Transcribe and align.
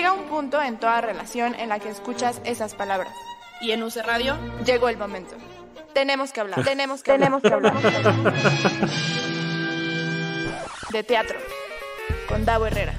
Llega 0.00 0.14
un 0.14 0.24
punto 0.28 0.62
en 0.62 0.78
toda 0.78 1.02
relación 1.02 1.54
en 1.56 1.68
la 1.68 1.78
que 1.78 1.90
escuchas 1.90 2.40
esas 2.46 2.74
palabras. 2.74 3.12
Y 3.60 3.72
en 3.72 3.82
UC 3.82 3.96
Radio 4.02 4.38
llegó 4.64 4.88
el 4.88 4.96
momento. 4.96 5.36
Tenemos 5.92 6.32
que 6.32 6.40
hablar, 6.40 6.64
tenemos 6.64 7.02
que 7.02 7.12
tenemos 7.12 7.42
que 7.42 7.52
hablar. 7.52 7.74
De 10.90 11.02
teatro, 11.02 11.38
con 12.26 12.46
Davo 12.46 12.64
Herrera. 12.64 12.94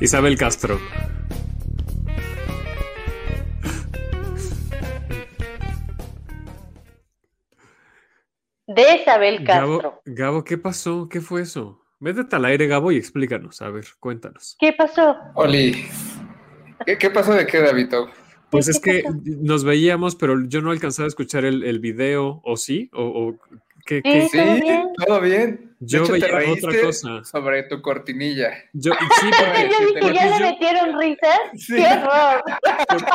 Isabel 0.00 0.38
Castro. 0.38 0.80
De 8.66 8.96
Isabel 8.96 9.44
Castro. 9.44 9.66
Gabo, 9.66 10.02
Gabo, 10.06 10.44
¿qué 10.44 10.56
pasó? 10.56 11.06
¿Qué 11.10 11.20
fue 11.20 11.42
eso? 11.42 11.82
Métete 12.00 12.36
al 12.36 12.46
aire, 12.46 12.66
Gabo, 12.66 12.92
y 12.92 12.96
explícanos. 12.96 13.60
A 13.60 13.68
ver, 13.68 13.84
cuéntanos. 14.00 14.56
¿Qué 14.58 14.72
pasó? 14.72 15.16
Oli. 15.34 15.86
¿Qué, 16.86 16.98
qué 16.98 17.10
pasó 17.10 17.32
de 17.32 17.46
qué, 17.46 17.60
David? 17.60 17.88
Pues 18.50 18.68
es 18.68 18.80
que 18.80 19.04
nos 19.24 19.64
veíamos, 19.64 20.14
pero 20.16 20.36
yo 20.46 20.60
no 20.60 20.70
alcanzaba 20.70 21.06
a 21.06 21.08
escuchar 21.08 21.44
el, 21.44 21.64
el 21.64 21.80
video, 21.80 22.40
¿o 22.44 22.56
sí? 22.56 22.88
¿O, 22.92 23.02
o 23.02 23.36
qué, 23.84 24.00
qué? 24.02 24.28
Sí, 24.28 24.38
¿todo 24.38 24.54
bien? 24.60 24.82
Todo 25.06 25.20
bien. 25.20 25.74
Yo 25.80 25.98
de 25.98 26.04
hecho, 26.04 26.12
veía 26.12 26.26
te 26.26 26.32
reíste 26.32 26.66
otra 26.66 26.82
cosa. 26.82 27.24
sobre 27.24 27.62
tu 27.64 27.82
cortinilla. 27.82 28.52
Yo, 28.72 28.92
sí, 28.92 29.26
porque, 29.38 29.62
yo 29.70 29.86
dije, 29.86 30.00
porque 30.00 30.14
¿ya 30.14 30.38
le 30.38 30.50
metieron 30.52 31.00
risas? 31.00 31.38
Sí. 31.56 31.74
¡Qué 31.76 31.86
horror! 31.86 32.42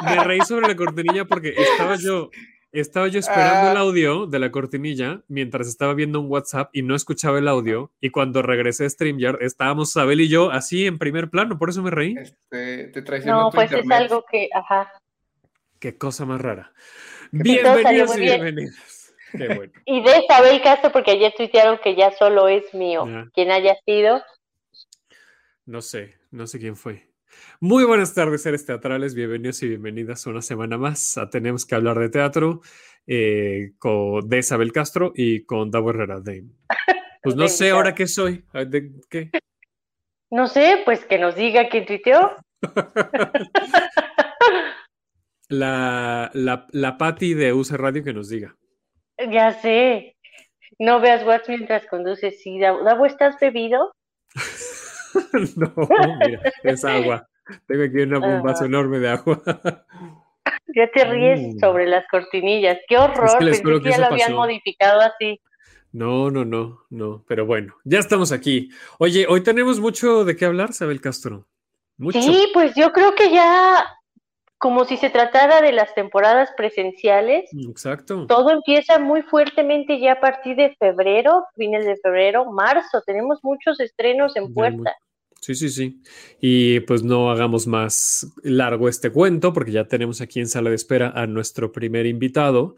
me 0.04 0.24
reí 0.24 0.42
sobre 0.42 0.68
la 0.68 0.76
cortinilla 0.76 1.26
porque 1.26 1.56
estaba 1.58 1.96
yo, 1.96 2.30
estaba 2.72 3.08
yo 3.08 3.20
esperando 3.20 3.68
Ah. 3.68 3.72
el 3.72 3.78
audio 3.78 4.26
de 4.28 4.40
la 4.40 4.52
cortinilla 4.52 5.22
mientras 5.28 5.68
estaba 5.68 5.94
viendo 5.94 6.20
un 6.20 6.28
WhatsApp 6.30 6.70
y 6.74 6.82
no 6.84 6.96
escuchaba 6.96 7.40
el 7.40 7.48
audio. 7.48 7.92
Y 8.02 8.10
cuando 8.12 8.42
regresé 8.42 8.86
a 8.86 8.90
StreamYard, 8.90 9.42
estábamos 9.42 9.96
Abel 9.98 10.22
y 10.22 10.30
yo 10.30 10.52
así 10.52 10.86
en 10.86 10.98
primer 11.00 11.30
plano, 11.30 11.58
por 11.58 11.70
eso 11.70 11.82
me 11.82 11.92
reí. 11.92 12.16
Este, 12.18 12.88
te 12.88 13.02
traicionó 13.02 13.42
No, 13.44 13.52
pues 13.52 13.72
es 13.72 13.90
algo 13.92 14.24
que, 14.32 14.50
ajá. 14.54 14.92
Qué 15.80 15.98
cosa 15.98 16.26
más 16.26 16.42
rara. 16.42 16.72
Bienvenidos 17.32 18.16
y 18.18 18.20
bien. 18.20 18.42
bienvenidas. 18.42 19.14
Qué 19.32 19.48
bueno. 19.56 19.72
Y 19.86 20.04
de 20.04 20.20
Isabel 20.20 20.62
Castro, 20.62 20.92
porque 20.92 21.12
ayer 21.12 21.34
tuitearon 21.38 21.80
que 21.84 21.96
ya 21.96 22.12
solo 22.12 22.48
es 22.48 22.74
mío. 22.74 23.06
Ya. 23.08 23.30
Quien 23.34 23.52
haya 23.52 23.76
sido, 23.86 24.22
No 25.66 25.82
sé, 25.82 26.16
no 26.32 26.48
sé 26.48 26.60
quién 26.60 26.76
fue. 26.76 27.09
Muy 27.62 27.84
buenas 27.84 28.14
tardes, 28.14 28.44
seres 28.44 28.66
teatrales. 28.66 29.14
Bienvenidos 29.14 29.62
y 29.64 29.68
bienvenidas 29.68 30.26
una 30.28 30.42
semana 30.42 30.78
más 30.78 31.18
a 31.18 31.30
Tenemos 31.30 31.66
que 31.66 31.76
hablar 31.76 32.00
de 32.00 32.08
teatro 32.08 32.62
eh, 33.06 33.74
con, 33.78 34.30
de 34.30 34.38
Isabel 34.38 34.72
Castro 34.72 35.12
y 35.14 35.44
con 35.44 35.70
Davo 35.70 35.90
Herrera. 35.90 36.22
De, 36.22 36.46
pues 37.22 37.36
no 37.36 37.50
sé 37.50 37.72
ahora 37.72 37.94
qué 37.94 38.08
soy. 38.08 38.46
Ay, 38.54 38.66
¿De 38.66 38.90
qué? 39.10 39.30
no 40.32 40.48
sé, 40.48 40.84
pues 40.86 41.04
que 41.04 41.20
nos 41.20 41.36
diga 41.36 41.68
quién 41.68 41.86
tuiteó. 41.86 42.38
La, 45.52 46.30
la, 46.36 46.68
la 46.74 46.98
Patti 47.00 47.34
de 47.34 47.54
UC 47.54 47.72
Radio 47.72 48.04
que 48.04 48.14
nos 48.14 48.30
diga. 48.30 48.56
Ya 49.32 49.52
sé. 49.52 50.16
No 50.78 51.02
veas 51.02 51.26
WhatsApp 51.26 51.50
mientras 51.50 51.88
conduces. 51.88 52.40
Sí, 52.44 52.60
Davo, 52.60 52.84
Davo, 52.84 53.08
¿estás 53.08 53.36
bebido? 53.42 53.92
no, 55.58 55.74
mira, 56.20 56.54
es 56.62 56.86
agua. 56.86 57.28
Tengo 57.68 57.84
aquí 57.84 57.98
una- 58.02 58.20
un 58.20 58.44
vaso 58.44 58.64
Ah. 58.64 58.68
enorme 58.68 59.00
de 59.00 59.10
agua. 59.10 59.42
Ya 60.76 60.88
te 60.92 61.04
ríes 61.04 61.56
Mm. 61.56 61.60
sobre 61.60 61.88
las 61.88 62.06
cortinillas. 62.10 62.78
¡Qué 62.88 62.96
horror! 62.98 63.42
les 63.44 63.60
Pensé 63.62 63.80
que, 63.80 63.84
que 63.84 63.90
ya 63.90 63.98
lo 63.98 64.06
habían 64.06 64.34
modificado 64.34 65.02
así. 65.02 65.42
No, 65.92 66.30
no, 66.30 66.46
no, 66.46 66.82
no. 66.92 67.24
Pero 67.28 67.48
bueno, 67.48 67.76
ya 67.84 67.98
estamos 67.98 68.32
aquí. 68.32 68.70
Oye, 69.00 69.26
hoy 69.28 69.42
tenemos 69.42 69.80
mucho 69.80 70.24
de 70.26 70.36
qué 70.36 70.46
hablar, 70.46 70.70
Isabel 70.70 71.02
Castro. 71.02 71.48
Mucho. 71.98 72.22
Sí, 72.22 72.50
pues 72.54 72.76
yo 72.76 72.92
creo 72.92 73.16
que 73.16 73.32
ya, 73.32 73.84
como 74.60 74.86
si 74.86 74.96
se 74.98 75.10
tratara 75.10 75.60
de 75.62 75.72
las 75.72 75.94
temporadas 75.96 76.52
presenciales, 76.56 77.50
Exacto. 77.68 78.28
todo 78.28 78.52
empieza 78.52 79.00
muy 79.00 79.24
fuertemente 79.24 80.00
ya 80.00 80.14
a 80.14 80.22
partir 80.22 80.56
de 80.56 80.76
febrero, 80.80 81.46
fines 81.56 81.84
de 81.86 81.98
febrero, 81.98 82.46
marzo. 82.52 83.02
Tenemos 83.06 83.40
muchos 83.42 83.80
estrenos 83.80 84.36
en 84.36 84.54
puerta. 84.54 84.96
Sí, 85.42 85.56
sí, 85.56 85.70
sí. 85.70 86.02
Y 86.42 86.82
pues 86.82 87.04
no 87.04 87.32
hagamos 87.32 87.66
más 87.66 88.28
largo 88.44 88.90
este 88.90 89.10
cuento, 89.10 89.54
porque 89.54 89.72
ya 89.72 89.88
tenemos 89.88 90.22
aquí 90.22 90.40
en 90.40 90.48
sala 90.48 90.70
de 90.70 90.76
espera 90.76 91.12
a 91.16 91.28
nuestro 91.28 91.72
primer 91.72 92.06
invitado 92.06 92.76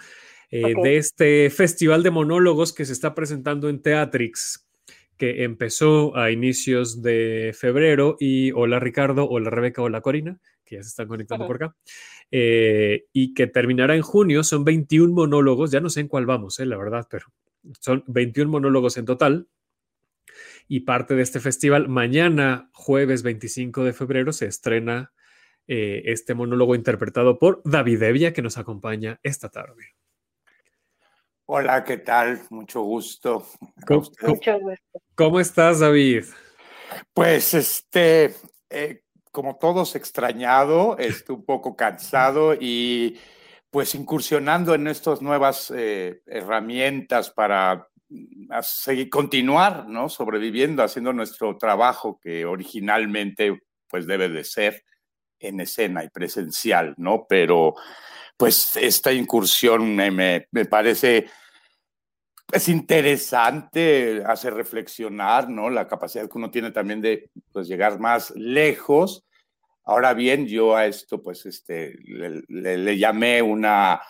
eh, 0.52 0.74
de 0.84 0.98
este 0.98 1.50
festival 1.50 2.04
de 2.04 2.12
monólogos 2.12 2.74
que 2.74 2.86
se 2.86 2.94
está 2.94 3.16
presentando 3.16 3.68
en 3.68 3.82
Teatrix, 3.82 4.68
que 5.18 5.44
empezó 5.44 6.16
a 6.16 6.30
inicios 6.32 7.02
de 7.02 7.52
febrero. 7.58 8.16
Y 8.20 8.52
hola 8.52 8.80
Ricardo, 8.80 9.28
hola 9.28 9.50
Rebeca, 9.50 9.82
hola 9.82 10.02
Corina, 10.02 10.40
que 10.64 10.76
ya 10.76 10.84
se 10.84 10.90
están 10.90 11.08
conectando 11.08 11.48
por 11.48 11.56
acá. 11.56 11.76
eh, 12.32 13.06
y 13.12 13.34
que 13.34 13.48
terminará 13.48 13.96
en 13.96 14.02
junio. 14.04 14.44
Son 14.44 14.64
21 14.64 15.14
monólogos, 15.14 15.72
ya 15.72 15.80
no 15.80 15.90
sé 15.90 16.02
en 16.02 16.08
cuál 16.08 16.26
vamos, 16.26 16.60
eh, 16.60 16.66
la 16.66 16.78
verdad, 16.78 17.08
pero 17.10 17.28
son 17.80 18.04
21 18.08 18.52
monólogos 18.52 18.98
en 18.98 19.06
total 19.06 19.48
y 20.68 20.82
parte 20.82 21.16
de 21.16 21.24
este 21.24 21.40
festival. 21.40 21.88
Mañana, 21.90 22.70
jueves 22.74 23.24
25 23.24 23.84
de 23.84 23.94
febrero, 23.94 24.32
se 24.34 24.46
estrena 24.48 25.12
eh, 25.68 26.04
este 26.06 26.34
monólogo 26.34 26.76
interpretado 26.76 27.40
por 27.40 27.62
David 27.66 28.02
Evia, 28.04 28.34
que 28.34 28.42
nos 28.42 28.58
acompaña 28.58 29.20
esta 29.24 29.50
tarde. 29.50 29.96
Hola, 31.46 31.84
¿qué 31.84 31.98
tal? 31.98 32.42
Mucho 32.50 32.82
gusto. 32.82 33.46
a 33.78 33.86
¿Cómo, 33.86 34.00
ustedes. 34.02 34.20
cómo- 34.22 34.36
Mucho 34.36 34.60
gusto. 34.60 35.02
cómo 35.16 35.40
estás, 35.40 35.80
David? 35.80 36.26
Pues, 37.14 37.54
este, 37.54 38.36
eh, 38.70 39.04
como 39.32 39.58
todos 39.58 39.96
extrañado, 39.96 40.98
estoy 40.98 41.36
un 41.36 41.46
poco 41.46 41.76
cansado 41.76 42.54
y 42.60 43.18
pues 43.70 43.96
incursionando 43.96 44.74
en 44.76 44.88
estas 44.88 45.22
nuevas 45.22 45.72
eh, 45.74 46.22
herramientas 46.26 47.30
para 47.32 47.88
a 48.50 48.62
seguir, 48.64 49.10
continuar, 49.10 49.88
¿no? 49.88 50.10
Sobreviviendo, 50.10 50.84
haciendo 50.84 51.14
nuestro 51.14 51.58
trabajo 51.58 52.20
que 52.22 52.46
originalmente 52.46 53.60
pues 53.88 54.06
debe 54.08 54.30
de 54.30 54.44
ser 54.44 54.84
en 55.40 55.60
escena 55.62 56.04
y 56.04 56.10
presencial, 56.10 56.94
¿no? 56.98 57.26
Pero 57.28 57.74
pues 58.38 58.76
esta 58.76 59.12
incursión 59.14 59.96
me, 59.96 60.12
me, 60.12 60.48
me 60.52 60.66
parece 60.66 61.28
es 62.52 62.68
interesante, 62.68 64.24
hace 64.26 64.50
reflexionar, 64.50 65.50
¿no? 65.50 65.70
La 65.70 65.88
capacidad 65.88 66.30
que 66.30 66.38
uno 66.38 66.52
tiene 66.52 66.72
también 66.72 67.02
de 67.02 67.30
pues, 67.52 67.68
llegar 67.68 67.98
más 68.00 68.32
lejos. 68.36 69.24
Ahora 69.86 70.14
bien, 70.14 70.48
yo 70.48 70.76
a 70.76 70.86
esto, 70.86 71.22
pues, 71.24 71.46
este, 71.46 71.96
le, 72.04 72.44
le- 72.50 72.78
le 72.78 72.98
llamé 72.98 73.42
una, 73.42 74.02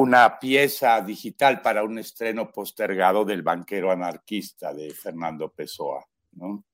una 0.00 0.38
pieza 0.38 1.02
digital 1.02 1.60
para 1.60 1.84
un 1.84 1.98
estreno 1.98 2.50
postergado 2.50 3.26
del 3.26 3.42
banquero 3.42 3.90
anarquista 3.90 4.72
de 4.72 4.92
Fernando 4.94 5.50
Pessoa, 5.50 6.06
¿no? 6.32 6.64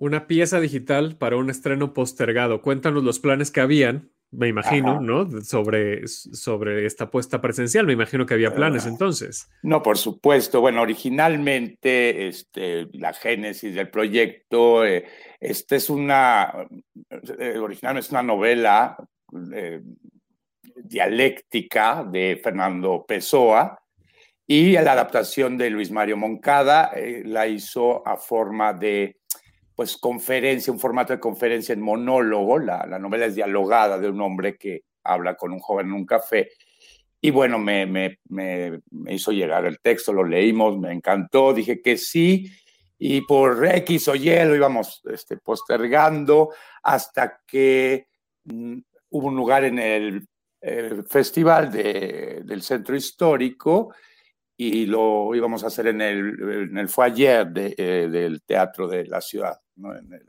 Una 0.00 0.26
pieza 0.26 0.58
digital 0.58 1.16
para 1.16 1.36
un 1.36 1.50
estreno 1.50 1.94
postergado. 1.94 2.62
Cuéntanos 2.62 3.04
los 3.04 3.20
planes 3.20 3.52
que 3.52 3.60
habían, 3.60 4.10
me 4.32 4.48
imagino, 4.48 4.94
Ajá. 4.94 5.00
¿no? 5.00 5.40
Sobre, 5.42 6.08
sobre 6.08 6.84
esta 6.84 7.12
puesta 7.12 7.40
presencial. 7.40 7.86
Me 7.86 7.92
imagino 7.92 8.26
que 8.26 8.34
había 8.34 8.52
planes 8.52 8.86
Ah. 8.86 8.88
entonces. 8.88 9.48
No, 9.62 9.80
por 9.80 9.96
supuesto. 9.96 10.60
Bueno, 10.60 10.82
originalmente 10.82 12.26
este, 12.26 12.88
la 12.92 13.12
génesis 13.12 13.72
del 13.72 13.88
proyecto, 13.88 14.84
eh, 14.84 15.06
este 15.40 15.76
es 15.76 15.88
una, 15.88 16.66
eh, 17.38 17.56
originalmente 17.56 18.04
es 18.06 18.10
una 18.10 18.24
novela 18.24 18.96
eh, 19.54 19.80
dialéctica 20.76 22.04
de 22.04 22.40
Fernando 22.42 23.04
Pessoa 23.06 23.80
y 24.46 24.72
la 24.72 24.92
adaptación 24.92 25.58
de 25.58 25.70
Luis 25.70 25.90
Mario 25.90 26.16
Moncada 26.16 26.92
eh, 26.94 27.22
la 27.24 27.46
hizo 27.46 28.06
a 28.06 28.16
forma 28.16 28.72
de 28.72 29.16
pues 29.74 29.96
conferencia, 29.96 30.72
un 30.72 30.78
formato 30.78 31.12
de 31.12 31.20
conferencia 31.20 31.72
en 31.72 31.82
monólogo. 31.82 32.58
La, 32.58 32.86
la 32.86 32.98
novela 32.98 33.26
es 33.26 33.34
dialogada 33.34 33.98
de 33.98 34.08
un 34.08 34.20
hombre 34.20 34.56
que 34.56 34.84
habla 35.04 35.34
con 35.34 35.52
un 35.52 35.58
joven 35.58 35.88
en 35.88 35.92
un 35.92 36.06
café. 36.06 36.50
Y 37.20 37.30
bueno, 37.30 37.58
me, 37.58 37.86
me, 37.86 38.20
me, 38.28 38.80
me 38.90 39.14
hizo 39.14 39.32
llegar 39.32 39.66
el 39.66 39.80
texto, 39.80 40.12
lo 40.12 40.24
leímos, 40.24 40.78
me 40.78 40.92
encantó, 40.92 41.52
dije 41.52 41.82
que 41.82 41.96
sí, 41.96 42.50
y 42.98 43.22
por 43.22 43.66
X 43.66 44.08
o 44.08 44.14
Y 44.14 44.30
lo 44.44 44.54
íbamos 44.54 45.02
este, 45.10 45.36
postergando 45.36 46.50
hasta 46.82 47.40
que 47.46 48.06
mm, 48.44 48.78
hubo 49.10 49.28
un 49.28 49.36
lugar 49.36 49.64
en 49.64 49.78
el, 49.78 50.26
el 50.66 51.04
festival 51.04 51.70
de, 51.70 52.42
del 52.44 52.62
centro 52.62 52.96
histórico 52.96 53.94
y 54.56 54.86
lo 54.86 55.34
íbamos 55.34 55.62
a 55.62 55.68
hacer 55.68 55.88
en 55.88 56.00
el, 56.00 56.68
en 56.70 56.78
el 56.78 56.88
foyer 56.88 57.46
de, 57.46 57.74
eh, 57.76 58.08
del 58.10 58.42
teatro 58.42 58.88
de 58.88 59.06
la 59.06 59.20
ciudad, 59.20 59.60
¿no? 59.76 59.96
en 59.96 60.12
el 60.12 60.26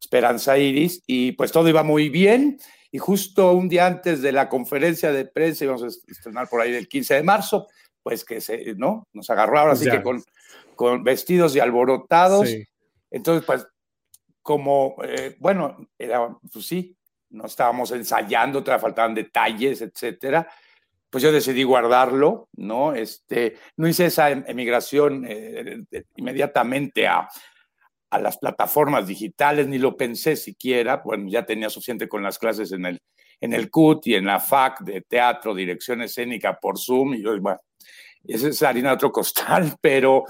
Esperanza 0.00 0.56
Iris, 0.56 1.02
y 1.06 1.32
pues 1.32 1.52
todo 1.52 1.68
iba 1.68 1.82
muy 1.82 2.08
bien. 2.08 2.58
Y 2.90 2.98
justo 2.98 3.52
un 3.52 3.68
día 3.68 3.86
antes 3.86 4.22
de 4.22 4.32
la 4.32 4.48
conferencia 4.48 5.12
de 5.12 5.26
prensa, 5.26 5.64
íbamos 5.64 5.82
a 5.82 5.88
estrenar 5.88 6.48
por 6.48 6.62
ahí 6.62 6.72
del 6.72 6.88
15 6.88 7.14
de 7.14 7.22
marzo, 7.22 7.68
pues 8.02 8.24
que 8.24 8.40
se, 8.40 8.74
¿no? 8.76 9.06
Nos 9.12 9.28
agarró 9.28 9.58
ahora 9.58 9.76
sí 9.76 9.90
que 9.90 10.02
con, 10.02 10.24
con 10.74 11.04
vestidos 11.04 11.54
y 11.54 11.60
alborotados. 11.60 12.48
Sí. 12.48 12.64
Entonces, 13.10 13.44
pues 13.44 13.66
como, 14.40 14.96
eh, 15.04 15.36
bueno, 15.38 15.76
era, 15.98 16.34
pues 16.50 16.66
sí, 16.66 16.96
no 17.30 17.46
estábamos 17.46 17.90
ensayando, 17.92 18.62
todavía 18.62 18.82
faltaban 18.82 19.14
detalles, 19.14 19.80
etcétera, 19.82 20.48
pues 21.08 21.22
yo 21.22 21.32
decidí 21.32 21.62
guardarlo, 21.64 22.48
¿no? 22.56 22.94
Este, 22.94 23.56
no 23.76 23.88
hice 23.88 24.06
esa 24.06 24.30
em, 24.30 24.44
emigración 24.46 25.24
eh, 25.28 25.82
inmediatamente 26.16 27.06
a, 27.06 27.28
a 28.10 28.18
las 28.18 28.38
plataformas 28.38 29.06
digitales, 29.06 29.68
ni 29.68 29.78
lo 29.78 29.96
pensé 29.96 30.36
siquiera, 30.36 31.02
bueno, 31.04 31.28
ya 31.28 31.46
tenía 31.46 31.70
suficiente 31.70 32.08
con 32.08 32.22
las 32.22 32.38
clases 32.38 32.72
en 32.72 32.86
el, 32.86 33.00
en 33.40 33.54
el 33.54 33.70
CUT 33.70 34.08
y 34.08 34.14
en 34.14 34.26
la 34.26 34.40
FAC 34.40 34.80
de 34.80 35.00
teatro, 35.00 35.54
dirección 35.54 36.02
escénica 36.02 36.58
por 36.58 36.78
Zoom, 36.78 37.14
y 37.14 37.22
yo, 37.22 37.40
bueno, 37.40 37.60
esa 38.24 38.48
es 38.48 38.62
harina 38.62 38.90
de 38.90 38.94
otro 38.96 39.12
costal, 39.12 39.76
pero 39.80 40.24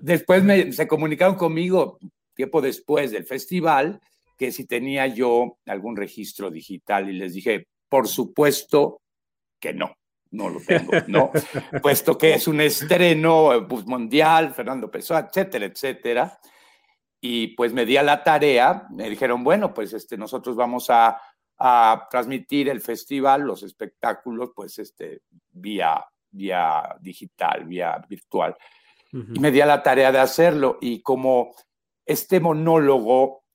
después 0.00 0.42
se 0.74 0.88
comunicaron 0.88 1.36
conmigo, 1.36 1.98
tiempo 2.34 2.60
después 2.60 3.10
del 3.10 3.24
festival, 3.24 4.00
que 4.38 4.52
si 4.52 4.66
tenía 4.66 5.06
yo 5.08 5.58
algún 5.66 5.96
registro 5.96 6.50
digital 6.50 7.10
y 7.10 7.14
les 7.14 7.34
dije, 7.34 7.66
por 7.88 8.08
supuesto 8.08 9.02
que 9.60 9.74
no, 9.74 9.96
no 10.30 10.48
lo 10.48 10.60
tengo, 10.60 10.92
¿no? 11.08 11.32
Puesto 11.82 12.16
que 12.16 12.34
es 12.34 12.46
un 12.46 12.60
estreno 12.60 13.66
pues, 13.68 13.84
mundial, 13.84 14.54
Fernando 14.54 14.90
Pessoa, 14.90 15.28
etcétera, 15.28 15.66
etcétera 15.66 16.38
y 17.20 17.48
pues 17.48 17.72
me 17.72 17.84
di 17.84 17.96
a 17.96 18.02
la 18.02 18.22
tarea, 18.22 18.86
me 18.90 19.10
dijeron, 19.10 19.42
bueno, 19.42 19.74
pues 19.74 19.92
este, 19.92 20.16
nosotros 20.16 20.56
vamos 20.56 20.88
a, 20.90 21.20
transmitir 22.08 22.68
el 22.68 22.80
festival, 22.80 23.42
los 23.42 23.64
espectáculos, 23.64 24.52
pues 24.54 24.78
este, 24.78 25.22
vía, 25.50 26.06
vía 26.30 26.96
digital, 27.00 27.64
vía 27.64 28.00
virtual. 28.08 28.56
Y 29.10 29.40
me 29.40 29.50
di 29.50 29.60
a 29.60 29.66
la 29.66 29.82
tarea 29.82 30.12
de 30.12 30.20
hacerlo 30.20 30.78
y 30.80 31.02
como 31.02 31.56
este 32.06 32.38
monólogo, 32.38 33.42
eh, 33.42 33.47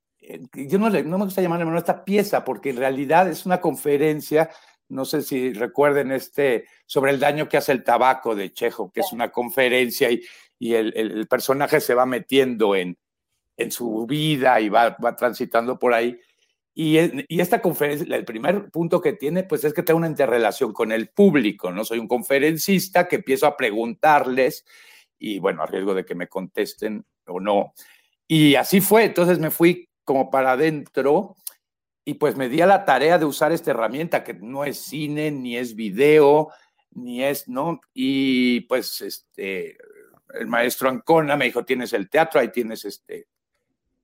yo 0.54 0.80
no, 0.80 0.90
no 0.90 1.18
me 1.18 1.26
gusta 1.26 1.42
llamarle 1.42 1.78
esta 1.78 2.04
pieza 2.04 2.44
porque 2.44 2.70
en 2.70 2.78
realidad 2.78 3.30
es 3.30 3.46
una 3.46 3.60
conferencia 3.60 4.50
no 4.94 5.06
sé 5.06 5.22
si 5.22 5.54
recuerden 5.54 6.12
este, 6.12 6.66
sobre 6.86 7.12
el 7.12 7.20
daño 7.20 7.50
que 7.50 7.58
hace 7.58 7.72
el 7.72 7.84
tabaco 7.84 8.36
de 8.36 8.52
Chejo, 8.52 8.92
que 8.92 9.02
es 9.02 9.12
una 9.12 9.32
conferencia 9.32 10.10
y, 10.12 10.22
y 10.60 10.76
el, 10.76 11.28
personaje 11.28 11.82
se 11.82 11.96
va 11.96 12.06
metiendo 12.06 12.76
en, 12.76 12.98
en 13.58 13.72
su 13.72 14.06
vida 14.06 14.60
y 14.62 14.70
va, 14.70 14.96
va 15.04 15.16
transitando 15.16 15.80
por 15.80 15.94
ahí. 15.94 16.20
Y, 16.76 16.98
y, 17.28 17.40
esta 17.40 17.62
conferencia, 17.62 18.16
el 18.16 18.26
primer 18.26 18.70
punto 18.72 19.02
que 19.02 19.14
tiene, 19.14 19.44
pues 19.44 19.64
es 19.64 19.74
que 19.74 19.84
tengo 19.84 19.98
una 19.98 20.08
interrelación 20.08 20.74
con 20.74 20.92
el 20.92 21.10
público, 21.10 21.72
¿no? 21.72 21.86
Soy 21.86 22.00
un 22.00 22.08
conferencista 22.08 23.08
que 23.08 23.18
empiezo 23.18 23.46
a 23.46 23.58
preguntarles 23.58 24.66
y 25.20 25.40
bueno, 25.40 25.62
a 25.62 25.68
riesgo 25.68 25.94
de 25.94 26.06
que 26.06 26.16
me 26.16 26.28
contesten 26.28 27.06
o 27.28 27.40
no. 27.40 27.74
Y 28.28 28.56
así 28.56 28.82
fue, 28.82 29.06
entonces 29.06 29.40
me 29.40 29.52
fui 29.52 29.88
como 30.04 30.30
para 30.30 30.54
adentro 30.54 31.36
y 32.06 32.16
pues 32.16 32.36
me 32.36 32.50
di 32.50 32.62
a 32.62 32.68
la 32.68 32.86
tarea 32.86 33.18
de 33.18 33.26
usar 33.26 33.52
esta 33.52 33.72
herramienta 33.72 34.24
que 34.24 34.34
no 34.34 34.66
es 34.66 34.78
cine, 34.80 35.32
ni 35.32 35.58
es 35.58 35.76
video, 35.76 36.50
ni 36.92 37.24
es, 37.24 37.48
¿no? 37.48 37.80
Y 37.94 38.62
pues 38.62 39.02
este, 39.02 39.78
el 40.34 40.48
maestro 40.48 40.90
Ancona 40.90 41.38
me 41.38 41.46
dijo, 41.46 41.64
tienes 41.64 41.94
el 41.94 42.10
teatro, 42.10 42.40
ahí 42.40 42.50
tienes 42.50 42.84
este, 42.84 43.28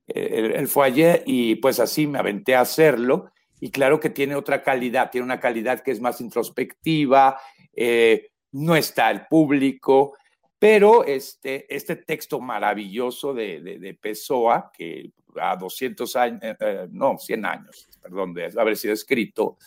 el, 0.07 0.68
foyer 0.68 1.24
y 1.25 1.56
pues 1.56 1.80
así 1.80 2.07
me 2.07 2.19
aventé 2.19 2.56
a 2.56 2.62
hacerlo. 2.62 3.31
Y 3.60 3.72
claro 3.72 4.00
que 4.00 4.10
tiene 4.10 4.36
otra 4.36 4.63
calidad, 4.63 5.12
tiene 5.12 5.25
una 5.25 5.42
calidad 5.42 5.81
que 5.81 5.92
es 5.92 6.00
más 6.00 6.22
introspectiva, 6.22 7.38
eh, 7.74 8.31
no 8.54 8.78
está 8.78 9.12
el 9.12 9.28
público, 9.28 10.16
pero 10.57 11.04
este, 11.04 11.74
este 11.74 11.98
texto 11.98 12.40
maravilloso 12.40 13.34
de, 13.34 13.60
de, 13.62 13.94
Pessoa, 13.94 14.72
que 14.74 15.12
a 15.40 15.56
200 15.56 16.16
años, 16.16 16.40
eh, 16.44 16.56
eh, 16.60 16.88
no, 16.92 17.18
100 17.18 17.46
años, 17.46 17.88
perdón, 18.02 18.34
de 18.34 18.52
haber 18.58 18.78
sido 18.78 18.94
escrito, 18.94 19.58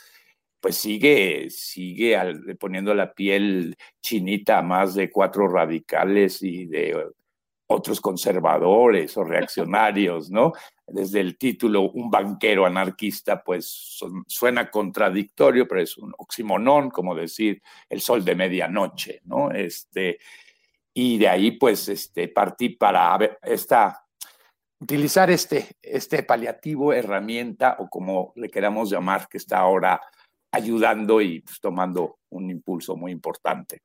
pues 0.60 0.76
sigue, 0.76 1.50
sigue 1.50 2.16
poniendo 2.58 2.94
la 2.94 3.12
piel 3.12 3.76
chinita 4.00 4.58
a 4.58 4.62
más 4.62 4.94
de 4.94 5.10
cuatro 5.10 5.48
radicales 5.48 6.42
y 6.42 6.66
de 6.66 7.12
otros 7.72 8.00
conservadores 8.00 9.16
o 9.16 9.24
reaccionarios, 9.24 10.30
¿no? 10.30 10.52
Desde 10.86 11.20
el 11.20 11.36
título, 11.38 11.90
un 11.90 12.10
banquero 12.10 12.66
anarquista, 12.66 13.42
pues 13.42 13.98
suena 14.26 14.70
contradictorio, 14.70 15.66
pero 15.66 15.80
es 15.80 15.96
un 15.96 16.12
oximonón, 16.18 16.90
como 16.90 17.14
decir 17.14 17.62
el 17.88 18.00
sol 18.00 18.24
de 18.24 18.34
medianoche, 18.34 19.20
¿no? 19.24 19.50
Este, 19.50 20.18
y 20.94 21.18
de 21.18 21.28
ahí, 21.28 21.52
pues, 21.52 21.88
este, 21.88 22.28
partí 22.28 22.70
para 22.70 23.38
esta, 23.42 24.04
utilizar 24.82 25.30
este, 25.30 25.76
este 25.80 26.24
paliativo, 26.24 26.92
herramienta, 26.92 27.76
o 27.78 27.88
como 27.88 28.32
le 28.34 28.50
queramos 28.50 28.90
llamar, 28.90 29.28
que 29.28 29.38
está 29.38 29.58
ahora 29.58 30.00
ayudando 30.50 31.20
y 31.20 31.40
pues, 31.40 31.60
tomando 31.60 32.18
un 32.30 32.50
impulso 32.50 32.96
muy 32.96 33.12
importante. 33.12 33.82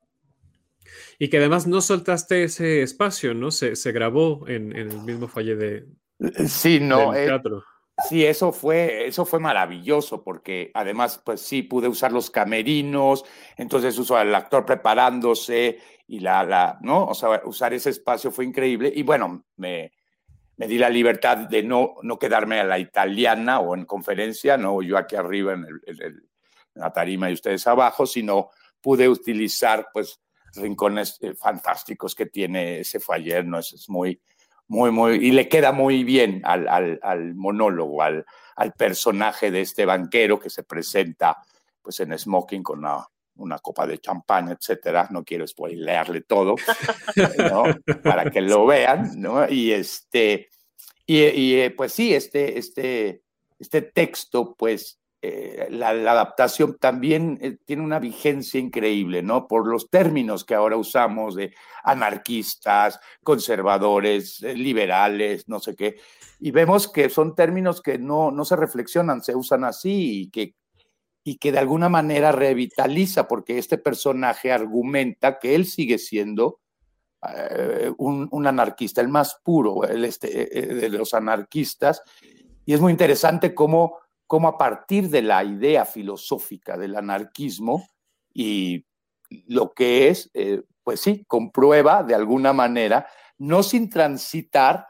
Y 1.20 1.30
que 1.30 1.38
además 1.38 1.68
no 1.68 1.82
soltaste 1.82 2.44
ese 2.44 2.82
espacio, 2.82 3.34
¿no? 3.34 3.52
Se, 3.52 3.76
se 3.76 3.92
grabó 3.92 4.48
en, 4.48 4.76
en, 4.76 4.92
el 4.92 5.02
mismo 5.02 5.28
falle 5.28 5.56
de 5.56 5.86
sí, 6.48 6.80
no, 6.80 7.14
eh, 7.14 7.26
teatro. 7.26 7.64
sí, 8.10 8.26
eso 8.26 8.52
fue, 8.52 9.06
eso 9.06 9.26
fue 9.26 9.40
maravilloso 9.40 10.24
porque 10.24 10.72
además, 10.74 11.22
pues 11.24 11.42
sí, 11.42 11.62
pude 11.62 11.88
usar 11.88 12.12
los 12.12 12.32
camerinos, 12.32 13.24
entonces 13.56 13.98
uso 14.00 14.18
al 14.18 14.34
actor 14.34 14.66
preparándose 14.66 15.80
y 16.08 16.22
la, 16.22 16.44
la, 16.44 16.80
¿no? 16.82 17.06
O 17.06 17.14
sea, 17.14 17.42
usar 17.46 17.74
ese 17.74 17.92
espacio 17.92 18.32
fue 18.32 18.46
increíble 18.46 18.92
y 18.96 19.04
bueno, 19.04 19.46
me, 19.58 19.92
me 20.58 20.68
di 20.68 20.78
la 20.78 20.90
libertad 20.90 21.38
de 21.38 21.64
no, 21.64 21.96
no 22.02 22.18
quedarme 22.18 22.60
a 22.60 22.64
la 22.64 22.80
italiana 22.80 23.60
o 23.60 23.76
en 23.76 23.86
conferencia, 23.86 24.58
no 24.58 24.82
yo 24.82 24.98
aquí 24.98 25.16
arriba 25.16 25.54
en, 25.54 25.66
el, 25.86 26.24
la 26.74 26.92
tarima 26.92 27.30
y 27.30 27.34
ustedes 27.34 27.66
abajo, 27.68 28.06
sino 28.06 28.50
pude 28.82 29.08
utilizar 29.08 29.88
pues 29.94 30.20
rincones 30.56 31.18
eh, 31.22 31.34
fantásticos 31.36 32.16
que 32.16 32.26
tiene 32.26 32.80
ese 32.80 33.00
ayer, 33.10 33.46
¿no? 33.46 33.60
Es, 33.60 33.88
muy, 33.88 34.20
muy, 34.68 34.92
muy, 34.92 35.16
y 35.16 35.32
le 35.32 35.48
queda 35.48 35.72
muy 35.72 36.04
bien 36.04 36.42
al, 36.44 36.68
al, 36.68 37.00
al 37.04 37.36
monólogo, 37.36 38.02
al, 38.02 38.26
al, 38.56 38.74
personaje 38.74 39.52
de 39.52 39.62
este 39.62 39.86
banquero 39.86 40.40
que 40.40 40.50
se 40.50 40.64
presenta 40.64 41.38
pues 41.82 42.00
en 42.00 42.18
smoking 42.18 42.64
con 42.64 42.80
una, 42.80 43.08
una 43.38 43.60
copa 43.60 43.88
de 43.88 44.00
champán, 44.00 44.50
etcétera. 44.50 45.08
No 45.12 45.24
quiero 45.24 45.48
spoilearle 45.48 46.22
todo. 46.22 46.56
Para 48.04 48.30
que 48.30 48.42
lo 48.42 48.66
vean, 48.66 49.20
¿no? 49.20 49.50
Y 49.50 49.72
este, 49.72 50.50
y, 51.10 51.56
eh, 51.56 51.72
pues 51.72 51.94
sí, 51.94 52.14
este, 52.14 52.60
este, 52.60 53.24
este 53.58 53.82
texto, 53.82 54.56
pues 54.58 55.00
eh, 55.22 55.68
la, 55.72 55.90
adaptación 55.92 56.78
también 56.78 57.40
eh, 57.42 57.58
tiene 57.66 57.82
una 57.82 58.00
vigencia 58.00 58.60
increíble, 58.60 59.24
¿no? 59.24 59.48
Por 59.48 59.68
los 59.68 59.90
términos 59.90 60.44
que 60.44 60.54
ahora 60.54 60.76
usamos 60.76 61.36
de 61.36 61.56
anarquistas, 61.84 63.00
conservadores, 63.24 64.42
liberales, 64.42 65.48
no 65.48 65.62
sé 65.62 65.78
qué. 65.78 65.96
Y 66.42 66.52
vemos 66.52 66.92
que 66.92 67.10
son 67.10 67.36
términos 67.36 67.82
que 67.82 67.98
no, 67.98 68.30
no 68.30 68.44
se 68.44 68.58
reflexionan, 68.58 69.24
se 69.24 69.34
usan 69.34 69.64
así 69.64 70.24
y 70.24 70.30
que, 70.30 70.56
y 71.28 71.38
que 71.38 71.52
de 71.52 71.60
alguna 71.60 71.90
manera 71.90 72.32
revitaliza, 72.32 73.28
porque 73.28 73.58
este 73.58 73.78
personaje 73.78 74.52
argumenta 74.52 75.40
que 75.40 75.56
él 75.56 75.66
sigue 75.66 75.98
siendo 75.98 76.62
un, 77.98 78.28
un, 78.32 78.48
anarquista, 78.48 79.02
el 79.02 79.10
más 79.10 79.42
puro 79.44 79.84
este, 79.84 80.28
de 80.46 80.90
los 80.90 81.14
anarquistas. 81.14 82.02
Y 82.66 82.74
es 82.74 82.80
muy 82.80 82.92
interesante 82.92 83.54
cómo 83.54 83.98
cómo 84.28 84.50
a 84.50 84.58
partir 84.58 85.10
de 85.10 85.22
la 85.22 85.44
idea 85.44 85.86
filosófica 85.86 86.78
del 86.78 86.96
anarquismo 86.96 87.88
y 88.34 88.86
lo 89.48 89.72
que 89.74 90.10
es, 90.10 90.30
eh, 90.34 90.62
pues 90.84 91.00
sí, 91.00 91.24
comprueba 91.28 92.04
de 92.04 92.14
alguna 92.14 92.54
manera, 92.54 93.08
no 93.38 93.64
sin 93.64 93.90
transitar 93.90 94.88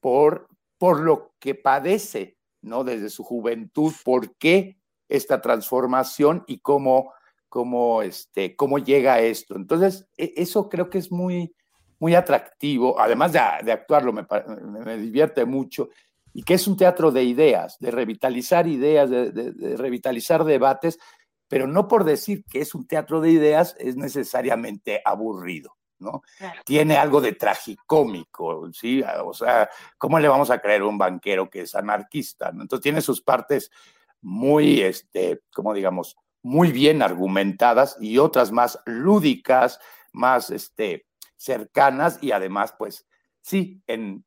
por, 0.00 0.48
por 0.78 1.00
lo 1.00 1.34
que 1.38 1.54
padece, 1.54 2.38
¿no? 2.60 2.84
Desde 2.84 3.08
su 3.08 3.24
juventud, 3.24 3.92
por 4.04 4.36
qué 4.36 4.81
esta 5.16 5.40
transformación 5.40 6.44
y 6.46 6.58
cómo, 6.58 7.12
cómo, 7.48 8.02
este, 8.02 8.56
cómo 8.56 8.78
llega 8.78 9.14
a 9.14 9.20
esto. 9.20 9.56
Entonces, 9.56 10.08
e, 10.16 10.34
eso 10.36 10.68
creo 10.68 10.90
que 10.90 10.98
es 10.98 11.12
muy, 11.12 11.54
muy 11.98 12.14
atractivo, 12.14 12.98
además 13.00 13.32
de, 13.32 13.40
de 13.64 13.72
actuarlo, 13.72 14.12
me, 14.12 14.26
me 14.84 14.96
divierte 14.96 15.44
mucho 15.44 15.88
y 16.34 16.42
que 16.42 16.54
es 16.54 16.66
un 16.66 16.76
teatro 16.76 17.10
de 17.10 17.24
ideas, 17.24 17.78
de 17.78 17.90
revitalizar 17.90 18.66
ideas, 18.66 19.10
de, 19.10 19.76
revitalizar 19.76 20.44
debates, 20.44 20.98
pero 21.48 21.66
no 21.66 21.88
por 21.88 22.04
decir 22.04 22.44
que 22.44 22.60
es 22.60 22.74
un 22.74 22.86
teatro 22.86 23.20
de 23.20 23.30
ideas 23.30 23.76
es 23.78 23.96
necesariamente 23.96 25.02
aburrido. 25.04 25.76
¿no? 25.98 26.22
Tiene 26.64 26.96
algo 26.96 27.20
de 27.20 27.34
tragicómico, 27.34 28.72
¿sí? 28.72 29.04
O 29.24 29.32
sea, 29.32 29.70
¿cómo 29.98 30.18
le 30.18 30.26
vamos 30.26 30.50
a 30.50 30.58
creer 30.58 30.80
a 30.80 30.86
un 30.86 30.98
banquero 30.98 31.48
que 31.48 31.60
es 31.60 31.76
anarquista? 31.76 32.48
Entonces 32.48 32.80
tiene 32.80 33.00
sus 33.00 33.20
partes 33.20 33.70
muy, 34.22 34.80
este, 34.80 35.40
como 35.52 35.74
digamos, 35.74 36.16
muy 36.42 36.72
bien 36.72 37.02
argumentadas 37.02 37.96
y 38.00 38.18
otras 38.18 38.50
más 38.50 38.80
lúdicas, 38.86 39.78
más, 40.12 40.50
este, 40.50 41.06
cercanas 41.36 42.18
y 42.22 42.32
además, 42.32 42.74
pues, 42.78 43.06
sí, 43.40 43.82
en, 43.86 44.24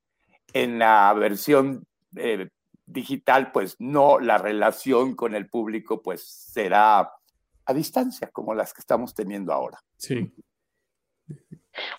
en 0.53 0.79
la 0.79 1.13
versión 1.13 1.85
eh, 2.15 2.49
digital, 2.85 3.51
pues 3.51 3.75
no, 3.79 4.19
la 4.19 4.37
relación 4.37 5.15
con 5.15 5.35
el 5.35 5.49
público 5.49 6.01
pues 6.01 6.23
será 6.23 7.11
a 7.65 7.73
distancia, 7.73 8.29
como 8.31 8.53
las 8.53 8.73
que 8.73 8.81
estamos 8.81 9.13
teniendo 9.13 9.51
ahora. 9.51 9.79
Sí. 9.97 10.33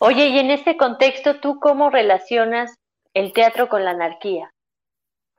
Oye, 0.00 0.28
y 0.28 0.38
en 0.38 0.50
este 0.50 0.76
contexto, 0.76 1.40
¿tú 1.40 1.58
cómo 1.60 1.90
relacionas 1.90 2.74
el 3.14 3.32
teatro 3.32 3.68
con 3.68 3.84
la 3.84 3.90
anarquía? 3.90 4.52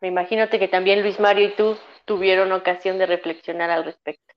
Me 0.01 0.09
imagínate 0.09 0.59
que 0.59 0.67
también 0.67 1.01
Luis 1.01 1.19
Mario 1.19 1.47
y 1.47 1.55
tú 1.55 1.77
tuvieron 2.07 2.51
ocasión 2.53 2.97
de 2.97 3.05
reflexionar 3.05 3.69
al 3.69 3.83
respecto. 3.83 4.33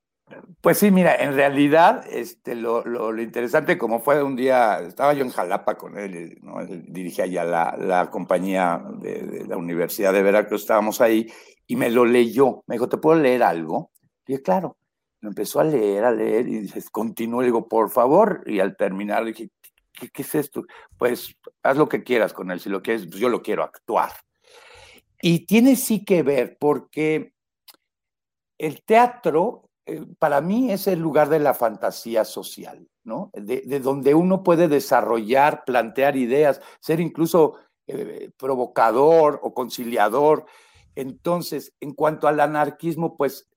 Pues 0.60 0.78
sí, 0.78 0.90
mira, 0.90 1.14
en 1.16 1.34
realidad 1.34 2.04
este, 2.08 2.54
lo, 2.54 2.84
lo, 2.84 3.20
interesante 3.20 3.78
como 3.78 4.00
fue 4.00 4.22
un 4.22 4.36
día, 4.36 4.80
estaba 4.80 5.12
yo 5.14 5.24
en 5.24 5.30
Jalapa 5.30 5.76
con 5.76 5.98
él, 5.98 6.38
¿no? 6.42 6.60
él 6.60 6.84
dirigía 6.86 7.26
ya 7.26 7.44
la, 7.44 7.76
la 7.78 8.10
compañía 8.10 8.82
de, 8.98 9.22
de, 9.22 9.46
la 9.46 9.56
Universidad 9.56 10.12
de 10.12 10.22
Veracruz, 10.22 10.60
estábamos 10.60 11.00
ahí, 11.00 11.26
y 11.66 11.76
me 11.76 11.90
lo 11.90 12.04
leyó, 12.04 12.62
me 12.66 12.76
dijo, 12.76 12.88
¿te 12.88 12.98
puedo 12.98 13.18
leer 13.18 13.42
algo? 13.42 13.90
Y 14.26 14.38
claro, 14.38 14.76
me 15.20 15.30
empezó 15.30 15.60
a 15.60 15.64
leer, 15.64 16.04
a 16.04 16.12
leer, 16.12 16.46
y 16.46 16.60
dices, 16.60 16.90
continúo, 16.90 17.42
digo, 17.42 17.66
por 17.68 17.90
favor, 17.90 18.44
y 18.46 18.60
al 18.60 18.76
terminar 18.76 19.24
dije, 19.24 19.50
¿qué, 19.92 20.10
¿qué, 20.10 20.22
es 20.22 20.34
esto? 20.34 20.64
Pues 20.96 21.34
haz 21.62 21.76
lo 21.76 21.88
que 21.88 22.04
quieras 22.04 22.32
con 22.32 22.50
él, 22.50 22.60
si 22.60 22.68
lo 22.68 22.82
quieres, 22.82 23.06
pues 23.06 23.18
yo 23.18 23.28
lo 23.28 23.42
quiero 23.42 23.64
actuar. 23.64 24.12
Y 25.22 25.46
tiene 25.46 25.76
sí 25.76 26.04
que 26.04 26.22
ver, 26.22 26.56
porque 26.60 27.32
el 28.60 28.82
teatro 28.82 29.70
eh, 29.86 30.04
para 30.18 30.42
mí 30.42 30.70
es 30.70 30.86
el 30.86 30.98
lugar 30.98 31.30
de 31.30 31.38
la 31.38 31.54
fantasía 31.54 32.26
social, 32.26 32.86
¿no? 33.04 33.30
De, 33.32 33.62
de 33.62 33.80
donde 33.80 34.14
uno 34.14 34.42
puede 34.42 34.68
desarrollar, 34.68 35.64
plantear 35.64 36.16
ideas, 36.16 36.60
ser 36.78 37.00
incluso 37.00 37.56
eh, 37.86 38.30
provocador 38.36 39.40
o 39.42 39.54
conciliador. 39.54 40.44
Entonces, 40.94 41.72
en 41.80 41.94
cuanto 41.94 42.28
al 42.28 42.38
anarquismo, 42.38 43.16
pues 43.16 43.48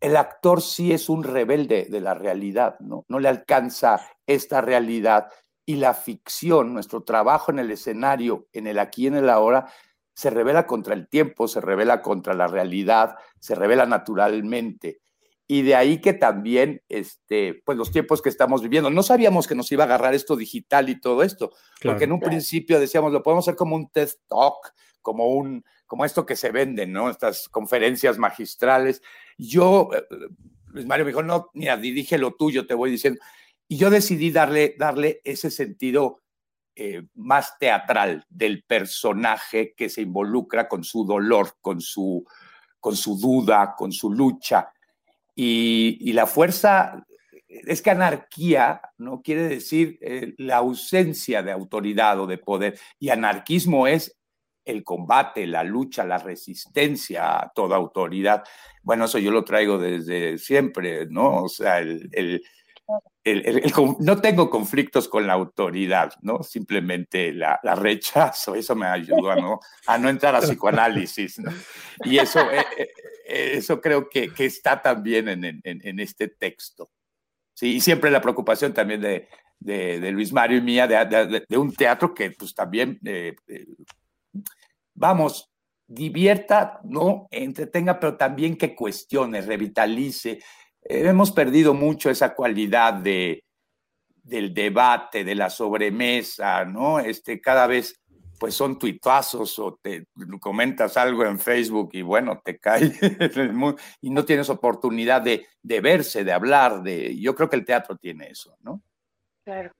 el 0.00 0.16
actor 0.16 0.60
sí 0.60 0.92
es 0.92 1.08
un 1.08 1.24
rebelde 1.24 1.86
de 1.90 2.00
la 2.02 2.12
realidad, 2.12 2.78
¿no? 2.80 3.06
No 3.08 3.18
le 3.18 3.28
alcanza 3.28 4.00
esta 4.26 4.60
realidad 4.60 5.28
y 5.64 5.76
la 5.76 5.94
ficción, 5.94 6.74
nuestro 6.74 7.02
trabajo 7.02 7.50
en 7.50 7.60
el 7.60 7.70
escenario, 7.70 8.46
en 8.52 8.66
el 8.66 8.78
aquí 8.78 9.04
y 9.04 9.06
en 9.06 9.16
el 9.16 9.30
ahora, 9.30 9.72
se 10.16 10.30
revela 10.30 10.66
contra 10.66 10.94
el 10.94 11.08
tiempo, 11.08 11.46
se 11.46 11.60
revela 11.60 12.00
contra 12.00 12.32
la 12.32 12.46
realidad, 12.46 13.16
se 13.38 13.54
revela 13.54 13.84
naturalmente. 13.84 15.02
Y 15.46 15.60
de 15.60 15.74
ahí 15.74 16.00
que 16.00 16.14
también, 16.14 16.82
este, 16.88 17.62
pues 17.66 17.76
los 17.76 17.92
tiempos 17.92 18.22
que 18.22 18.30
estamos 18.30 18.62
viviendo, 18.62 18.88
no 18.88 19.02
sabíamos 19.02 19.46
que 19.46 19.54
nos 19.54 19.70
iba 19.70 19.84
a 19.84 19.86
agarrar 19.86 20.14
esto 20.14 20.34
digital 20.34 20.88
y 20.88 20.98
todo 20.98 21.22
esto, 21.22 21.50
claro, 21.80 21.94
porque 21.94 22.04
en 22.04 22.12
un 22.12 22.18
claro. 22.18 22.30
principio 22.30 22.80
decíamos, 22.80 23.12
lo 23.12 23.22
podemos 23.22 23.44
hacer 23.44 23.56
como 23.56 23.76
un 23.76 23.90
TED 23.90 24.08
Talk, 24.26 24.72
como 25.02 25.28
un, 25.28 25.62
como 25.84 26.06
esto 26.06 26.24
que 26.24 26.34
se 26.34 26.50
venden, 26.50 26.92
¿no? 26.92 27.10
Estas 27.10 27.50
conferencias 27.50 28.16
magistrales. 28.16 29.02
Yo, 29.36 29.90
eh, 29.94 30.02
Luis 30.68 30.86
Mario 30.86 31.04
me 31.04 31.10
dijo, 31.10 31.22
no, 31.22 31.50
mira, 31.52 31.76
dirige 31.76 32.16
lo 32.16 32.32
tuyo, 32.32 32.66
te 32.66 32.74
voy 32.74 32.90
diciendo. 32.90 33.20
Y 33.68 33.76
yo 33.76 33.90
decidí 33.90 34.30
darle, 34.30 34.76
darle 34.78 35.20
ese 35.24 35.50
sentido 35.50 36.22
eh, 36.76 37.02
más 37.14 37.58
teatral 37.58 38.24
del 38.28 38.62
personaje 38.62 39.74
que 39.74 39.88
se 39.88 40.02
involucra 40.02 40.68
con 40.68 40.84
su 40.84 41.04
dolor, 41.04 41.56
con 41.60 41.80
su, 41.80 42.24
con 42.78 42.94
su 42.94 43.18
duda, 43.18 43.74
con 43.76 43.90
su 43.92 44.12
lucha. 44.12 44.70
Y, 45.34 45.98
y 46.00 46.12
la 46.12 46.26
fuerza, 46.26 47.06
es 47.48 47.82
que 47.82 47.90
anarquía 47.90 48.80
no 48.98 49.22
quiere 49.22 49.48
decir 49.48 49.98
eh, 50.00 50.34
la 50.38 50.58
ausencia 50.58 51.42
de 51.42 51.52
autoridad 51.52 52.20
o 52.20 52.26
de 52.26 52.38
poder, 52.38 52.78
y 52.98 53.08
anarquismo 53.08 53.86
es 53.86 54.16
el 54.64 54.82
combate, 54.82 55.46
la 55.46 55.62
lucha, 55.62 56.04
la 56.04 56.18
resistencia 56.18 57.38
a 57.40 57.52
toda 57.54 57.76
autoridad. 57.76 58.42
Bueno, 58.82 59.04
eso 59.04 59.18
yo 59.18 59.30
lo 59.30 59.44
traigo 59.44 59.78
desde 59.78 60.38
siempre, 60.38 61.06
¿no? 61.06 61.44
O 61.44 61.48
sea, 61.48 61.78
el, 61.78 62.08
el, 62.12 62.42
no 64.00 64.20
tengo 64.20 64.48
conflictos 64.48 65.08
con 65.08 65.26
la 65.26 65.32
autoridad, 65.32 66.12
¿no? 66.22 66.42
Simplemente 66.42 67.32
la, 67.32 67.58
la 67.62 67.74
rechazo, 67.74 68.54
eso 68.54 68.76
me 68.76 68.86
ayudó 68.86 69.30
a 69.30 69.36
no, 69.36 69.60
a 69.86 69.98
no 69.98 70.08
entrar 70.08 70.34
a 70.36 70.40
psicoanálisis. 70.40 71.40
Y 72.04 72.18
eso, 72.18 72.40
eh, 72.50 72.64
eh, 73.26 73.52
eso 73.54 73.80
creo 73.80 74.08
que, 74.08 74.32
que, 74.32 74.44
está 74.44 74.80
también 74.80 75.28
en, 75.28 75.44
en, 75.44 75.60
en, 75.64 76.00
este 76.00 76.28
texto. 76.28 76.90
Sí, 77.54 77.76
y 77.76 77.80
siempre 77.80 78.10
la 78.10 78.20
preocupación 78.20 78.72
también 78.72 79.00
de, 79.00 79.28
de, 79.58 80.12
Luis 80.12 80.32
Mario 80.32 80.58
y 80.58 80.62
mía 80.62 80.86
de, 80.86 81.04
de, 81.04 81.44
de, 81.48 81.58
un 81.58 81.72
teatro 81.74 82.14
que 82.14 82.30
pues 82.30 82.54
también, 82.54 83.00
eh, 83.04 83.34
vamos, 84.94 85.50
divierta, 85.86 86.80
¿no? 86.84 87.28
Entretenga, 87.30 87.98
pero 87.98 88.16
también 88.16 88.56
que 88.56 88.74
cuestione, 88.74 89.40
revitalice, 89.40 90.40
hemos 90.88 91.32
perdido 91.32 91.74
mucho 91.74 92.10
esa 92.10 92.34
cualidad 92.34 92.94
de, 92.94 93.44
del 94.26 94.52
debate, 94.52 95.24
de 95.24 95.34
la 95.34 95.50
sobremesa, 95.50 96.64
¿no? 96.64 96.98
Este, 96.98 97.40
cada 97.40 97.66
vez, 97.66 98.00
pues 98.38 98.54
son 98.54 98.78
tuitazos 98.78 99.58
o 99.58 99.78
te 99.80 100.06
comentas 100.40 100.96
algo 100.96 101.24
en 101.24 101.38
Facebook 101.38 101.90
y 101.92 102.02
bueno, 102.02 102.40
te 102.44 102.58
cae 102.58 102.92
y 104.00 104.10
no 104.10 104.24
tienes 104.24 104.50
oportunidad 104.50 105.22
de, 105.22 105.46
de 105.62 105.80
verse, 105.80 106.24
de 106.24 106.32
hablar, 106.32 106.82
de, 106.82 107.18
yo 107.18 107.34
creo 107.34 107.48
que 107.48 107.56
el 107.56 107.64
teatro 107.64 107.96
tiene 107.96 108.28
eso, 108.28 108.56
¿no? 108.60 108.82
Claro. 109.44 109.70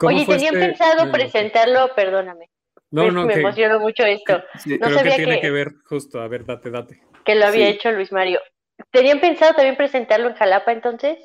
Oye, 0.00 0.26
tenían 0.26 0.54
este... 0.54 0.66
pensado 0.68 1.12
presentarlo, 1.12 1.90
perdóname. 1.94 2.50
No, 2.90 3.10
no, 3.10 3.26
me 3.26 3.34
que, 3.34 3.40
emocionó 3.40 3.78
mucho 3.80 4.04
esto. 4.04 4.42
Sí, 4.58 4.78
no 4.78 4.86
creo 4.86 4.98
sabía 4.98 5.12
que 5.12 5.16
tiene 5.18 5.34
que, 5.36 5.40
que 5.42 5.50
ver 5.50 5.74
justo, 5.84 6.20
a 6.20 6.28
ver, 6.28 6.44
date, 6.44 6.70
date. 6.70 7.02
que 7.24 7.34
lo 7.34 7.46
había 7.46 7.66
Sí. 7.66 7.72
hecho 7.72 7.92
Luis 7.92 8.10
Mario. 8.10 8.40
¿Tenían 8.90 9.20
pensado 9.20 9.54
también 9.54 9.76
presentarlo 9.76 10.28
en 10.28 10.34
Jalapa 10.34 10.72
entonces? 10.72 11.18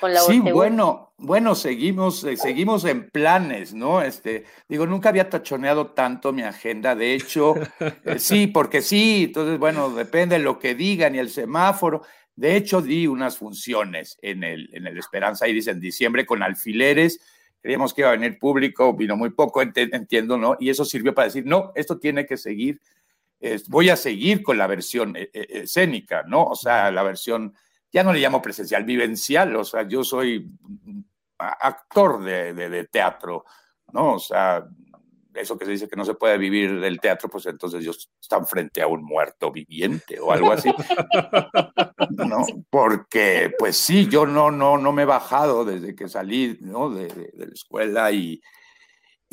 Con 0.00 0.12
la 0.12 0.20
Sí, 0.20 0.40
bueno, 0.40 1.14
bueno, 1.16 1.54
seguimos, 1.54 2.24
eh, 2.24 2.36
seguimos 2.36 2.84
en 2.84 3.08
planes, 3.10 3.72
¿no? 3.72 4.02
Este, 4.02 4.44
digo, 4.68 4.86
nunca 4.86 5.08
había 5.10 5.30
tachoneado 5.30 5.92
tanto 5.92 6.32
mi 6.32 6.42
agenda. 6.42 6.94
De 6.96 7.14
hecho, 7.14 7.54
eh, 8.04 8.18
sí, 8.18 8.46
porque 8.48 8.82
sí, 8.82 9.24
entonces, 9.26 9.58
bueno, 9.58 9.90
depende 9.90 10.38
de 10.38 10.44
lo 10.44 10.58
que 10.58 10.74
digan 10.74 11.14
y 11.14 11.18
el 11.18 11.30
semáforo. 11.30 12.02
De 12.34 12.56
hecho, 12.56 12.80
di 12.82 13.06
unas 13.06 13.36
funciones 13.38 14.18
en 14.22 14.42
el, 14.42 14.70
en 14.74 14.86
el 14.86 14.98
Esperanza 14.98 15.46
Iris 15.46 15.68
en 15.68 15.80
diciembre 15.80 16.26
con 16.26 16.42
alfileres. 16.42 17.20
Creíamos 17.60 17.94
que 17.94 18.00
iba 18.00 18.08
a 18.10 18.14
venir 18.16 18.38
público, 18.40 18.92
vino 18.94 19.16
muy 19.16 19.30
poco, 19.30 19.62
ent- 19.62 19.90
entiendo, 19.94 20.36
¿no? 20.36 20.56
Y 20.58 20.70
eso 20.70 20.84
sirvió 20.84 21.14
para 21.14 21.26
decir, 21.26 21.46
no, 21.46 21.70
esto 21.76 21.98
tiene 21.98 22.26
que 22.26 22.36
seguir. 22.36 22.80
Voy 23.68 23.90
a 23.90 23.96
seguir 23.96 24.42
con 24.42 24.58
la 24.58 24.66
versión 24.66 25.16
eh, 25.16 25.30
eh, 25.32 25.46
escénica, 25.50 26.22
¿no? 26.22 26.44
O 26.44 26.54
sea, 26.54 26.90
la 26.90 27.02
versión, 27.02 27.54
ya 27.90 28.04
no 28.04 28.12
le 28.12 28.20
llamo 28.20 28.40
presencial, 28.40 28.84
vivencial, 28.84 29.54
o 29.56 29.64
sea, 29.64 29.86
yo 29.88 30.04
soy 30.04 30.48
actor 31.38 32.22
de, 32.22 32.54
de, 32.54 32.68
de 32.68 32.84
teatro, 32.84 33.44
¿no? 33.92 34.14
O 34.14 34.18
sea, 34.18 34.64
eso 35.34 35.58
que 35.58 35.64
se 35.64 35.72
dice 35.72 35.88
que 35.88 35.96
no 35.96 36.04
se 36.04 36.14
puede 36.14 36.38
vivir 36.38 36.78
del 36.80 37.00
teatro, 37.00 37.28
pues 37.28 37.46
entonces 37.46 37.80
ellos 37.80 38.10
están 38.20 38.46
frente 38.46 38.82
a 38.82 38.86
un 38.86 39.02
muerto 39.02 39.50
viviente 39.50 40.20
o 40.20 40.30
algo 40.32 40.52
así. 40.52 40.70
¿no? 42.10 42.44
Porque, 42.70 43.52
pues 43.58 43.76
sí, 43.76 44.08
yo 44.08 44.26
no, 44.26 44.50
no, 44.50 44.78
no 44.78 44.92
me 44.92 45.02
he 45.02 45.06
bajado 45.06 45.64
desde 45.64 45.94
que 45.94 46.08
salí 46.08 46.58
¿no? 46.60 46.90
de, 46.90 47.08
de, 47.08 47.30
de 47.32 47.46
la 47.46 47.52
escuela 47.52 48.12
y, 48.12 48.40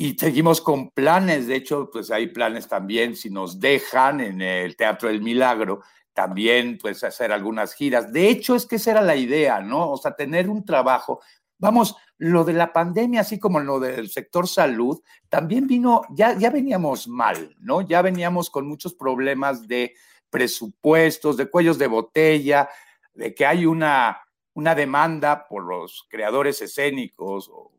y 0.00 0.16
seguimos 0.18 0.62
con 0.62 0.88
planes. 0.88 1.46
De 1.46 1.56
hecho, 1.56 1.90
pues 1.92 2.10
hay 2.10 2.28
planes 2.28 2.66
también, 2.66 3.14
si 3.14 3.28
nos 3.28 3.60
dejan 3.60 4.22
en 4.22 4.40
el 4.40 4.74
Teatro 4.74 5.10
del 5.10 5.20
Milagro, 5.20 5.82
también 6.14 6.78
pues 6.80 7.04
hacer 7.04 7.32
algunas 7.32 7.74
giras. 7.74 8.10
De 8.10 8.30
hecho, 8.30 8.56
es 8.56 8.64
que 8.64 8.76
esa 8.76 8.92
era 8.92 9.02
la 9.02 9.14
idea, 9.14 9.60
¿no? 9.60 9.90
O 9.90 9.98
sea, 9.98 10.16
tener 10.16 10.48
un 10.48 10.64
trabajo. 10.64 11.20
Vamos, 11.58 11.96
lo 12.16 12.44
de 12.44 12.54
la 12.54 12.72
pandemia, 12.72 13.20
así 13.20 13.38
como 13.38 13.60
lo 13.60 13.78
del 13.78 14.08
sector 14.08 14.48
salud, 14.48 15.02
también 15.28 15.66
vino, 15.66 16.00
ya, 16.08 16.34
ya 16.34 16.48
veníamos 16.48 17.06
mal, 17.06 17.54
¿no? 17.60 17.82
Ya 17.82 18.00
veníamos 18.00 18.48
con 18.48 18.66
muchos 18.66 18.94
problemas 18.94 19.68
de 19.68 19.94
presupuestos, 20.30 21.36
de 21.36 21.50
cuellos 21.50 21.76
de 21.76 21.88
botella, 21.88 22.70
de 23.12 23.34
que 23.34 23.44
hay 23.44 23.66
una, 23.66 24.22
una 24.54 24.74
demanda 24.74 25.46
por 25.46 25.62
los 25.62 26.06
creadores 26.08 26.62
escénicos 26.62 27.50
o, 27.52 27.70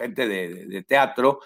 gente 0.00 0.26
de, 0.26 0.82
teatro 0.82 1.40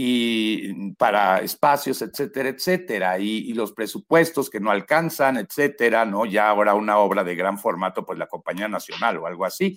y 0.00 0.92
para 0.92 1.40
espacios, 1.40 2.02
etcétera, 2.02 2.50
etcétera, 2.50 3.18
y, 3.18 3.50
y, 3.50 3.52
los 3.52 3.72
presupuestos 3.72 4.48
que 4.48 4.60
no 4.60 4.70
alcanzan, 4.70 5.38
etcétera, 5.38 6.04
¿no? 6.04 6.24
Ya 6.24 6.50
ahora 6.50 6.74
una 6.74 6.98
obra 6.98 7.24
de 7.24 7.34
gran 7.34 7.58
formato, 7.58 8.06
pues 8.06 8.16
la 8.16 8.28
Compañía 8.28 8.68
Nacional 8.68 9.16
o 9.16 9.26
algo 9.26 9.44
así. 9.44 9.76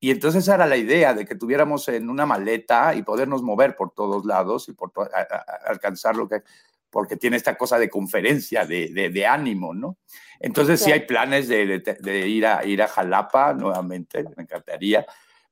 Y 0.00 0.10
entonces 0.10 0.42
esa 0.42 0.56
era 0.56 0.66
la 0.66 0.76
idea 0.76 1.14
de 1.14 1.24
que 1.24 1.36
tuviéramos 1.36 1.86
en 1.86 2.10
una 2.10 2.26
maleta 2.26 2.92
y 2.96 3.04
podernos 3.04 3.44
mover 3.44 3.76
por 3.76 3.92
todos 3.92 4.26
lados 4.26 4.68
y 4.68 4.72
por 4.72 4.90
to 4.90 5.02
a, 5.02 5.06
a, 5.20 5.70
alcanzar 5.70 6.16
lo 6.16 6.28
que, 6.28 6.42
porque 6.90 7.16
tiene 7.16 7.36
esta 7.36 7.56
cosa 7.56 7.78
de 7.78 7.88
conferencia, 7.88 8.66
de, 8.66 8.88
de, 8.88 9.10
de 9.10 9.26
ánimo, 9.28 9.72
¿no? 9.72 9.98
Entonces 10.40 10.80
sí. 10.80 10.86
sí 10.86 10.90
hay 10.90 11.06
planes 11.06 11.46
de, 11.46 11.78
de, 11.78 12.28
ir, 12.28 12.46
a, 12.48 12.64
ir 12.64 12.82
a 12.82 12.88
Jalapa 12.88 13.52
nuevamente, 13.54 14.24
me 14.36 14.42
encantaría. 14.42 15.06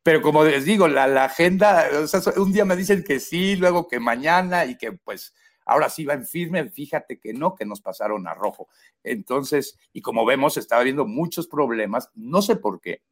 Pero 0.05 0.21
como 0.21 0.45
les 0.45 0.67
digo, 0.67 0.87
la, 0.87 1.25
agenda, 1.25 1.89
un 2.37 2.53
día 2.53 2.67
me 2.67 2.77
dicen 2.77 3.03
que 3.03 3.19
sí, 3.19 3.57
luego 3.57 3.89
que 3.89 3.99
mañana 3.99 4.67
y 4.67 4.77
que 4.77 4.93
pues 4.93 5.35
ahora 5.65 5.89
sí 5.89 6.05
va 6.05 6.13
en 6.13 6.27
firme, 6.27 6.69
fíjate 6.69 7.19
que 7.19 7.33
no, 7.33 7.55
que 7.55 7.65
nos 7.65 7.81
pasaron 7.81 8.29
a 8.29 8.35
rojo. 8.35 8.69
Entonces, 9.03 9.79
y 9.95 10.03
como 10.03 10.27
vemos, 10.27 10.59
estaba 10.59 10.83
habiendo 10.83 11.07
muchos 11.07 11.49
problemas, 11.49 12.11
no 12.15 12.43
sé 12.43 12.57
por 12.57 12.83
qué, 12.83 13.03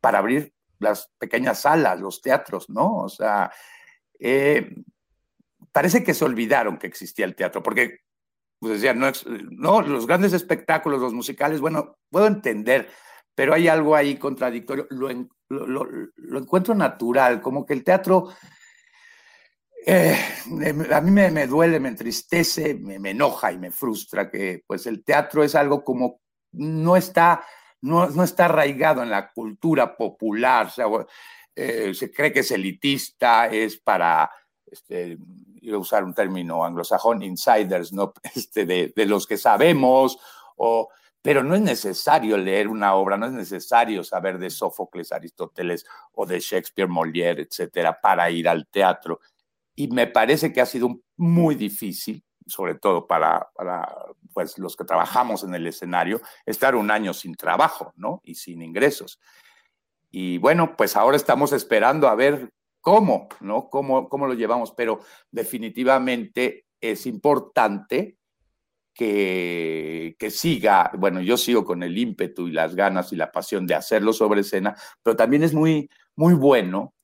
para 0.00 0.18
abrir 0.18 0.54
las 0.78 1.10
pequeñas 1.18 1.62
salas, 1.62 2.00
los 2.00 2.22
teatros, 2.22 2.70
¿no? 2.70 2.98
O 2.98 3.08
sea, 3.08 3.50
eh, 4.20 4.72
parece 5.72 6.04
que 6.04 6.14
se 6.14 6.24
olvidaron 6.24 6.78
que 6.78 6.86
existía 6.86 7.24
el 7.24 7.34
teatro, 7.34 7.60
porque, 7.60 8.02
pues 8.60 8.74
decía, 8.74 8.94
no, 8.94 9.10
no, 9.50 9.82
los 9.82 10.06
grandes 10.06 10.32
espectáculos, 10.32 11.00
los 11.00 11.12
musicales, 11.12 11.60
bueno, 11.60 11.98
puedo 12.08 12.28
entender, 12.28 12.88
pero 13.34 13.54
hay 13.54 13.68
algo 13.68 13.94
ahí 13.96 14.16
contradictorio, 14.16 14.86
lo, 14.90 15.08
lo, 15.48 15.86
lo 16.16 16.38
encuentro 16.38 16.74
natural, 16.74 17.40
como 17.40 17.64
que 17.64 17.74
el 17.74 17.84
teatro... 17.84 18.28
Eh, 19.86 20.16
a 20.92 21.00
mí 21.02 21.10
me, 21.10 21.30
me, 21.30 21.46
duele, 21.46 21.78
me 21.78 21.90
entristece, 21.90 22.72
me, 22.72 22.98
me, 22.98 23.10
enoja 23.10 23.52
y 23.52 23.58
me 23.58 23.70
frustra 23.70 24.30
que 24.30 24.62
pues 24.66 24.86
el 24.86 25.04
teatro 25.04 25.44
es 25.44 25.54
algo 25.54 25.84
como 25.84 26.22
no 26.52 26.96
está, 26.96 27.44
no, 27.82 28.08
no 28.08 28.24
está 28.24 28.46
arraigado 28.46 29.02
en 29.02 29.10
la 29.10 29.30
cultura 29.30 29.94
popular, 29.94 30.72
eh, 31.54 31.92
se 31.94 32.10
cree 32.10 32.32
que 32.32 32.40
es 32.40 32.50
elitista, 32.50 33.46
es 33.48 33.76
para 33.76 34.30
este, 34.66 35.18
a 35.72 35.78
usar 35.78 36.04
un 36.04 36.14
término 36.14 36.64
anglosajón, 36.64 37.22
insiders, 37.22 37.92
¿no? 37.92 38.12
Este, 38.34 38.66
de, 38.66 38.92
de, 38.94 39.06
los 39.06 39.26
que 39.26 39.36
sabemos, 39.36 40.18
o, 40.56 40.88
pero 41.24 41.42
no 41.42 41.54
es 41.54 41.62
necesario 41.62 42.36
leer 42.36 42.68
una 42.68 42.94
obra, 42.96 43.16
no 43.16 43.24
es 43.24 43.32
necesario 43.32 44.04
saber 44.04 44.36
de 44.36 44.50
Sófocles, 44.50 45.10
Aristóteles 45.10 45.86
o 46.12 46.26
de 46.26 46.38
Shakespeare, 46.38 46.86
Molière, 46.86 47.40
etcétera, 47.40 47.98
para 47.98 48.30
ir 48.30 48.46
al 48.46 48.66
teatro. 48.66 49.20
Y 49.74 49.88
me 49.88 50.06
parece 50.06 50.52
que 50.52 50.60
ha 50.60 50.66
sido 50.66 51.00
muy 51.16 51.54
difícil, 51.54 52.22
sobre 52.46 52.74
todo 52.74 53.06
para, 53.06 53.48
pues, 54.34 54.58
los 54.58 54.76
que 54.76 54.84
trabajamos 54.84 55.44
en 55.44 55.54
el 55.54 55.66
escenario, 55.66 56.20
estar 56.44 56.76
un 56.76 56.90
año 56.90 57.14
sin 57.14 57.34
trabajo, 57.36 57.94
¿no? 57.96 58.20
Y 58.22 58.34
sin 58.34 58.60
ingresos. 58.60 59.18
Y 60.10 60.36
bueno, 60.36 60.76
pues 60.76 60.94
ahora 60.94 61.16
estamos 61.16 61.54
esperando 61.54 62.06
a 62.08 62.14
ver 62.16 62.52
cómo, 62.82 63.30
¿no? 63.40 63.70
Cómo, 63.70 64.10
cómo 64.10 64.26
lo 64.26 64.34
llevamos, 64.34 64.72
pero 64.72 65.00
definitivamente 65.30 66.66
es 66.82 67.06
importante 67.06 68.18
que, 68.94 70.16
que, 70.18 70.30
siga, 70.30 70.90
bueno, 70.96 71.20
yo 71.20 71.36
sigo 71.36 71.64
con 71.64 71.82
el 71.82 71.98
ímpetu 71.98 72.48
y 72.48 72.52
las 72.52 72.74
ganas 72.74 73.12
y 73.12 73.16
la 73.16 73.32
pasión 73.32 73.66
de 73.66 73.74
hacerlo 73.74 74.12
sobre 74.12 74.42
escena, 74.42 74.76
pero 75.02 75.16
también 75.16 75.42
es 75.42 75.52
muy, 75.52 75.90
muy 76.16 76.34
bueno 76.34 76.94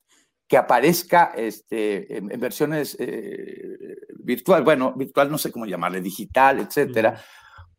que 0.47 0.57
aparezca 0.57 1.33
este, 1.35 2.17
en, 2.17 2.31
en 2.31 2.39
versiones 2.39 2.97
eh, 2.99 3.77
virtual, 4.19 4.63
bueno, 4.63 4.93
virtual 4.95 5.31
no 5.31 5.37
sé 5.37 5.51
cómo 5.51 5.65
llamarle, 5.65 6.01
digital, 6.01 6.59
etcétera, 6.59 7.21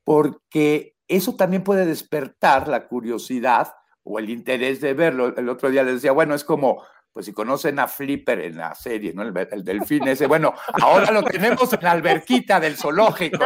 porque 0.05 0.97
eso 1.09 1.35
también 1.37 1.65
puede 1.65 1.87
despertar 1.87 2.69
la 2.69 2.87
curiosidad 2.87 3.75
o 4.03 4.19
el 4.19 4.31
interés 4.31 4.81
de 4.81 4.95
verlo. 4.95 5.37
El 5.37 5.49
otro 5.49 5.71
día 5.71 5.83
les 5.83 5.97
decía, 5.97 6.13
bueno, 6.13 6.35
es 6.35 6.45
como 6.45 6.83
pues 7.13 7.27
si 7.27 7.33
conocen 7.33 7.79
a 7.79 7.89
Flipper 7.89 8.41
en 8.41 8.57
la 8.57 8.75
serie, 8.75 9.13
¿no? 9.13 9.23
El, 9.23 9.37
el, 9.51 9.65
delfín 9.65 10.09
ese, 10.09 10.27
bueno, 10.27 10.55
ahora 10.81 11.11
lo 11.11 11.23
tenemos 11.23 11.71
en 11.73 11.81
la 11.83 11.91
alberquita 11.91 12.59
del 12.59 12.77
zoológico, 12.77 13.45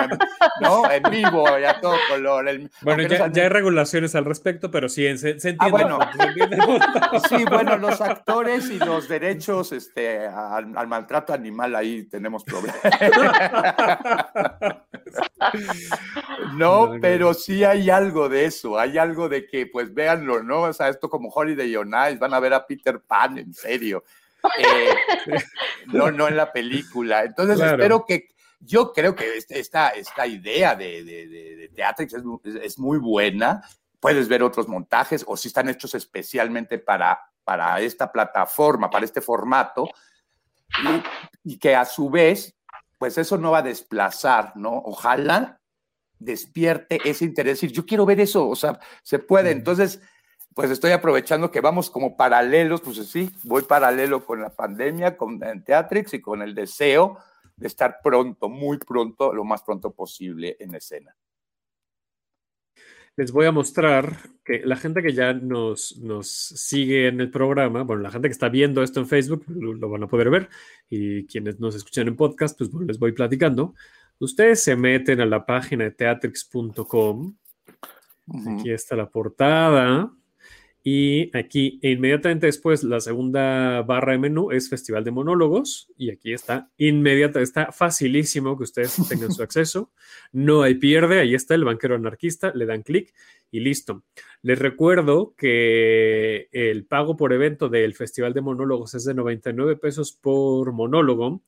¿no? 0.60 0.90
En 0.90 1.02
vivo, 1.10 1.58
ya 1.58 1.80
todo 1.80 1.96
color. 2.08 2.48
El, 2.48 2.70
bueno, 2.82 3.02
ya, 3.04 3.30
ya, 3.30 3.42
hay 3.44 3.48
regulaciones 3.48 4.14
al 4.14 4.24
respecto, 4.24 4.70
pero 4.70 4.88
sí, 4.88 5.06
se, 5.18 5.40
se 5.40 5.50
entiende. 5.50 5.58
Ah, 5.60 5.68
bueno. 5.68 5.98
Se 6.16 6.28
entiende 6.28 6.58
sí, 7.28 7.44
bueno, 7.48 7.76
los 7.76 8.00
actores 8.00 8.70
y 8.70 8.78
los 8.78 9.08
derechos 9.08 9.72
este, 9.72 10.26
al, 10.26 10.76
al 10.76 10.86
maltrato 10.86 11.32
animal, 11.32 11.74
ahí 11.74 12.04
tenemos 12.04 12.44
problemas. 12.44 12.80
no, 16.54 16.96
pero 17.00 17.34
sí 17.34 17.64
hay 17.64 17.90
algo 17.90 18.28
de 18.28 18.46
eso, 18.46 18.78
hay 18.78 18.98
algo 18.98 19.28
de 19.28 19.46
que, 19.46 19.66
pues 19.66 19.92
véanlo, 19.92 20.42
¿no? 20.42 20.62
O 20.62 20.72
sea, 20.72 20.88
esto 20.88 21.08
como 21.08 21.28
Holiday 21.28 21.74
on 21.76 21.92
Ice, 22.08 22.18
van 22.18 22.34
a 22.34 22.40
ver 22.40 22.54
a 22.54 22.66
Peter 22.66 23.00
Pan 23.00 23.38
en 23.38 23.52
serio. 23.52 24.04
Eh, 24.58 24.94
no, 25.86 26.10
no 26.10 26.28
en 26.28 26.36
la 26.36 26.52
película. 26.52 27.24
Entonces 27.24 27.56
claro. 27.56 27.72
espero 27.72 28.04
que, 28.06 28.28
yo 28.66 28.92
creo 28.92 29.14
que 29.14 29.24
esta, 29.48 29.90
esta 29.90 30.26
idea 30.26 30.74
de, 30.74 31.04
de, 31.04 31.26
de, 31.26 31.56
de 31.56 31.68
Teatrix 31.68 32.14
es, 32.14 32.22
es, 32.62 32.78
muy 32.78 32.98
buena. 32.98 33.62
Puedes 34.00 34.28
ver 34.28 34.42
otros 34.42 34.68
montajes 34.68 35.24
o 35.26 35.36
si 35.36 35.48
están 35.48 35.68
hechos 35.68 35.94
especialmente 35.94 36.78
para, 36.78 37.20
para 37.44 37.80
esta 37.80 38.10
plataforma, 38.10 38.90
para 38.90 39.04
este 39.04 39.20
formato, 39.20 39.88
y, 41.44 41.52
y 41.52 41.58
que 41.58 41.74
a 41.74 41.84
su 41.84 42.10
vez, 42.10 42.54
pues 42.98 43.16
eso 43.18 43.38
no 43.38 43.52
va 43.52 43.58
a 43.58 43.62
desplazar, 43.62 44.52
¿no? 44.56 44.82
Ojalá 44.84 45.60
despierte 46.18 46.98
ese 47.04 47.24
interés. 47.24 47.62
Y 47.62 47.68
yo 47.68 47.86
quiero 47.86 48.04
ver 48.04 48.20
eso, 48.20 48.48
o 48.48 48.56
sea, 48.56 48.78
se 49.02 49.18
puede. 49.18 49.50
Entonces, 49.50 50.00
pues 50.54 50.70
estoy 50.70 50.92
aprovechando 50.92 51.50
que 51.50 51.60
vamos 51.60 51.90
como 51.90 52.16
paralelos, 52.16 52.80
pues 52.80 52.96
sí, 53.08 53.30
voy 53.44 53.62
paralelo 53.62 54.24
con 54.24 54.40
la 54.40 54.50
pandemia, 54.50 55.16
con 55.16 55.38
Teatrix 55.38 56.14
y 56.14 56.20
con 56.20 56.42
el 56.42 56.54
deseo 56.54 57.18
de 57.56 57.66
estar 57.66 58.00
pronto, 58.02 58.48
muy 58.48 58.78
pronto, 58.78 59.32
lo 59.32 59.44
más 59.44 59.62
pronto 59.62 59.92
posible 59.92 60.56
en 60.60 60.74
escena. 60.74 61.16
Les 63.16 63.32
voy 63.32 63.46
a 63.46 63.52
mostrar 63.52 64.18
que 64.44 64.60
la 64.64 64.76
gente 64.76 65.02
que 65.02 65.14
ya 65.14 65.32
nos, 65.32 65.96
nos 65.96 66.28
sigue 66.28 67.08
en 67.08 67.18
el 67.20 67.30
programa, 67.30 67.82
bueno, 67.82 68.02
la 68.02 68.10
gente 68.10 68.28
que 68.28 68.32
está 68.32 68.50
viendo 68.50 68.82
esto 68.82 69.00
en 69.00 69.06
Facebook 69.06 69.44
lo, 69.48 69.72
lo 69.72 69.88
van 69.88 70.02
a 70.02 70.06
poder 70.06 70.28
ver 70.28 70.50
y 70.90 71.26
quienes 71.26 71.58
nos 71.58 71.74
escuchan 71.74 72.08
en 72.08 72.16
podcast, 72.16 72.58
pues 72.58 72.70
bueno, 72.70 72.86
les 72.86 72.98
voy 72.98 73.12
platicando. 73.12 73.74
Ustedes 74.18 74.62
se 74.62 74.76
meten 74.76 75.20
a 75.22 75.26
la 75.26 75.46
página 75.46 75.84
de 75.84 75.92
teatrix.com. 75.92 77.36
Uh 78.28 78.34
-huh. 78.34 78.60
Aquí 78.60 78.70
está 78.70 78.96
la 78.96 79.08
portada. 79.08 80.10
Y 80.88 81.36
aquí 81.36 81.80
inmediatamente 81.82 82.46
después 82.46 82.84
la 82.84 83.00
segunda 83.00 83.82
barra 83.82 84.12
de 84.12 84.18
menú 84.18 84.52
es 84.52 84.70
Festival 84.70 85.02
de 85.02 85.10
Monólogos 85.10 85.92
y 85.96 86.12
aquí 86.12 86.32
está 86.32 86.70
inmediata, 86.76 87.40
está 87.40 87.72
facilísimo 87.72 88.56
que 88.56 88.62
ustedes 88.62 88.96
tengan 89.08 89.32
su 89.32 89.42
acceso. 89.42 89.90
No 90.30 90.62
hay 90.62 90.76
pierde, 90.76 91.18
ahí 91.18 91.34
está 91.34 91.56
el 91.56 91.64
banquero 91.64 91.96
anarquista, 91.96 92.52
le 92.54 92.66
dan 92.66 92.84
clic 92.84 93.12
y 93.50 93.58
listo. 93.58 94.04
Les 94.42 94.60
recuerdo 94.60 95.34
que 95.36 96.48
el 96.52 96.86
pago 96.86 97.16
por 97.16 97.32
evento 97.32 97.68
del 97.68 97.96
Festival 97.96 98.32
de 98.32 98.42
Monólogos 98.42 98.94
es 98.94 99.02
de 99.02 99.14
99 99.14 99.74
pesos 99.78 100.12
por 100.12 100.72
monólogo 100.72 101.42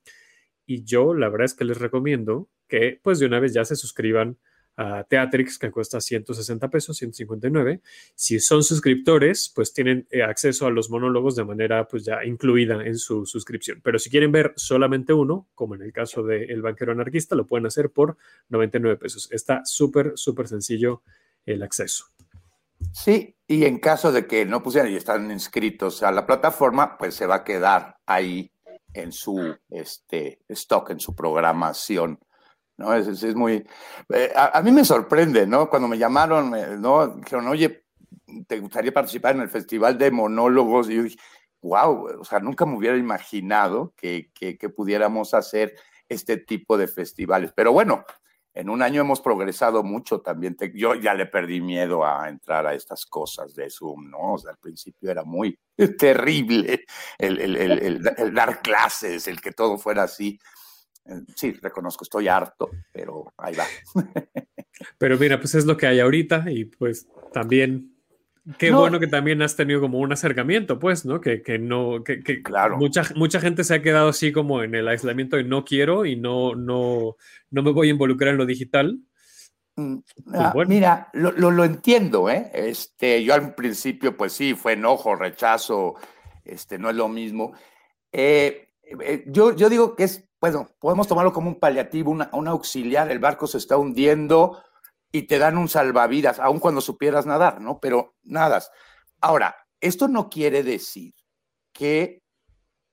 y 0.66 0.82
yo 0.82 1.14
la 1.14 1.28
verdad 1.28 1.44
es 1.44 1.54
que 1.54 1.64
les 1.64 1.78
recomiendo 1.78 2.48
que 2.66 2.98
pues 3.04 3.20
de 3.20 3.26
una 3.26 3.38
vez 3.38 3.54
ya 3.54 3.64
se 3.64 3.76
suscriban 3.76 4.36
a 4.78 5.02
Teatrix, 5.02 5.58
que 5.58 5.72
cuesta 5.72 6.00
160 6.00 6.68
pesos, 6.68 6.96
159. 6.96 7.80
Si 8.14 8.38
son 8.38 8.62
suscriptores, 8.62 9.50
pues 9.52 9.72
tienen 9.72 10.06
eh, 10.10 10.22
acceso 10.22 10.66
a 10.66 10.70
los 10.70 10.88
monólogos 10.88 11.34
de 11.34 11.44
manera 11.44 11.88
pues 11.88 12.04
ya 12.04 12.24
incluida 12.24 12.86
en 12.86 12.96
su 12.96 13.26
suscripción. 13.26 13.80
Pero 13.82 13.98
si 13.98 14.08
quieren 14.08 14.30
ver 14.30 14.52
solamente 14.54 15.12
uno, 15.12 15.48
como 15.56 15.74
en 15.74 15.82
el 15.82 15.92
caso 15.92 16.22
de 16.22 16.44
El 16.44 16.62
Banquero 16.62 16.92
Anarquista, 16.92 17.34
lo 17.34 17.44
pueden 17.44 17.66
hacer 17.66 17.90
por 17.90 18.16
99 18.50 18.96
pesos. 18.96 19.28
Está 19.32 19.64
súper, 19.64 20.12
súper 20.14 20.46
sencillo 20.46 21.02
el 21.44 21.64
acceso. 21.64 22.04
Sí, 22.92 23.34
y 23.48 23.64
en 23.64 23.80
caso 23.80 24.12
de 24.12 24.28
que 24.28 24.46
no 24.46 24.62
pusieran 24.62 24.92
y 24.92 24.94
están 24.94 25.28
inscritos 25.32 26.04
a 26.04 26.12
la 26.12 26.24
plataforma, 26.24 26.96
pues 26.96 27.16
se 27.16 27.26
va 27.26 27.36
a 27.36 27.44
quedar 27.44 27.96
ahí 28.06 28.52
en 28.94 29.10
su 29.10 29.56
este, 29.70 30.40
stock, 30.48 30.90
en 30.90 31.00
su 31.00 31.16
programación. 31.16 32.20
¿No? 32.78 32.94
Es, 32.94 33.06
es, 33.08 33.34
muy... 33.34 33.66
Eh, 34.14 34.32
a, 34.34 34.58
a, 34.58 34.62
mí 34.62 34.70
me 34.70 34.84
sorprende, 34.84 35.46
¿no? 35.46 35.68
Cuando 35.68 35.88
me 35.88 35.98
llamaron, 35.98 36.80
¿no? 36.80 37.08
Dijeron, 37.08 37.48
oye, 37.48 37.84
¿te 38.46 38.60
gustaría 38.60 38.92
participar 38.92 39.34
en 39.34 39.42
el 39.42 39.48
Festival 39.50 39.98
de 39.98 40.10
Monólogos? 40.10 40.88
Y 40.88 40.94
yo 40.96 41.02
dije, 41.02 41.18
wow, 41.60 42.20
o 42.20 42.24
sea, 42.24 42.38
nunca 42.38 42.64
me 42.64 42.76
hubiera 42.76 42.96
imaginado 42.96 43.92
que, 43.96 44.30
que, 44.32 44.56
que 44.56 44.68
pudiéramos 44.68 45.34
hacer 45.34 45.74
este 46.08 46.38
tipo 46.38 46.78
de 46.78 46.86
festivales. 46.86 47.52
Pero 47.54 47.72
bueno, 47.72 48.04
en 48.54 48.70
un 48.70 48.80
año 48.80 49.00
hemos 49.00 49.20
progresado 49.20 49.82
mucho 49.82 50.20
también. 50.20 50.56
Te, 50.56 50.72
yo 50.72 50.94
ya 50.94 51.14
le 51.14 51.26
perdí 51.26 51.60
miedo 51.60 52.04
a 52.04 52.28
entrar 52.28 52.64
a 52.64 52.74
estas 52.74 53.06
cosas 53.06 53.54
de 53.54 53.70
Zoom, 53.70 54.08
¿no? 54.08 54.34
O 54.34 54.38
sea, 54.38 54.52
al 54.52 54.58
principio 54.58 55.10
era 55.10 55.24
muy 55.24 55.58
terrible 55.98 56.84
el, 57.18 57.40
el, 57.40 58.08
el 58.16 58.34
dar 58.34 58.62
clases, 58.62 59.26
el 59.26 59.40
que 59.40 59.50
todo 59.50 59.78
fuera 59.78 60.04
así 60.04 60.38
sí, 61.34 61.52
reconozco, 61.52 62.04
estoy 62.04 62.28
harto, 62.28 62.70
pero 62.92 63.32
ahí 63.36 63.54
va. 63.54 63.64
Pero 64.98 65.18
mira, 65.18 65.40
pues 65.40 65.54
es 65.54 65.64
lo 65.64 65.76
que 65.76 65.86
hay 65.86 66.00
ahorita 66.00 66.44
y 66.50 66.64
pues 66.64 67.08
también, 67.32 67.96
qué 68.58 68.70
no. 68.70 68.80
bueno 68.80 69.00
que 69.00 69.08
también 69.08 69.42
has 69.42 69.56
tenido 69.56 69.80
como 69.80 69.98
un 69.98 70.12
acercamiento, 70.12 70.78
pues, 70.78 71.04
¿no? 71.04 71.20
Que, 71.20 71.42
que 71.42 71.58
no, 71.58 72.04
que, 72.04 72.20
que 72.20 72.42
claro. 72.42 72.76
mucha, 72.76 73.02
mucha 73.16 73.40
gente 73.40 73.64
se 73.64 73.74
ha 73.74 73.82
quedado 73.82 74.08
así 74.08 74.30
como 74.30 74.62
en 74.62 74.74
el 74.74 74.86
aislamiento 74.86 75.36
de 75.36 75.44
no 75.44 75.64
quiero 75.64 76.06
y 76.06 76.16
no, 76.16 76.54
no, 76.54 77.16
no 77.50 77.62
me 77.62 77.72
voy 77.72 77.88
a 77.88 77.92
involucrar 77.92 78.30
en 78.30 78.38
lo 78.38 78.46
digital. 78.46 79.00
Pues 79.74 80.52
bueno. 80.54 80.68
Mira, 80.68 81.08
lo, 81.12 81.30
lo, 81.32 81.50
lo, 81.52 81.64
entiendo, 81.64 82.28
¿eh? 82.28 82.50
Este, 82.52 83.22
yo 83.22 83.34
al 83.34 83.54
principio, 83.54 84.16
pues 84.16 84.32
sí, 84.32 84.54
fue 84.54 84.72
enojo, 84.72 85.14
rechazo, 85.14 85.94
este, 86.44 86.78
no 86.78 86.90
es 86.90 86.96
lo 86.96 87.08
mismo. 87.08 87.52
Eh, 88.10 88.70
eh, 88.82 89.24
yo, 89.28 89.54
yo 89.54 89.68
digo 89.68 89.94
que 89.94 90.04
es 90.04 90.27
bueno, 90.40 90.68
podemos 90.78 91.08
tomarlo 91.08 91.32
como 91.32 91.48
un 91.48 91.58
paliativo, 91.58 92.10
una, 92.10 92.30
un 92.32 92.48
auxiliar, 92.48 93.10
el 93.10 93.18
barco 93.18 93.46
se 93.46 93.58
está 93.58 93.76
hundiendo 93.76 94.62
y 95.10 95.22
te 95.22 95.38
dan 95.38 95.58
un 95.58 95.68
salvavidas, 95.68 96.38
aun 96.38 96.60
cuando 96.60 96.80
supieras 96.80 97.26
nadar, 97.26 97.60
¿no? 97.60 97.80
Pero 97.80 98.16
nadas. 98.22 98.70
Ahora, 99.20 99.56
esto 99.80 100.08
no 100.08 100.28
quiere 100.28 100.62
decir 100.62 101.14
que 101.72 102.22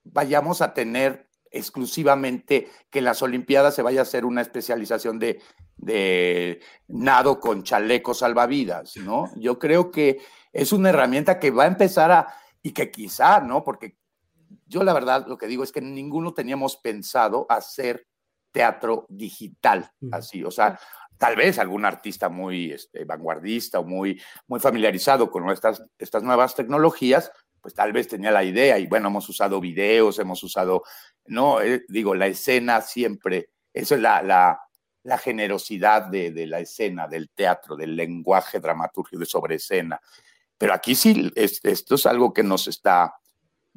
vayamos 0.04 0.62
a 0.62 0.72
tener 0.74 1.28
exclusivamente 1.50 2.68
que 2.90 2.98
en 2.98 3.04
las 3.04 3.22
Olimpiadas 3.22 3.74
se 3.74 3.82
vaya 3.82 4.00
a 4.00 4.02
hacer 4.02 4.24
una 4.24 4.40
especialización 4.40 5.18
de, 5.18 5.40
de 5.76 6.60
nado 6.88 7.40
con 7.40 7.62
chalecos 7.62 8.18
salvavidas, 8.18 8.96
¿no? 8.96 9.30
Yo 9.36 9.58
creo 9.58 9.90
que 9.90 10.18
es 10.52 10.72
una 10.72 10.90
herramienta 10.90 11.38
que 11.38 11.50
va 11.50 11.64
a 11.64 11.68
empezar 11.68 12.10
a, 12.10 12.34
y 12.62 12.72
que 12.72 12.90
quizá, 12.90 13.40
¿no? 13.40 13.62
Porque 13.62 13.96
yo 14.66 14.84
la 14.84 14.92
verdad 14.92 15.26
lo 15.26 15.38
que 15.38 15.46
digo 15.46 15.62
es 15.62 15.72
que 15.72 15.80
ninguno 15.80 16.34
teníamos 16.34 16.76
pensado 16.76 17.46
hacer 17.48 18.06
teatro 18.52 19.06
digital, 19.08 19.90
así, 20.10 20.42
o 20.42 20.50
sea, 20.50 20.78
tal 21.18 21.36
vez 21.36 21.58
algún 21.58 21.84
artista 21.84 22.28
muy 22.28 22.72
este, 22.72 23.04
vanguardista 23.04 23.80
o 23.80 23.84
muy, 23.84 24.20
muy 24.46 24.60
familiarizado 24.60 25.30
con 25.30 25.48
estas, 25.50 25.82
estas 25.98 26.22
nuevas 26.22 26.54
tecnologías, 26.54 27.30
pues 27.60 27.74
tal 27.74 27.92
vez 27.92 28.08
tenía 28.08 28.30
la 28.30 28.44
idea 28.44 28.78
y 28.78 28.86
bueno, 28.86 29.08
hemos 29.08 29.28
usado 29.28 29.60
videos, 29.60 30.18
hemos 30.18 30.42
usado, 30.42 30.84
no, 31.26 31.60
eh, 31.60 31.84
digo, 31.88 32.14
la 32.14 32.26
escena 32.26 32.80
siempre, 32.80 33.50
eso 33.72 33.94
es 33.94 34.00
la, 34.00 34.22
la, 34.22 34.60
la 35.02 35.18
generosidad 35.18 36.06
de, 36.06 36.30
de, 36.30 36.46
la 36.46 36.60
escena, 36.60 37.08
del 37.08 37.30
teatro, 37.30 37.76
del 37.76 37.96
lenguaje 37.96 38.60
dramaturgico 38.60 39.20
de 39.20 39.26
sobre 39.26 39.54
escena. 39.56 40.00
Pero 40.58 40.72
aquí 40.72 40.94
sí, 40.94 41.30
es, 41.34 41.60
esto 41.64 41.96
es 41.96 42.06
algo 42.06 42.32
que 42.32 42.42
nos 42.42 42.68
está 42.68 43.14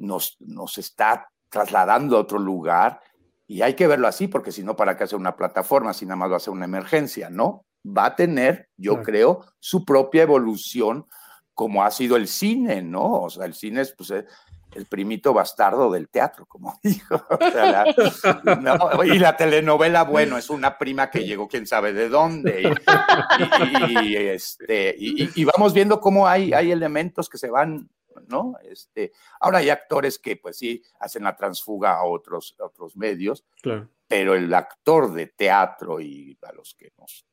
nos, 0.00 0.36
nos 0.40 0.78
está 0.78 1.30
trasladando 1.48 2.16
a 2.16 2.20
otro 2.20 2.38
lugar 2.38 3.00
y 3.46 3.62
hay 3.62 3.74
que 3.74 3.86
verlo 3.86 4.06
así, 4.06 4.28
porque 4.28 4.52
si 4.52 4.62
no, 4.62 4.76
¿para 4.76 4.96
qué 4.96 5.04
hacer 5.04 5.18
una 5.18 5.36
plataforma 5.36 5.92
si 5.92 6.06
nada 6.06 6.16
más 6.16 6.30
va 6.30 6.36
a 6.36 6.40
ser 6.40 6.52
una 6.52 6.66
emergencia? 6.66 7.30
No, 7.30 7.64
va 7.84 8.06
a 8.06 8.16
tener, 8.16 8.68
yo 8.76 9.02
creo, 9.02 9.44
su 9.58 9.84
propia 9.84 10.22
evolución 10.22 11.06
como 11.52 11.84
ha 11.84 11.90
sido 11.90 12.16
el 12.16 12.28
cine, 12.28 12.80
¿no? 12.80 13.22
O 13.22 13.28
sea, 13.28 13.44
el 13.44 13.54
cine 13.54 13.82
es 13.82 13.92
pues, 13.92 14.10
el 14.10 14.86
primito 14.86 15.34
bastardo 15.34 15.90
del 15.90 16.08
teatro, 16.08 16.46
como 16.46 16.78
dijo. 16.82 17.22
O 17.28 17.50
sea, 17.50 17.84
la, 17.84 18.56
no, 18.56 19.04
y 19.04 19.18
la 19.18 19.36
telenovela, 19.36 20.04
bueno, 20.04 20.38
es 20.38 20.48
una 20.48 20.78
prima 20.78 21.10
que 21.10 21.24
llegó 21.24 21.48
quién 21.48 21.66
sabe 21.66 21.92
de 21.92 22.08
dónde. 22.08 22.62
Y, 22.62 24.08
y, 24.08 24.08
y 24.08 24.16
este, 24.16 24.94
y, 24.96 25.44
vamos 25.44 25.74
viendo 25.74 26.00
cómo 26.00 26.26
hay, 26.26 26.52
hay 26.52 26.70
elementos 26.70 27.28
que 27.28 27.36
se 27.36 27.50
van 27.50 27.90
¿no? 28.28 28.54
Este, 28.62 29.12
ahora 29.40 29.58
hay 29.58 29.70
actores 29.70 30.18
que 30.18 30.36
pues 30.36 30.58
sí 30.58 30.82
hacen 30.98 31.24
la 31.24 31.36
transfuga 31.36 31.94
a 31.94 32.04
otros, 32.04 32.56
a 32.60 32.64
otros 32.64 32.96
medios, 32.96 33.44
claro. 33.62 33.88
pero 34.06 34.34
el 34.34 34.52
actor 34.52 35.12
de 35.12 35.26
teatro 35.26 36.00
y 36.00 36.38
a 36.42 36.52
los 36.52 36.74
que 36.74 36.92
nos, 36.98 37.26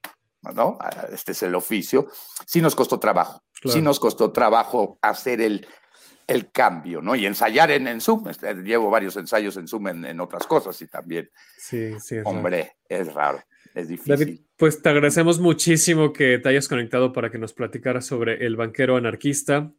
¿no? 0.53 0.77
Este 1.11 1.31
es 1.31 1.43
el 1.43 1.55
oficio, 1.55 2.07
sí 2.45 2.61
nos 2.61 2.75
costó 2.75 2.99
trabajo, 2.99 3.43
claro. 3.61 3.73
sí 3.75 3.81
nos 3.81 3.99
costó 3.99 4.31
trabajo 4.31 4.97
hacer 5.01 5.41
el, 5.41 5.67
el 6.27 6.51
cambio, 6.51 7.01
¿no? 7.01 7.15
Y 7.15 7.25
ensayar 7.25 7.71
en, 7.71 7.87
en 7.87 8.01
Zoom, 8.01 8.27
este, 8.29 8.53
llevo 8.55 8.89
varios 8.89 9.15
ensayos 9.17 9.57
en 9.57 9.67
Zoom 9.67 9.87
en, 9.89 10.05
en 10.05 10.19
otras 10.19 10.45
cosas 10.45 10.81
y 10.81 10.87
también, 10.87 11.29
sí, 11.57 11.99
sí, 11.99 12.17
es 12.17 12.25
hombre, 12.25 12.75
raro. 12.89 13.01
es 13.01 13.13
raro. 13.13 13.43
Es 13.77 13.89
difícil. 13.89 14.17
David, 14.17 14.39
pues 14.55 14.81
te 14.81 14.89
agradecemos 14.89 15.39
muchísimo 15.39 16.11
que 16.11 16.39
te 16.39 16.49
hayas 16.49 16.67
conectado 16.67 17.13
para 17.13 17.29
que 17.29 17.37
nos 17.37 17.53
platicaras 17.53 18.07
sobre 18.07 18.43
el 18.45 18.55
banquero 18.55 18.97
anarquista. 18.97 19.71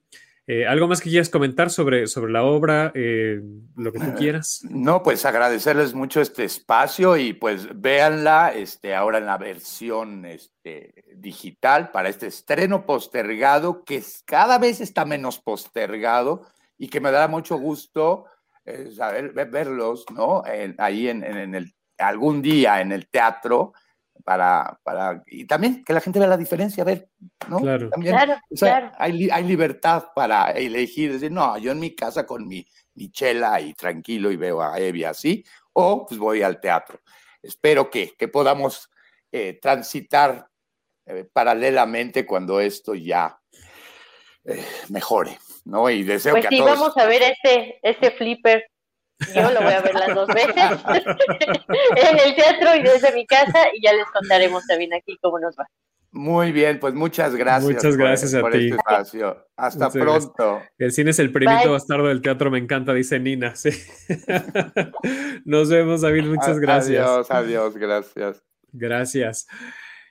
Eh, 0.50 0.66
¿Algo 0.66 0.88
más 0.88 1.02
que 1.02 1.11
quieras 1.11 1.28
comentar 1.28 1.68
sobre, 1.68 2.06
sobre 2.06 2.32
la 2.32 2.42
obra, 2.42 2.90
eh, 2.94 3.38
lo 3.76 3.92
que 3.92 3.98
tú 3.98 4.14
quieras? 4.14 4.61
No, 4.70 5.02
pues 5.02 5.26
agradecerles 5.26 5.92
mucho 5.92 6.22
este 6.22 6.44
espacio 6.44 7.18
y 7.18 7.34
pues 7.34 7.68
véanla 7.78 8.54
este, 8.54 8.94
ahora 8.94 9.18
en 9.18 9.26
la 9.26 9.37
versión 9.37 10.24
este, 10.24 11.04
digital 11.16 11.90
para 11.90 12.08
este 12.08 12.28
estreno 12.28 12.87
postergado, 12.87 13.84
que 13.84 14.02
cada 14.24 14.56
vez 14.56 14.80
está 14.80 15.04
menos 15.04 15.38
postergado 15.38 16.46
y 16.78 16.88
que 16.88 17.00
me 17.00 17.11
dará 17.11 17.28
mucho 17.28 17.58
gusto 17.58 18.24
eh, 18.64 18.90
saber, 18.90 19.34
verlos 19.34 20.06
¿no? 20.14 20.46
En, 20.46 20.74
ahí 20.78 21.11
en, 21.11 21.24
en, 21.24 21.54
el, 21.54 21.74
algún 21.98 22.40
día 22.40 22.80
en 22.80 22.92
el 22.92 23.06
teatro 23.06 23.74
para, 24.24 24.81
para, 24.83 25.22
y 25.26 25.46
también 25.46 25.85
que 25.85 25.92
la 25.92 26.00
gente 26.00 26.18
vea 26.18 26.28
la 26.28 26.37
diferencia, 26.37 26.83
a 26.83 26.87
ver, 26.87 27.09
¿no? 27.48 27.59
Claro, 27.59 27.88
también, 27.90 28.14
claro, 28.14 28.35
o 28.50 28.57
sea, 28.57 28.81
claro. 28.81 28.96
Hay, 28.98 29.28
hay, 29.31 29.44
libertad 29.44 30.07
para 30.14 30.50
elegir, 30.50 31.12
decir, 31.12 31.31
no, 31.33 31.57
yo 31.59 31.72
en 31.72 31.81
mi 31.81 31.94
casa 31.94 32.26
con 32.26 32.46
mi, 32.46 32.66
mi 32.94 33.11
chela 33.11 33.61
y 33.61 33.74
tranquilo 33.74 34.31
y 34.31 34.37
veo 34.37 34.62
a 34.62 34.78
Evi 34.78 35.04
así, 35.04 35.44
o 35.72 36.07
pues 36.07 36.18
voy 36.18 36.42
al 36.42 36.61
teatro. 36.61 37.00
Espero 37.42 37.90
que, 37.90 38.14
que 38.18 38.28
podamos 38.28 38.90
eh, 39.33 39.59
transitar 39.61 40.48
eh, 41.07 41.26
paralelamente 41.33 42.26
cuando 42.26 42.61
esto 42.61 42.94
ya 42.94 43.40
eh, 44.44 44.64
mejore, 44.88 45.38
¿no? 45.64 45.88
Y 45.88 46.02
deseo 46.02 46.33
pues 46.33 46.46
que 46.46 46.57
sí, 46.57 46.61
a 46.61 46.64
todos... 46.64 46.78
vamos 46.78 46.96
a 46.96 47.07
ver 47.07 47.22
este, 47.22 47.78
este 47.83 48.11
flipper 48.11 48.64
yo 49.35 49.50
lo 49.50 49.62
voy 49.62 49.72
a 49.72 49.81
ver 49.81 49.94
las 49.94 50.14
dos 50.14 50.28
veces 50.28 50.54
en 51.96 52.18
el 52.18 52.35
teatro 52.35 52.76
y 52.76 52.83
desde 52.83 53.12
mi 53.12 53.26
casa 53.26 53.66
y 53.74 53.83
ya 53.83 53.92
les 53.92 54.07
contaremos 54.07 54.66
también 54.66 54.94
aquí 54.94 55.18
cómo 55.20 55.38
nos 55.38 55.57
va. 55.57 55.66
Muy 56.11 56.52
bien, 56.52 56.81
pues 56.81 56.94
muchas 56.94 57.35
gracias. 57.35 57.74
Muchas 57.74 57.96
gracias 57.96 58.31
por, 58.33 58.38
a 58.38 58.42
por 58.42 58.52
ti. 58.52 58.64
Este 58.64 58.76
espacio. 58.76 59.46
Hasta 59.57 59.87
Muchas 59.87 60.02
pronto. 60.02 60.52
Gracias. 60.54 60.72
El 60.78 60.92
cine 60.92 61.11
es 61.11 61.18
el 61.18 61.33
primito 61.33 61.61
Bye. 61.61 61.68
bastardo 61.68 62.09
del 62.09 62.22
teatro, 62.22 62.50
me 62.50 62.59
encanta, 62.59 62.94
dice 62.94 63.20
Nina. 63.20 63.54
Sí. 63.54 63.70
Nos 65.44 65.68
vemos, 65.68 66.00
David, 66.00 66.24
muchas 66.24 66.59
gracias. 66.59 67.07
Adiós, 67.07 67.31
adiós, 67.31 67.76
gracias. 67.76 68.42
Gracias. 68.72 69.46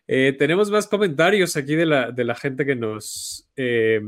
Eh, 0.07 0.35
tenemos 0.37 0.69
más 0.69 0.87
comentarios 0.87 1.57
aquí 1.57 1.75
de 1.75 1.85
la, 1.85 2.11
de 2.11 2.23
la 2.23 2.35
gente 2.35 2.65
que 2.65 2.75
nos, 2.75 3.49
eh, 3.57 3.99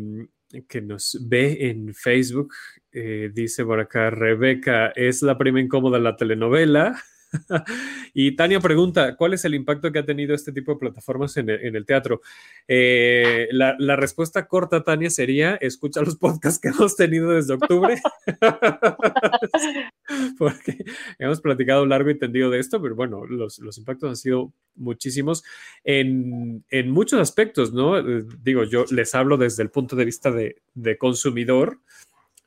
que 0.68 0.82
nos 0.82 1.18
ve 1.28 1.70
en 1.70 1.94
Facebook. 1.94 2.54
Eh, 2.92 3.30
dice 3.34 3.66
por 3.66 3.80
acá, 3.80 4.10
Rebeca, 4.10 4.88
es 4.96 5.22
la 5.22 5.38
prima 5.38 5.62
incómoda 5.62 5.98
de 5.98 6.04
la 6.04 6.16
telenovela. 6.16 7.00
y 8.14 8.36
Tania 8.36 8.60
pregunta, 8.60 9.16
¿cuál 9.16 9.34
es 9.34 9.46
el 9.46 9.54
impacto 9.54 9.92
que 9.92 10.00
ha 10.00 10.06
tenido 10.06 10.34
este 10.34 10.52
tipo 10.52 10.74
de 10.74 10.80
plataformas 10.80 11.38
en 11.38 11.50
el, 11.50 11.86
teatro? 11.86 12.22
Eh, 12.68 13.48
la, 13.52 13.76
la, 13.78 13.96
respuesta 13.96 14.48
corta, 14.48 14.84
Tania, 14.84 15.10
sería, 15.10 15.56
escucha 15.56 16.02
los 16.02 16.16
podcasts 16.16 16.60
que 16.60 16.70
hemos 16.70 16.96
tenido 16.96 17.32
desde 17.32 17.54
octubre, 17.54 18.02
porque 20.38 20.78
hemos 21.20 21.42
platicado 21.42 21.86
largo 21.86 22.10
y 22.10 22.18
tendido 22.18 22.50
de 22.50 22.60
esto, 22.60 22.82
pero 22.82 22.96
bueno, 22.96 23.26
los, 23.26 23.60
los 23.60 23.78
impactos 23.78 24.10
han 24.10 24.16
sido 24.16 24.54
muchísimos 24.76 25.44
en, 25.84 26.64
en, 26.70 26.90
muchos 26.90 27.20
aspectos, 27.20 27.74
¿no? 27.74 28.02
Digo, 28.02 28.64
yo 28.64 28.86
les 28.90 29.14
hablo 29.14 29.38
desde 29.38 29.64
el 29.64 29.70
punto 29.70 29.96
de 29.96 30.06
vista 30.06 30.32
de, 30.32 30.62
de 30.74 30.98
consumidor. 30.98 31.80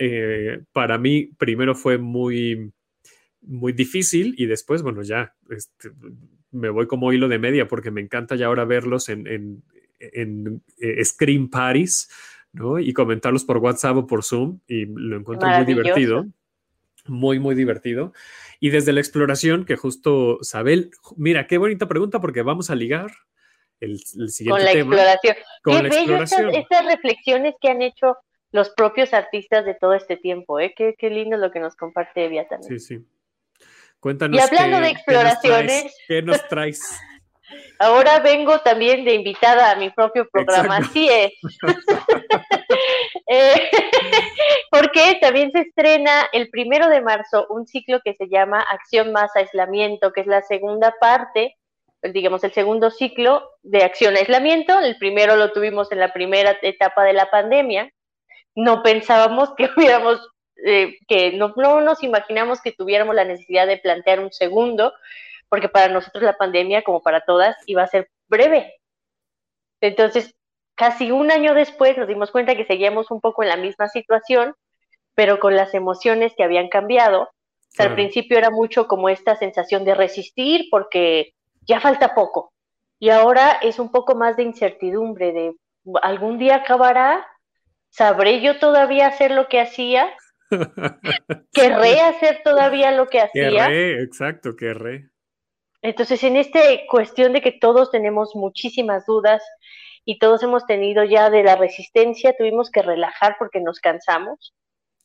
Eh, 0.04 0.60
para 0.72 0.98
mí, 0.98 1.30
primero 1.38 1.76
fue 1.76 1.96
muy 1.96 2.72
muy 3.42 3.72
difícil 3.72 4.34
y 4.38 4.46
después, 4.46 4.82
bueno, 4.82 5.02
ya 5.02 5.34
este, 5.50 5.90
me 6.50 6.70
voy 6.70 6.86
como 6.86 7.12
hilo 7.12 7.28
de 7.28 7.38
media 7.38 7.66
porque 7.68 7.90
me 7.90 8.00
encanta 8.00 8.36
ya 8.36 8.46
ahora 8.46 8.64
verlos 8.64 9.08
en, 9.08 9.26
en, 9.26 9.62
en 9.98 10.62
eh, 10.78 11.04
Screen 11.04 11.50
Parties, 11.50 12.08
¿no? 12.52 12.78
Y 12.78 12.92
comentarlos 12.92 13.44
por 13.44 13.58
WhatsApp 13.58 13.96
o 13.96 14.06
por 14.06 14.24
Zoom 14.24 14.60
y 14.66 14.86
lo 14.86 15.16
encuentro 15.16 15.48
muy 15.48 15.64
divertido, 15.64 16.26
muy, 17.06 17.38
muy 17.38 17.54
divertido. 17.54 18.12
Y 18.60 18.70
desde 18.70 18.92
la 18.92 19.00
exploración, 19.00 19.64
que 19.64 19.76
justo 19.76 20.38
Sabel, 20.42 20.90
mira, 21.16 21.46
qué 21.46 21.58
bonita 21.58 21.88
pregunta 21.88 22.20
porque 22.20 22.42
vamos 22.42 22.70
a 22.70 22.76
ligar 22.76 23.10
el, 23.80 24.00
el 24.18 24.30
siguiente 24.30 24.58
con 24.58 24.64
la 24.64 24.72
tema. 24.72 24.96
Exploración. 24.96 25.36
Con 25.62 25.76
qué 25.76 25.82
la 25.82 25.88
bello 25.88 26.00
exploración. 26.00 26.48
Estas, 26.48 26.62
estas 26.62 26.86
reflexiones 26.86 27.54
que 27.60 27.68
han 27.68 27.82
hecho 27.82 28.16
los 28.52 28.70
propios 28.70 29.12
artistas 29.12 29.64
de 29.64 29.74
todo 29.74 29.94
este 29.94 30.16
tiempo, 30.16 30.60
¿eh? 30.60 30.74
Qué, 30.76 30.94
qué 30.96 31.10
lindo 31.10 31.36
lo 31.36 31.50
que 31.50 31.60
nos 31.60 31.74
comparte 31.74 32.26
Evia 32.26 32.46
también. 32.46 32.78
Sí, 32.78 32.98
sí. 32.98 33.06
Cuéntanos. 33.98 34.38
Y 34.38 34.42
hablando 34.42 34.78
qué, 34.78 34.82
de 34.82 34.90
exploraciones. 34.90 35.96
¿qué 36.06 36.22
nos, 36.22 36.48
traes? 36.48 36.78
¿Qué 36.78 36.82
nos 36.82 36.98
traes? 37.00 37.00
Ahora 37.78 38.20
vengo 38.20 38.60
también 38.60 39.04
de 39.04 39.14
invitada 39.14 39.70
a 39.70 39.76
mi 39.76 39.90
propio 39.90 40.28
programa, 40.30 40.78
Exacto. 40.78 40.90
así 40.90 41.08
es. 41.08 41.32
eh, 43.26 43.70
porque 44.70 45.18
también 45.20 45.50
se 45.52 45.60
estrena 45.60 46.28
el 46.32 46.48
primero 46.50 46.88
de 46.88 47.00
marzo 47.00 47.46
un 47.50 47.66
ciclo 47.66 48.00
que 48.04 48.14
se 48.14 48.28
llama 48.28 48.60
Acción 48.60 49.12
más 49.12 49.34
Aislamiento, 49.36 50.12
que 50.12 50.22
es 50.22 50.26
la 50.26 50.42
segunda 50.42 50.94
parte, 51.00 51.56
digamos, 52.02 52.44
el 52.44 52.52
segundo 52.52 52.90
ciclo 52.90 53.48
de 53.62 53.84
Acción 53.84 54.16
Aislamiento. 54.16 54.78
El 54.78 54.96
primero 54.98 55.36
lo 55.36 55.52
tuvimos 55.52 55.92
en 55.92 56.00
la 56.00 56.12
primera 56.12 56.56
etapa 56.62 57.04
de 57.04 57.12
la 57.12 57.30
pandemia. 57.30 57.90
No 58.54 58.82
pensábamos 58.82 59.54
que 59.56 59.68
hubiéramos 59.76 60.20
eh, 60.64 60.98
que 61.08 61.32
no, 61.32 61.52
no, 61.56 61.80
nos 61.80 62.02
imaginamos 62.02 62.60
que 62.60 62.72
tuviéramos 62.72 63.14
la 63.14 63.24
necesidad 63.24 63.66
de 63.66 63.78
plantear 63.78 64.20
un 64.20 64.32
segundo, 64.32 64.92
porque 65.48 65.68
para 65.68 65.92
nosotros 65.92 66.22
la 66.22 66.36
pandemia, 66.36 66.82
como 66.82 67.02
para 67.02 67.22
todas, 67.22 67.56
iba 67.66 67.82
a 67.82 67.88
ser 67.88 68.08
breve. 68.28 68.74
Entonces, 69.80 70.34
casi 70.76 71.10
un 71.10 71.30
año 71.30 71.54
después 71.54 71.98
nos 71.98 72.06
dimos 72.06 72.30
cuenta 72.30 72.56
que 72.56 72.64
seguíamos 72.64 73.10
un 73.10 73.20
poco 73.20 73.42
en 73.42 73.48
la 73.48 73.56
misma 73.56 73.88
situación, 73.88 74.54
pero 75.14 75.38
con 75.40 75.56
las 75.56 75.74
emociones 75.74 76.32
que 76.36 76.44
habían 76.44 76.68
cambiado 76.68 77.28
Al 77.78 77.94
principio 77.94 78.38
era 78.38 78.50
mucho 78.50 78.86
como 78.86 79.08
esta 79.08 79.34
sensación 79.36 79.84
de 79.84 79.94
resistir 79.94 80.68
porque 80.70 81.34
ya 81.62 81.80
falta 81.80 82.14
poco. 82.14 82.52
Y 82.98 83.10
ahora 83.10 83.58
es 83.62 83.78
un 83.78 83.90
poco 83.90 84.14
más 84.14 84.36
de 84.36 84.44
incertidumbre, 84.44 85.32
de 85.32 85.54
algún 86.02 86.38
día 86.38 86.56
acabará, 86.56 87.26
¿sabré 87.92 88.40
yo 88.40 88.58
todavía 88.58 89.06
hacer 89.06 89.30
lo 89.30 89.48
que 89.48 89.60
hacía? 89.60 90.10
¿Querré 91.52 92.00
hacer 92.00 92.40
todavía 92.42 92.90
lo 92.90 93.06
que 93.06 93.20
hacía? 93.20 93.68
Querré, 93.68 94.02
exacto, 94.02 94.56
querré. 94.56 95.10
Entonces, 95.82 96.22
en 96.24 96.36
esta 96.36 96.60
cuestión 96.88 97.32
de 97.32 97.42
que 97.42 97.52
todos 97.52 97.90
tenemos 97.90 98.34
muchísimas 98.34 99.04
dudas 99.06 99.42
y 100.04 100.18
todos 100.18 100.42
hemos 100.42 100.66
tenido 100.66 101.04
ya 101.04 101.30
de 101.30 101.42
la 101.42 101.56
resistencia, 101.56 102.34
tuvimos 102.36 102.70
que 102.70 102.82
relajar 102.82 103.36
porque 103.38 103.60
nos 103.60 103.80
cansamos. 103.80 104.54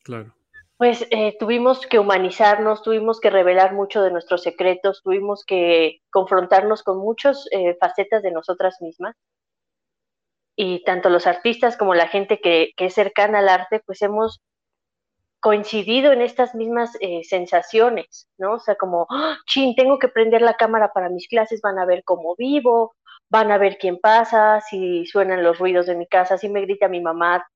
Claro. 0.04 0.34
Pues 0.78 1.08
eh, 1.10 1.36
tuvimos 1.40 1.88
que 1.88 1.98
humanizarnos, 1.98 2.84
tuvimos 2.84 3.20
que 3.20 3.32
revelar 3.32 3.74
mucho 3.74 4.04
de 4.04 4.12
nuestros 4.12 4.44
secretos, 4.44 5.02
tuvimos 5.04 5.44
que 5.44 6.02
confrontarnos 6.12 6.84
con 6.84 7.00
muchas 7.00 7.48
eh, 7.52 7.76
facetas 7.80 8.22
de 8.22 8.32
nosotras 8.32 8.76
mismas. 8.80 9.16
Y 10.60 10.84
tanto 10.84 11.10
los 11.10 11.28
artistas 11.28 11.78
como 11.78 11.94
la 11.94 12.08
gente 12.08 12.42
que, 12.42 12.74
es 12.76 12.94
cercana 12.96 13.40
al 13.40 13.48
arte, 13.48 13.80
pues 13.86 14.02
hemos 14.02 14.42
coincidido 15.40 16.12
en 16.12 16.22
estas 16.22 16.56
mismas 16.56 16.98
eh, 17.00 17.24
sensaciones, 17.24 18.28
¿no? 18.40 18.56
O 18.56 18.60
sea, 18.60 18.76
como, 18.76 19.06
¡Ah, 19.12 19.38
chin, 19.46 19.76
tengo 19.76 20.00
que 20.00 20.08
prender 20.08 20.42
la 20.42 20.56
cámara 20.56 20.92
para 20.94 21.10
mis 21.10 21.28
clases, 21.28 21.62
van 21.62 21.78
a 21.78 21.86
ver 21.86 22.04
cómo 22.04 22.36
vivo, 22.36 22.96
van 23.30 23.52
a 23.52 23.60
ver 23.60 23.78
quién 23.78 24.00
pasa, 24.00 24.62
si 24.62 25.06
suenan 25.06 25.44
los 25.44 25.60
ruidos 25.60 25.86
de 25.86 25.96
mi 25.96 26.08
casa, 26.08 26.40
si 26.40 26.50
me 26.50 26.62
grita 26.62 26.88
mi 26.88 27.02
mamá, 27.02 27.48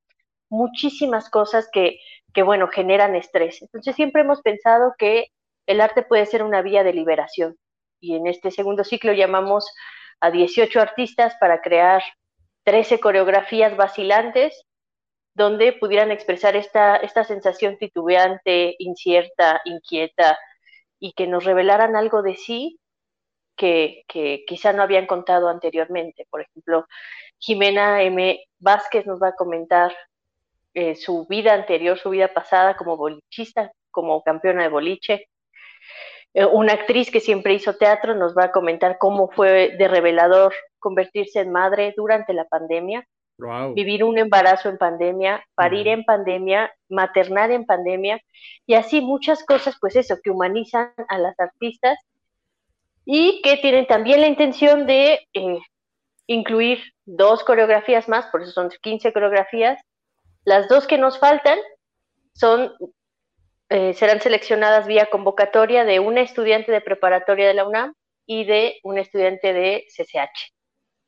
muchísimas 0.49 1.29
cosas 1.31 1.69
que, 1.73 1.99
que, 2.35 2.43
bueno, 2.43 2.67
generan 2.67 3.15
estrés. 3.15 3.63
Entonces 3.63 3.95
siempre 3.95 4.21
hemos 4.21 4.41
pensado 4.41 4.93
que 4.97 5.29
el 5.65 5.81
arte 5.81 6.03
puede 6.03 6.27
ser 6.27 6.43
una 6.43 6.61
vía 6.61 6.83
de 6.83 6.93
liberación. 6.93 7.57
Y 7.99 8.15
en 8.15 8.27
este 8.27 8.51
segundo 8.51 8.83
ciclo 8.83 9.13
llamamos 9.13 9.73
a 10.19 10.29
18 10.29 10.79
artistas 10.79 11.35
para 11.39 11.61
crear 11.61 12.03
13 12.63 12.99
coreografías 12.99 13.75
vacilantes 13.75 14.65
donde 15.33 15.73
pudieran 15.73 16.11
expresar 16.11 16.55
esta, 16.55 16.97
esta 16.97 17.23
sensación 17.23 17.77
titubeante, 17.77 18.75
incierta, 18.79 19.61
inquieta, 19.65 20.37
y 20.99 21.13
que 21.13 21.27
nos 21.27 21.45
revelaran 21.45 21.95
algo 21.95 22.21
de 22.21 22.35
sí 22.35 22.79
que, 23.55 24.03
que 24.07 24.43
quizá 24.45 24.73
no 24.73 24.83
habían 24.83 25.07
contado 25.07 25.49
anteriormente. 25.49 26.27
Por 26.29 26.41
ejemplo, 26.41 26.85
Jimena 27.39 28.03
M. 28.03 28.39
Vázquez 28.59 29.05
nos 29.07 29.21
va 29.21 29.29
a 29.29 29.35
comentar 29.35 29.95
eh, 30.73 30.95
su 30.95 31.25
vida 31.27 31.53
anterior, 31.53 31.97
su 31.97 32.11
vida 32.11 32.33
pasada 32.33 32.77
como 32.77 32.97
bolichista, 32.97 33.71
como 33.89 34.21
campeona 34.23 34.63
de 34.63 34.69
boliche. 34.69 35.27
Eh, 36.33 36.45
una 36.45 36.73
actriz 36.73 37.11
que 37.11 37.19
siempre 37.19 37.53
hizo 37.53 37.75
teatro 37.75 38.15
nos 38.15 38.35
va 38.37 38.45
a 38.45 38.51
comentar 38.51 38.97
cómo 38.97 39.29
fue 39.29 39.75
de 39.77 39.87
revelador 39.87 40.53
convertirse 40.79 41.39
en 41.39 41.51
madre 41.51 41.93
durante 41.95 42.33
la 42.33 42.45
pandemia. 42.45 43.05
Vivir 43.73 44.03
un 44.03 44.19
embarazo 44.19 44.69
en 44.69 44.77
pandemia, 44.77 45.43
parir 45.55 45.87
en 45.87 46.03
pandemia, 46.03 46.71
maternar 46.89 47.49
en 47.49 47.65
pandemia 47.65 48.21
y 48.67 48.75
así 48.75 49.01
muchas 49.01 49.43
cosas, 49.43 49.77
pues 49.81 49.95
eso, 49.95 50.17
que 50.23 50.29
humanizan 50.29 50.93
a 51.07 51.17
las 51.17 51.39
artistas 51.39 51.97
y 53.03 53.41
que 53.41 53.57
tienen 53.57 53.87
también 53.87 54.21
la 54.21 54.27
intención 54.27 54.85
de 54.85 55.27
eh, 55.33 55.59
incluir 56.27 56.83
dos 57.05 57.43
coreografías 57.43 58.07
más, 58.07 58.27
por 58.27 58.43
eso 58.43 58.51
son 58.51 58.69
15 58.69 59.11
coreografías. 59.11 59.81
Las 60.45 60.69
dos 60.69 60.85
que 60.85 60.99
nos 60.99 61.17
faltan 61.17 61.57
son 62.33 62.71
eh, 63.73 63.93
serán 63.93 64.19
seleccionadas 64.19 64.85
vía 64.85 65.05
convocatoria 65.05 65.85
de 65.85 66.01
una 66.01 66.19
estudiante 66.19 66.73
de 66.73 66.81
preparatoria 66.81 67.47
de 67.47 67.53
la 67.53 67.65
UNAM 67.65 67.93
y 68.25 68.43
de 68.43 68.81
un 68.83 68.97
estudiante 68.97 69.53
de 69.53 69.85
CCH. 69.87 70.51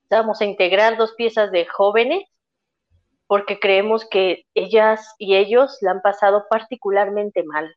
Vamos 0.10 0.40
a 0.40 0.46
integrar 0.46 0.96
dos 0.96 1.14
piezas 1.16 1.52
de 1.52 1.66
jóvenes 1.66 2.24
porque 3.28 3.60
creemos 3.60 4.08
que 4.10 4.46
ellas 4.54 5.14
y 5.18 5.36
ellos 5.36 5.78
la 5.82 5.92
han 5.92 6.02
pasado 6.02 6.46
particularmente 6.50 7.44
mal. 7.44 7.76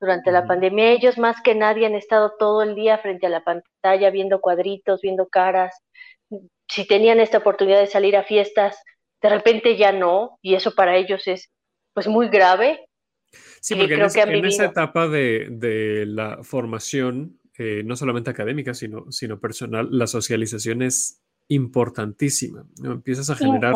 Durante 0.00 0.32
la 0.32 0.48
pandemia 0.48 0.90
ellos 0.90 1.16
más 1.16 1.40
que 1.40 1.54
nadie 1.54 1.86
han 1.86 1.94
estado 1.94 2.32
todo 2.40 2.62
el 2.62 2.74
día 2.74 2.98
frente 2.98 3.26
a 3.26 3.30
la 3.30 3.44
pantalla 3.44 4.10
viendo 4.10 4.40
cuadritos, 4.40 5.00
viendo 5.00 5.28
caras. 5.28 5.80
Si 6.68 6.88
tenían 6.88 7.20
esta 7.20 7.38
oportunidad 7.38 7.78
de 7.78 7.86
salir 7.86 8.16
a 8.16 8.24
fiestas, 8.24 8.82
de 9.22 9.28
repente 9.28 9.76
ya 9.76 9.92
no, 9.92 10.40
y 10.42 10.56
eso 10.56 10.74
para 10.74 10.96
ellos 10.96 11.28
es 11.28 11.52
pues 11.94 12.08
muy 12.08 12.28
grave. 12.28 12.88
Sí, 13.60 13.74
porque 13.74 13.94
en, 13.94 14.44
esa 14.44 14.66
etapa 14.66 15.08
de, 15.08 16.04
la 16.06 16.42
formación, 16.42 17.38
eh, 17.58 17.82
no 17.84 17.96
solamente 17.96 18.30
académica, 18.30 18.74
sino, 18.74 19.10
sino 19.10 19.40
personal, 19.40 19.88
la 19.90 20.06
socialización 20.06 20.82
es 20.82 21.20
importantísima. 21.48 22.66
Empiezas 22.82 23.30
a 23.30 23.36
generar 23.36 23.74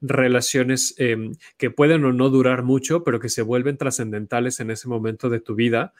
relaciones 0.00 0.94
em, 0.98 1.34
que 1.56 1.70
pueden 1.70 2.04
o 2.04 2.12
no 2.12 2.30
durar 2.30 2.62
mucho, 2.62 3.04
pero 3.04 3.20
que 3.20 3.28
se 3.28 3.42
vuelven 3.42 3.78
trascendentales 3.78 4.60
en 4.60 4.70
ese 4.70 4.88
momento 4.88 5.28
de 5.28 5.40
tu 5.40 5.54
vida 5.54 5.92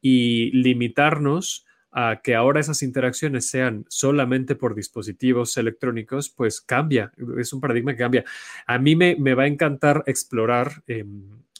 y 0.00 0.50
limitarnos 0.52 1.66
a 1.92 2.20
que 2.22 2.34
ahora 2.34 2.60
esas 2.60 2.82
interacciones 2.82 3.50
sean 3.50 3.84
solamente 3.88 4.54
por 4.56 4.74
dispositivos 4.74 5.56
electrónicos, 5.58 6.30
pues 6.30 6.60
cambia, 6.62 7.12
es 7.38 7.52
un 7.52 7.60
paradigma 7.60 7.92
que 7.92 7.98
cambia. 7.98 8.24
A 8.66 8.78
mí 8.78 8.96
me, 8.96 9.34
va 9.34 9.42
a 9.42 9.46
encantar 9.46 10.02
explorar, 10.06 10.82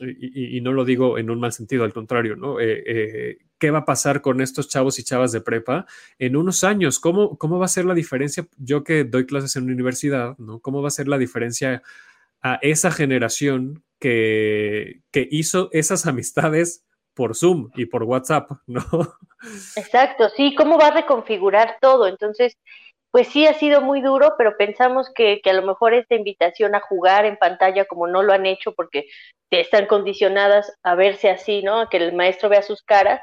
y, 0.02 0.60
no 0.60 0.72
lo 0.72 0.84
digo 0.84 1.18
en 1.18 1.30
un 1.30 1.40
mal 1.40 1.52
sentido, 1.52 1.84
al 1.84 1.92
contrario, 1.92 2.36
¿no? 2.36 2.60
Eh, 2.60 2.82
eh, 2.86 3.38
¿Qué 3.58 3.70
va 3.70 3.80
a 3.80 3.84
pasar 3.84 4.20
con 4.20 4.40
estos 4.40 4.68
chavos 4.68 4.98
y 4.98 5.04
chavas 5.04 5.32
de 5.32 5.40
prepa 5.40 5.86
en 6.18 6.36
unos 6.36 6.64
años? 6.64 6.98
¿Cómo, 6.98 7.38
¿Cómo 7.38 7.58
va 7.58 7.66
a 7.66 7.68
ser 7.68 7.84
la 7.84 7.94
diferencia? 7.94 8.46
Yo 8.56 8.84
que 8.84 9.04
doy 9.04 9.26
clases 9.26 9.56
en 9.56 9.70
universidad, 9.70 10.36
¿no? 10.38 10.60
¿Cómo 10.60 10.82
va 10.82 10.88
a 10.88 10.92
ser 10.92 11.08
la 11.08 11.18
diferencia 11.18 11.82
a 12.42 12.58
esa 12.62 12.90
generación 12.90 13.84
que, 14.00 15.02
que 15.12 15.28
hizo 15.30 15.68
esas 15.72 16.06
amistades 16.06 16.84
por 17.14 17.36
Zoom 17.36 17.70
y 17.76 17.86
por 17.86 18.02
WhatsApp, 18.02 18.50
¿no? 18.66 18.82
Exacto, 19.76 20.28
sí, 20.36 20.54
¿cómo 20.54 20.78
va 20.78 20.88
a 20.88 20.94
reconfigurar 20.94 21.76
todo? 21.80 22.06
Entonces, 22.06 22.56
pues 23.10 23.28
sí 23.28 23.46
ha 23.46 23.54
sido 23.54 23.82
muy 23.82 24.00
duro, 24.00 24.34
pero 24.38 24.56
pensamos 24.56 25.10
que, 25.14 25.40
que, 25.42 25.50
a 25.50 25.54
lo 25.54 25.62
mejor 25.62 25.94
esta 25.94 26.14
invitación 26.14 26.74
a 26.74 26.80
jugar 26.80 27.26
en 27.26 27.36
pantalla, 27.36 27.84
como 27.84 28.06
no 28.06 28.22
lo 28.22 28.32
han 28.32 28.46
hecho 28.46 28.72
porque 28.72 29.06
están 29.60 29.86
condicionadas 29.86 30.72
a 30.82 30.94
verse 30.94 31.30
así, 31.30 31.62
¿no? 31.62 31.80
A 31.80 31.88
que 31.88 31.98
el 31.98 32.14
maestro 32.14 32.48
vea 32.48 32.62
sus 32.62 32.82
caras, 32.82 33.20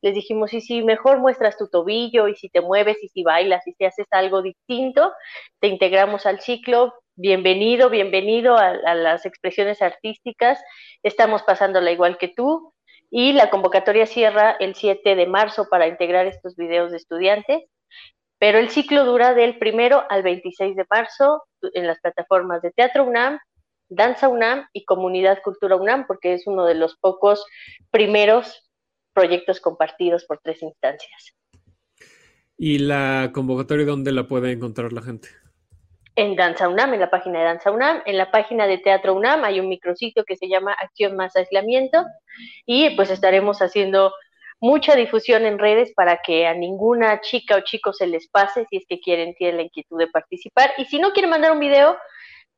les 0.00 0.14
dijimos, 0.14 0.54
y 0.54 0.60
si 0.60 0.82
mejor 0.82 1.18
muestras 1.18 1.56
tu 1.56 1.68
tobillo, 1.68 2.28
y 2.28 2.36
si 2.36 2.48
te 2.48 2.60
mueves, 2.60 3.02
y 3.02 3.08
si 3.08 3.22
bailas, 3.22 3.66
y 3.66 3.72
si 3.72 3.84
haces 3.84 4.06
algo 4.10 4.42
distinto, 4.42 5.12
te 5.60 5.68
integramos 5.68 6.24
al 6.26 6.40
ciclo. 6.40 6.94
Bienvenido, 7.16 7.90
bienvenido 7.90 8.56
a, 8.56 8.94
las 8.94 9.26
expresiones 9.26 9.82
artísticas. 9.82 10.62
Estamos 11.02 11.42
pasándola 11.42 11.90
igual 11.90 12.16
que 12.16 12.28
tú 12.28 12.72
y 13.10 13.32
la 13.32 13.50
convocatoria 13.50 14.06
cierra 14.06 14.56
el 14.60 14.74
7 14.74 15.16
de 15.16 15.26
marzo 15.26 15.68
para 15.68 15.88
integrar 15.88 16.26
estos 16.26 16.54
videos 16.56 16.92
de 16.92 16.98
estudiantes, 16.98 17.64
pero 18.38 18.58
el 18.58 18.70
ciclo 18.70 19.04
dura 19.04 19.34
del 19.34 19.58
primero 19.58 20.04
al 20.10 20.22
26 20.22 20.76
de 20.76 20.86
marzo 20.88 21.42
en 21.74 21.86
las 21.86 21.98
plataformas 22.00 22.62
de 22.62 22.70
Teatro 22.70 23.04
UNAM, 23.04 23.40
Danza 23.88 24.28
UNAM 24.28 24.68
y 24.72 24.84
Comunidad 24.84 25.42
Cultura 25.42 25.76
UNAM, 25.76 26.06
porque 26.06 26.34
es 26.34 26.46
uno 26.46 26.64
de 26.64 26.74
los 26.74 26.96
pocos 26.96 27.44
primeros 27.90 28.70
proyectos 29.12 29.60
compartidos 29.60 30.24
por 30.24 30.40
tres 30.42 30.62
instancias. 30.62 31.34
¿Y 32.56 32.78
la 32.78 33.30
convocatoria 33.32 33.86
dónde 33.86 34.12
la 34.12 34.26
puede 34.26 34.52
encontrar 34.52 34.92
la 34.92 35.02
gente? 35.02 35.28
en 36.18 36.34
Danza 36.34 36.68
UNAM, 36.68 36.94
en 36.94 37.00
la 37.00 37.10
página 37.10 37.38
de 37.38 37.44
Danza 37.44 37.70
UNAM, 37.70 38.02
en 38.04 38.18
la 38.18 38.32
página 38.32 38.66
de 38.66 38.78
Teatro 38.78 39.14
UNAM 39.14 39.44
hay 39.44 39.60
un 39.60 39.68
micrositio 39.68 40.24
que 40.24 40.34
se 40.34 40.48
llama 40.48 40.72
Acción 40.72 41.14
más 41.14 41.36
Aislamiento 41.36 42.04
y 42.66 42.90
pues 42.96 43.08
estaremos 43.10 43.62
haciendo 43.62 44.12
mucha 44.58 44.96
difusión 44.96 45.46
en 45.46 45.60
redes 45.60 45.92
para 45.94 46.16
que 46.16 46.48
a 46.48 46.54
ninguna 46.54 47.20
chica 47.20 47.54
o 47.54 47.60
chico 47.60 47.92
se 47.92 48.08
les 48.08 48.26
pase 48.26 48.66
si 48.68 48.78
es 48.78 48.84
que 48.88 48.98
quieren, 48.98 49.32
tienen 49.36 49.58
la 49.58 49.62
inquietud 49.62 49.96
de 49.96 50.08
participar. 50.08 50.72
Y 50.76 50.86
si 50.86 50.98
no 50.98 51.12
quieren 51.12 51.30
mandar 51.30 51.52
un 51.52 51.60
video, 51.60 51.96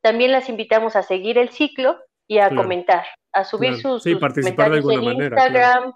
también 0.01 0.31
las 0.31 0.49
invitamos 0.49 0.95
a 0.95 1.03
seguir 1.03 1.37
el 1.37 1.49
ciclo 1.49 1.97
y 2.27 2.39
a 2.39 2.49
comentar, 2.49 3.05
a 3.33 3.43
subir 3.43 3.77
sus, 3.77 4.03
comentarios 4.03 4.85
en 4.89 5.03
Instagram, 5.03 5.93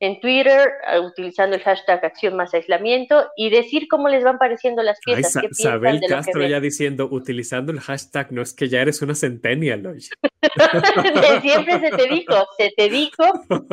en 0.00 0.20
Twitter 0.20 0.72
utilizando 1.02 1.56
el 1.56 1.62
hashtag 1.62 2.04
acción 2.04 2.36
más 2.36 2.52
aislamiento 2.52 3.28
y 3.36 3.50
decir 3.50 3.86
cómo 3.88 4.08
les 4.08 4.24
van 4.24 4.38
pareciendo 4.38 4.82
las 4.82 4.98
piezas. 5.04 5.36
Ay, 5.36 5.48
Sabel 5.52 6.00
Castro 6.08 6.46
ya 6.46 6.60
diciendo, 6.60 7.08
utilizando 7.10 7.72
el 7.72 7.80
hashtag, 7.80 8.32
no 8.32 8.42
es 8.42 8.54
que 8.54 8.68
ya 8.68 8.80
eres 8.80 9.02
una 9.02 9.14
centennial. 9.14 9.96
Siempre 11.42 11.80
se 11.80 11.90
te 11.90 12.08
dijo, 12.08 12.46
se 12.58 12.72
te 12.76 12.88
dijo, 12.88 13.24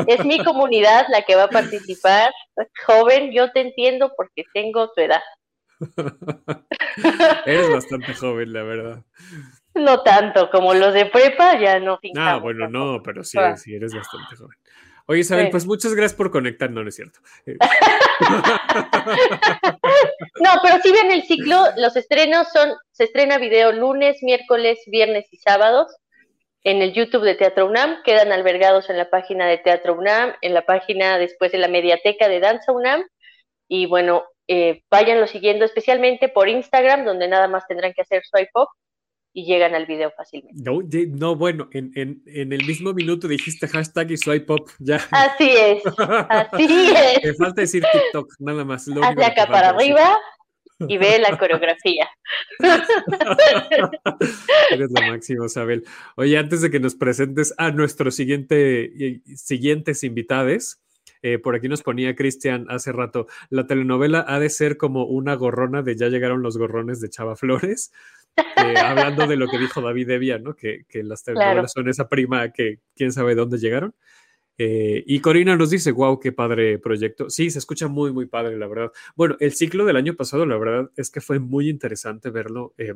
es 0.08 0.26
mi 0.26 0.44
comunidad 0.44 1.06
la 1.10 1.24
que 1.24 1.36
va 1.36 1.44
a 1.44 1.50
participar. 1.50 2.32
Joven, 2.86 3.32
yo 3.34 3.52
te 3.52 3.62
entiendo 3.62 4.12
porque 4.15 4.44
tengo 4.54 4.91
tu 4.91 5.02
edad. 5.02 5.22
eres 7.46 7.70
bastante 7.72 8.13
joven, 8.13 8.54
la 8.54 8.63
verdad. 8.63 9.04
No 9.74 10.02
tanto, 10.04 10.50
como 10.50 10.74
los 10.74 10.94
de 10.94 11.06
prepa, 11.06 11.58
ya 11.60 11.80
no. 11.80 12.00
Ah, 12.18 12.38
bueno, 12.38 12.68
no, 12.68 13.02
pero 13.04 13.24
sí, 13.24 13.38
sí 13.58 13.76
eres 13.76 13.94
bastante 13.94 14.36
joven. 14.36 14.58
Oye, 15.08 15.22
Isabel, 15.22 15.46
Sí. 15.46 15.52
pues 15.52 15.66
muchas 15.66 15.94
gracias 15.94 16.16
por 16.16 16.30
conectar. 16.32 16.70
No, 16.70 16.84
no 16.84 16.90
es 16.90 16.96
cierto. 16.96 17.20
Eh, 17.46 17.58
No, 20.40 20.50
pero 20.64 20.80
si 20.82 20.92
ven 20.92 21.12
el 21.12 21.24
ciclo, 21.24 21.66
los 21.78 21.96
estrenos 21.96 22.48
son, 22.52 22.72
se 22.92 23.06
estrena 23.06 23.38
video 23.38 23.72
lunes, 23.72 24.18
miércoles, 24.22 24.80
viernes 24.88 25.28
y 25.32 25.38
sábados 25.38 25.96
en 26.64 26.82
el 26.82 26.94
YouTube 26.94 27.24
de 27.24 27.36
Teatro 27.36 27.66
UNAM, 27.68 28.04
quedan 28.04 28.32
albergados 28.32 28.90
en 28.90 28.98
la 28.98 29.10
página 29.10 29.48
de 29.48 29.58
Teatro 29.58 29.96
UNAM, 29.96 30.34
en 30.42 30.54
la 30.54 30.62
página 30.64 31.18
después 31.18 31.52
de 31.52 31.58
la 31.58 31.68
mediateca 31.68 32.28
de 32.28 32.40
Danza 32.40 32.72
UNAM, 32.72 33.04
y 33.68 33.88
bueno, 33.88 34.26
eh, 34.48 34.84
váyanlo 34.92 35.26
siguiendo 35.28 35.66
especialmente 35.66 36.30
por 36.30 36.50
Instagram, 36.50 37.04
donde 37.06 37.28
nada 37.28 37.48
más 37.48 37.66
tendrán 37.68 37.94
que 37.94 38.02
hacer 38.04 38.22
swipe 38.24 38.52
up 38.56 38.68
y 39.34 39.46
llegan 39.46 39.74
al 39.76 39.86
video 39.86 40.12
fácilmente. 40.15 40.62
No, 40.62 40.80
no, 41.17 41.36
bueno, 41.36 41.70
en, 41.72 41.91
en, 41.96 42.22
en 42.26 42.52
el 42.54 42.65
mismo 42.65 42.94
minuto 42.94 43.28
dijiste 43.28 43.67
hashtag 43.67 44.12
y 44.12 44.17
swipe 44.17 44.52
up. 44.54 44.70
Ya. 44.80 44.98
Así 45.12 45.50
es, 45.50 45.84
así 45.98 46.91
es. 46.94 47.24
Me 47.24 47.34
falta 47.36 47.62
decir 47.62 47.84
TikTok, 47.91 48.34
nada 48.39 48.65
más. 48.65 48.88
lo 48.88 49.02
te 49.15 49.24
acá 49.24 49.48
para 49.48 49.70
arriba 49.70 50.17
y 50.88 50.98
ve 50.98 51.20
la 51.20 51.38
coreografía. 51.38 52.10
Eres 54.72 54.89
lo 54.91 55.08
máximo, 55.08 55.46
Isabel. 55.46 55.86
Oye, 56.15 56.38
antes 56.38 56.62
de 56.62 56.72
que 56.72 56.80
nos 56.80 56.96
presentes 56.96 57.54
a 57.58 57.72
nuestros 57.72 58.15
siguiente, 58.15 58.91
y- 58.96 59.22
siguientes 59.36 60.04
invitades, 60.04 60.81
eh, 61.22 61.40
por 61.40 61.56
aquí 61.56 61.68
nos 61.70 61.84
ponía 61.84 62.16
Cristian 62.16 62.66
hace 62.70 62.92
rato, 62.92 63.28
la 63.50 63.68
telenovela 63.68 64.26
ha 64.28 64.40
de 64.40 64.50
ser 64.50 64.78
como 64.78 65.06
una 65.06 65.36
gorrona 65.36 65.82
de 65.82 65.96
ya 65.96 66.08
llegaron 66.08 66.42
los 66.42 66.58
gorrones 66.58 67.02
de 67.02 67.10
Chava 67.10 67.36
Flores, 67.36 67.92
eh, 68.38 68.80
hablando 68.80 69.28
de 69.28 69.36
lo 69.36 69.48
que 69.48 69.58
dijo 69.58 69.82
David 69.82 70.10
Evia, 70.10 70.40
¿no? 70.40 70.56
Que, 70.56 70.86
que 70.88 71.04
las 71.04 71.24
telenovelas 71.24 71.74
son 71.74 71.90
esa 71.90 72.08
prima 72.08 72.52
que 72.52 72.80
quién 72.96 73.12
sabe 73.12 73.36
dónde 73.36 73.58
llegaron. 73.58 73.94
Eh, 74.64 75.04
y 75.08 75.20
Corina 75.22 75.56
nos 75.56 75.72
dice, 75.72 75.92
wow, 75.92 76.20
qué 76.20 76.32
padre 76.32 76.78
proyecto. 76.78 77.32
Sí, 77.32 77.50
se 77.50 77.58
escucha 77.58 77.88
muy, 77.88 78.14
muy 78.14 78.28
padre, 78.28 78.58
la 78.58 78.68
verdad. 78.68 78.92
Bueno, 79.16 79.36
el 79.40 79.54
ciclo 79.54 79.86
del 79.86 79.96
año 79.96 80.16
pasado, 80.16 80.46
la 80.46 80.56
verdad 80.56 80.92
es 80.96 81.10
que 81.10 81.20
fue 81.20 81.40
muy 81.40 81.68
interesante 81.68 82.30
verlo. 82.30 82.76
eh, 82.78 82.94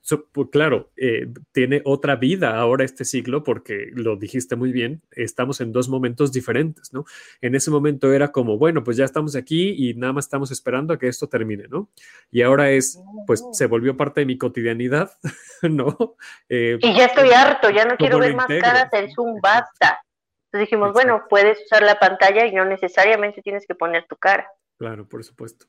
so- 0.00 0.26
pues, 0.32 0.48
claro, 0.50 0.90
eh, 0.96 1.26
tiene 1.52 1.82
otra 1.84 2.16
vida 2.16 2.56
ahora 2.58 2.84
este 2.84 3.04
ciclo 3.04 3.42
porque 3.42 3.90
lo 3.94 4.16
dijiste 4.16 4.56
muy 4.56 4.72
bien, 4.72 5.02
estamos 5.12 5.60
en 5.60 5.72
dos 5.72 5.88
momentos 5.88 6.32
diferentes, 6.32 6.92
¿no? 6.92 7.04
En 7.40 7.54
ese 7.54 7.70
momento 7.70 8.12
era 8.12 8.32
como, 8.32 8.58
bueno, 8.58 8.82
pues 8.84 8.96
ya 8.96 9.04
estamos 9.04 9.36
aquí 9.36 9.74
y 9.76 9.94
nada 9.94 10.12
más 10.12 10.26
estamos 10.26 10.50
esperando 10.50 10.94
a 10.94 10.98
que 10.98 11.08
esto 11.08 11.28
termine, 11.28 11.68
¿no? 11.68 11.88
Y 12.30 12.42
ahora 12.42 12.70
es, 12.70 13.00
pues 13.26 13.42
se 13.52 13.66
volvió 13.66 13.96
parte 13.96 14.20
de 14.20 14.26
mi 14.26 14.36
cotidianidad, 14.38 15.10
¿no? 15.62 16.16
Eh, 16.48 16.78
Y 16.80 16.94
ya 16.96 17.06
estoy 17.06 17.30
harto, 17.30 17.70
ya 17.70 17.84
no 17.84 17.96
quiero 17.96 18.14
¿Cómo 18.18 18.22
lo 18.22 18.26
ver 18.28 18.36
más 18.36 18.44
integro? 18.50 18.62
caras 18.64 18.92
en 18.92 19.10
Zoom, 19.12 19.40
basta. 19.40 20.00
Entonces 20.46 20.66
dijimos, 20.68 20.90
Exacto. 20.90 21.08
bueno, 21.12 21.26
puedes 21.30 21.58
usar 21.64 21.82
la 21.82 21.98
pantalla 21.98 22.44
y 22.46 22.52
no 22.52 22.64
necesariamente 22.64 23.40
tienes 23.42 23.66
que 23.66 23.74
poner 23.74 24.06
tu 24.08 24.16
cara. 24.16 24.48
claro, 24.78 25.06
por 25.08 25.22
supuesto. 25.24 25.66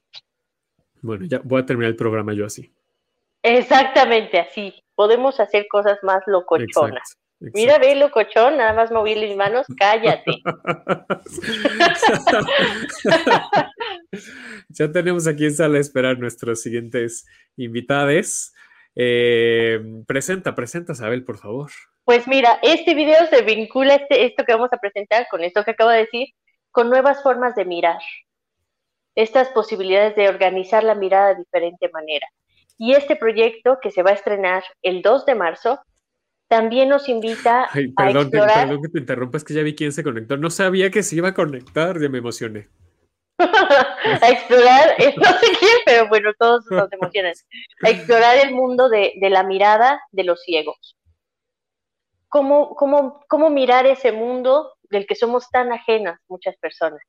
Bueno, 1.04 1.26
ya 1.26 1.40
voy 1.44 1.62
a 1.62 1.66
terminar 1.66 1.90
el 1.90 1.96
programa 1.96 2.34
yo 2.34 2.46
así. 2.46 2.72
Exactamente 3.44 4.40
así. 4.40 4.74
Podemos 4.96 5.40
hacer 5.40 5.68
cosas 5.70 6.00
más 6.04 6.22
locochonas. 6.28 7.18
Exacto, 7.40 7.42
Mira, 7.58 7.80
ve 7.80 7.96
locochón, 7.96 8.58
nada 8.58 8.74
más 8.74 8.92
moví 8.92 9.16
mis 9.16 9.36
manos, 9.36 9.66
cállate. 9.76 10.32
ya 14.70 14.92
tenemos 14.92 15.28
aquí 15.28 15.46
en 15.46 15.56
sala 15.56 15.74
de 15.76 15.80
esperar 15.80 16.20
nuestros 16.20 16.62
siguientes 16.62 17.26
invitados. 17.58 18.54
Eh, 18.96 19.80
presenta, 20.06 20.54
presenta, 20.54 20.94
Isabel, 20.94 21.24
por 21.24 21.40
favor. 21.40 21.72
Pues 22.04 22.28
mira, 22.28 22.60
este 22.62 22.94
video 22.94 23.26
se 23.28 23.42
vincula 23.42 23.96
este, 23.96 24.26
esto 24.26 24.44
que 24.44 24.54
vamos 24.54 24.72
a 24.72 24.78
presentar 24.78 25.28
con 25.30 25.44
esto 25.44 25.64
que 25.64 25.72
acabo 25.72 25.90
de 25.90 26.00
decir, 26.00 26.28
con 26.72 26.90
nuevas 26.90 27.24
formas 27.24 27.56
de 27.56 27.66
mirar. 27.66 28.00
Estas 29.16 29.50
posibilidades 29.50 30.16
de 30.16 30.30
organizar 30.30 30.84
la 30.84 30.94
mirada 30.94 31.30
de 31.30 31.40
diferente 31.40 31.90
manera. 31.90 32.28
Y 32.84 32.94
este 32.94 33.16
proyecto 33.16 33.78
que 33.80 33.92
se 33.92 34.02
va 34.02 34.10
a 34.10 34.16
estrenar 34.16 34.64
el 34.82 35.04
2 35.04 35.24
de 35.28 35.36
marzo 35.36 35.80
también 36.48 36.90
nos 36.90 37.10
invita 37.10 37.68
Ay, 37.72 37.94
a 37.96 38.06
perdón, 38.06 38.32
te- 38.32 38.38
explorar 38.38 38.66
perdón 38.68 38.82
que 38.82 38.90
te 38.90 38.98
interrumpa, 38.98 39.38
es 39.38 39.44
que 39.44 39.54
ya 39.54 39.62
vi 39.62 39.76
quién 39.76 39.92
se 39.92 40.04
conectó. 40.04 40.36
No 40.36 40.50
sabía 40.50 40.90
que 40.90 41.04
se 41.04 41.16
iba 41.18 41.30
a 41.30 41.34
conectar, 41.36 42.02
ya 42.02 42.10
me 42.10 42.18
emocioné. 42.18 42.70
a 43.38 44.30
explorar, 44.32 44.96
eh, 44.98 45.14
no 45.16 45.32
sé 45.32 45.48
quién, 45.60 45.78
pero 45.86 46.10
bueno, 46.10 46.32
todos 46.40 46.66
nos 46.72 46.92
emocionan, 46.92 47.34
a 47.84 47.90
explorar 47.92 48.38
el 48.38 48.52
mundo 48.52 48.90
de, 48.90 49.14
de 49.22 49.30
la 49.30 49.44
mirada 49.44 50.02
de 50.12 50.24
los 50.24 50.42
ciegos. 50.42 50.98
¿Cómo, 52.30 52.74
cómo, 52.76 53.24
¿Cómo 53.28 53.52
mirar 53.52 53.86
ese 53.86 54.12
mundo 54.12 54.74
del 54.90 55.06
que 55.06 55.14
somos 55.14 55.52
tan 55.52 55.72
ajenas 55.72 56.20
muchas 56.28 56.58
personas? 56.58 57.02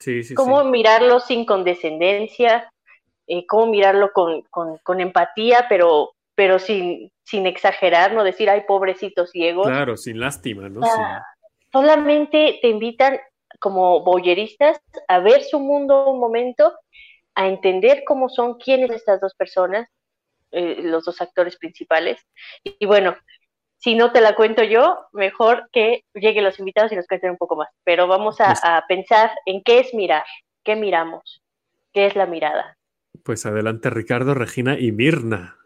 Sí, 0.00 0.24
sí, 0.24 0.34
¿Cómo 0.34 0.64
sí. 0.64 0.70
mirarlo 0.70 1.20
sin 1.20 1.44
condescendencia? 1.46 2.68
Eh, 3.32 3.46
¿Cómo 3.46 3.66
mirarlo 3.66 4.12
con, 4.12 4.42
con, 4.50 4.78
con 4.78 5.00
empatía, 5.00 5.66
pero, 5.68 6.14
pero 6.34 6.58
sin, 6.58 7.12
sin 7.22 7.46
exagerar, 7.46 8.12
no 8.12 8.24
decir, 8.24 8.50
ay, 8.50 8.62
pobrecitos 8.66 9.30
ciegos? 9.30 9.68
Claro, 9.68 9.96
sin 9.96 10.18
lástima, 10.18 10.68
¿no? 10.68 10.80
Ah, 10.82 11.24
solamente 11.70 12.58
te 12.60 12.66
invitan 12.66 13.20
como 13.60 14.00
boyeristas 14.00 14.80
a 15.06 15.20
ver 15.20 15.44
su 15.44 15.60
mundo 15.60 16.10
un 16.10 16.18
momento, 16.18 16.76
a 17.36 17.46
entender 17.46 18.02
cómo 18.04 18.28
son, 18.28 18.58
quiénes 18.58 18.90
estas 18.90 19.20
dos 19.20 19.36
personas, 19.36 19.86
eh, 20.50 20.78
los 20.82 21.04
dos 21.04 21.20
actores 21.20 21.56
principales. 21.56 22.20
Y, 22.64 22.78
y, 22.80 22.86
bueno, 22.86 23.16
si 23.76 23.94
no 23.94 24.10
te 24.10 24.20
la 24.20 24.34
cuento 24.34 24.64
yo, 24.64 25.06
mejor 25.12 25.68
que 25.70 26.02
lleguen 26.14 26.42
los 26.42 26.58
invitados 26.58 26.90
y 26.90 26.96
nos 26.96 27.06
cuenten 27.06 27.30
un 27.30 27.36
poco 27.36 27.54
más. 27.54 27.68
Pero 27.84 28.08
vamos 28.08 28.40
a, 28.40 28.54
a 28.64 28.84
pensar 28.88 29.30
en 29.46 29.62
qué 29.62 29.78
es 29.78 29.94
mirar, 29.94 30.24
qué 30.64 30.74
miramos, 30.74 31.44
qué 31.92 32.06
es 32.06 32.16
la 32.16 32.26
mirada. 32.26 32.76
Pues 33.22 33.46
adelante, 33.46 33.90
Ricardo, 33.90 34.34
Regina 34.34 34.78
y 34.78 34.92
Mirna. 34.92 35.56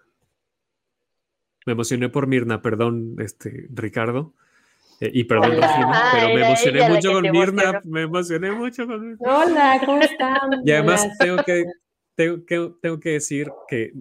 Me 1.66 1.72
emocioné 1.72 2.08
por 2.08 2.26
Mirna, 2.26 2.60
perdón, 2.62 3.16
este, 3.18 3.66
Ricardo. 3.72 4.34
Eh, 5.00 5.10
y 5.12 5.24
perdón, 5.24 5.52
Hola. 5.52 5.66
Regina, 5.66 5.92
Ah, 5.94 6.10
pero 6.14 6.34
me 6.34 6.46
emocioné 6.46 6.88
mucho 6.88 7.12
con 7.12 7.30
Mirna. 7.30 7.82
Me 7.84 8.02
emocioné 8.02 8.52
mucho 8.52 8.86
con 8.86 9.08
Mirna. 9.08 9.18
Hola, 9.20 9.80
¿cómo 9.84 10.02
están? 10.02 10.50
Y 10.64 10.70
además 10.72 11.08
tengo 11.18 11.42
que, 11.42 11.64
tengo, 12.14 12.44
que, 12.44 12.72
tengo 12.80 13.00
que 13.00 13.10
decir 13.10 13.50
que 13.68 13.92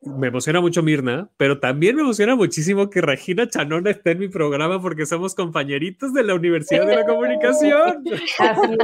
me 0.00 0.28
emociona 0.28 0.60
mucho 0.60 0.82
Mirna, 0.82 1.30
pero 1.36 1.60
también 1.60 1.96
me 1.96 2.02
emociona 2.02 2.36
muchísimo 2.36 2.90
que 2.90 3.00
Regina 3.00 3.48
Chanona 3.48 3.90
esté 3.90 4.10
en 4.12 4.18
mi 4.18 4.28
programa 4.28 4.80
porque 4.80 5.06
somos 5.06 5.34
compañeritos 5.34 6.12
de 6.12 6.24
la 6.24 6.34
Universidad 6.34 6.86
de 6.86 6.96
la 6.96 7.06
Comunicación. 7.06 8.04
Así 8.38 8.76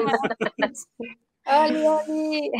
es. 0.56 0.88
Oli. 1.46 2.50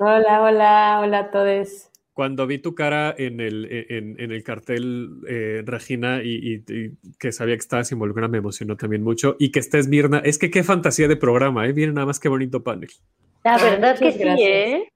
Hola, 0.00 0.42
hola, 0.42 1.00
hola 1.02 1.18
a 1.18 1.30
todos. 1.30 1.88
Cuando 2.12 2.46
vi 2.46 2.58
tu 2.58 2.74
cara 2.74 3.14
en 3.16 3.40
el, 3.40 3.66
en, 3.88 4.20
en 4.20 4.32
el 4.32 4.42
cartel, 4.42 5.08
eh, 5.28 5.62
Regina, 5.64 6.22
y, 6.22 6.34
y- 6.34 6.64
y 6.68 6.90
que 7.18 7.32
sabía 7.32 7.54
que 7.54 7.60
estabas 7.60 7.90
involucrada, 7.92 8.28
me 8.28 8.38
emocionó 8.38 8.76
también 8.76 9.02
mucho. 9.02 9.36
Y 9.38 9.50
que 9.52 9.60
estés 9.60 9.88
Mirna, 9.88 10.18
es 10.24 10.38
que 10.38 10.50
qué 10.50 10.62
fantasía 10.62 11.08
de 11.08 11.16
programa, 11.16 11.66
¿eh? 11.66 11.72
Miren 11.72 11.94
nada 11.94 12.06
más 12.06 12.20
qué 12.20 12.28
bonito 12.28 12.62
panel. 12.62 12.90
La 13.44 13.56
verdad 13.56 13.98
que 13.98 14.12
sí, 14.12 14.18
gracias. 14.18 14.48
¿eh? 14.48 14.88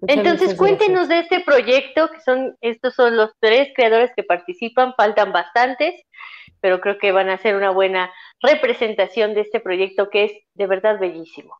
Muchas, 0.00 0.16
Entonces, 0.16 0.54
cuéntenos 0.54 1.08
de 1.08 1.18
este 1.18 1.40
proyecto, 1.40 2.08
que 2.08 2.20
son, 2.20 2.56
estos 2.62 2.94
son 2.94 3.16
los 3.18 3.30
tres 3.38 3.68
creadores 3.74 4.10
que 4.16 4.22
participan, 4.22 4.94
faltan 4.96 5.30
bastantes, 5.30 5.94
pero 6.60 6.80
creo 6.80 6.98
que 6.98 7.12
van 7.12 7.28
a 7.28 7.34
hacer 7.34 7.56
una 7.56 7.70
buena 7.70 8.10
representación 8.40 9.34
de 9.34 9.42
este 9.42 9.60
proyecto 9.60 10.10
que 10.10 10.24
es 10.24 10.32
de 10.54 10.66
verdad 10.66 10.98
bellísimo. 10.98 11.56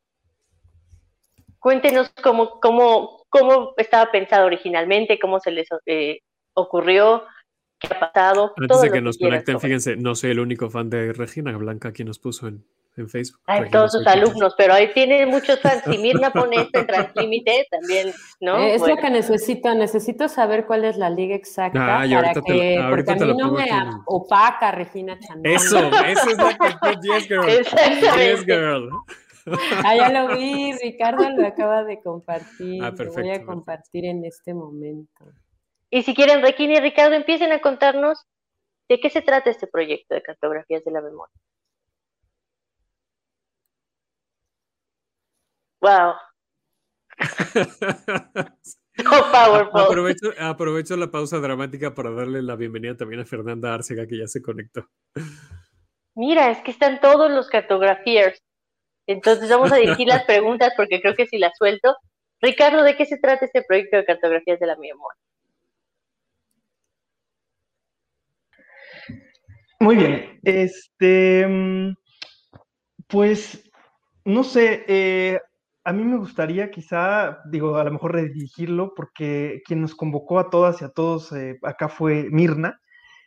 Cuéntenos 1.59 2.11
cómo, 2.23 2.61
cómo, 2.61 3.27
cómo 3.29 3.75
estaba 3.77 4.11
pensado 4.11 4.47
originalmente, 4.47 5.19
cómo 5.19 5.41
se 5.41 5.51
les 5.51 5.69
eh, 5.87 6.21
ocurrió, 6.55 7.25
qué 7.79 7.89
ha 7.89 8.01
pasado. 8.01 8.55
Antes 8.57 8.69
todo 8.69 8.83
de 8.83 8.91
que 8.91 9.01
nos 9.01 9.19
quieras 9.19 9.45
conecten, 9.45 9.61
fíjense, 9.61 9.97
no 9.97 10.15
soy 10.15 10.31
el 10.31 10.41
único 10.41 10.71
fan 10.71 10.89
de 10.89 11.13
Regina 11.13 11.57
Blanca, 11.57 11.93
quien 11.93 12.09
nos 12.09 12.19
puso 12.19 12.49
en, 12.49 12.65
en 12.97 13.09
Facebook. 13.09 13.41
Ay, 13.47 13.61
Regina 13.61 13.79
todos 13.79 13.93
sus 13.93 14.07
alumnos, 14.07 14.55
pero 14.59 14.75
ahí 14.75 14.93
tienen 14.93 15.29
muchos 15.31 15.61
fans. 15.61 15.83
Si 15.85 15.97
Mirna 15.99 16.31
pone 16.33 16.57
esto 16.63 16.81
en 16.81 16.87
Translímite, 16.87 17.67
también, 17.71 18.13
¿no? 18.41 18.59
Eh, 18.59 18.75
es 18.75 18.81
Bueno. 18.81 18.97
lo 18.97 19.01
que 19.03 19.11
necesito, 19.11 19.75
necesito 19.75 20.29
saber 20.29 20.67
cuál 20.67 20.85
es 20.85 20.97
la 20.97 21.09
liga 21.09 21.35
exacta 21.35 21.79
Ah, 21.83 22.03
para 22.03 22.17
ahorita 22.17 22.43
te- 22.43 22.53
que, 22.53 22.79
ahorita 22.79 22.91
porque 22.91 23.05
te 23.19 23.25
a 23.25 23.27
lo 23.27 23.35
mí 23.35 23.41
no 23.43 23.53
me 23.53 23.67
opaca 24.07 24.73
Regina 24.73 25.19
Chandon. 25.19 25.53
Eso, 25.53 25.79
esa 26.07 26.31
es 26.31 26.37
la 26.37 26.49
actitud, 26.49 27.01
yes, 27.03 27.29
girl. 27.29 27.47
Yes, 28.19 28.45
girl. 28.45 28.91
Ah, 29.85 29.97
ya 29.97 30.11
lo 30.11 30.37
vi, 30.37 30.73
Ricardo 30.83 31.29
lo 31.31 31.47
acaba 31.47 31.83
de 31.85 32.01
compartir. 32.03 32.83
Ah, 32.85 32.91
lo 32.91 32.97
voy 32.97 33.07
a 33.07 33.15
perfecto. 33.15 33.47
compartir 33.47 34.05
en 34.05 34.25
este 34.25 34.53
momento. 34.53 35.25
Y 35.89 36.03
si 36.03 36.15
quieren, 36.15 36.43
Requín 36.43 36.71
y 36.71 36.79
Ricardo, 36.79 37.15
empiecen 37.15 37.51
a 37.51 37.61
contarnos 37.61 38.27
de 38.89 39.01
qué 39.01 39.09
se 39.11 39.23
trata 39.23 39.51
este 39.51 39.67
proyecto 39.67 40.15
de 40.15 40.23
cartografías 40.23 40.85
de 40.85 40.91
la 40.91 41.01
memoria. 41.01 41.35
Wow, 45.81 46.15
so 48.97 49.31
powerful. 49.33 49.81
aprovecho, 49.81 50.33
aprovecho 50.39 50.97
la 50.97 51.11
pausa 51.11 51.39
dramática 51.39 51.95
para 51.95 52.11
darle 52.11 52.43
la 52.43 52.57
bienvenida 52.57 52.97
también 52.97 53.21
a 53.21 53.27
Fernanda 53.27 53.75
Arcega, 53.75 54.07
que 54.07 54.19
ya 54.19 54.27
se 54.27 54.43
conectó. 54.43 54.89
Mira, 56.15 56.51
es 56.51 56.59
que 56.59 56.71
están 56.71 57.01
todos 57.01 57.31
los 57.31 57.49
cartografiers. 57.49 58.43
Entonces 59.07 59.49
vamos 59.49 59.73
a 59.73 59.77
dirigir 59.77 60.09
las 60.09 60.25
preguntas 60.27 60.73
porque 60.77 61.01
creo 61.01 61.15
que 61.15 61.27
si 61.27 61.39
las 61.39 61.57
suelto. 61.57 61.97
Ricardo, 62.41 62.83
¿de 62.83 62.97
qué 62.97 63.05
se 63.05 63.19
trata 63.19 63.45
este 63.45 63.63
proyecto 63.63 63.97
de 63.99 64.05
cartografías 64.05 64.59
de 64.59 64.67
la 64.67 64.77
memoria? 64.77 65.19
Muy 69.79 69.97
bien. 69.97 70.41
Este, 70.43 71.47
mm, 71.47 71.95
pues, 73.09 73.71
no 74.25 74.45
sé, 74.45 74.85
eh, 74.89 75.41
a 75.85 75.93
mí 75.93 76.05
me 76.05 76.17
gustaría 76.19 76.71
quizá, 76.71 77.41
digo, 77.47 77.77
a 77.77 77.85
lo 77.85 77.93
mejor 77.93 78.15
redirigirlo, 78.15 78.95
porque 78.95 79.63
quien 79.65 79.81
nos 79.81 79.95
convocó 79.95 80.39
a 80.39 80.51
todas 80.51 80.83
y 80.83 80.85
a 80.85 80.91
todos 80.91 81.33
eh, 81.33 81.59
acá 81.63 81.89
fue 81.89 82.29
Mirna. 82.31 82.81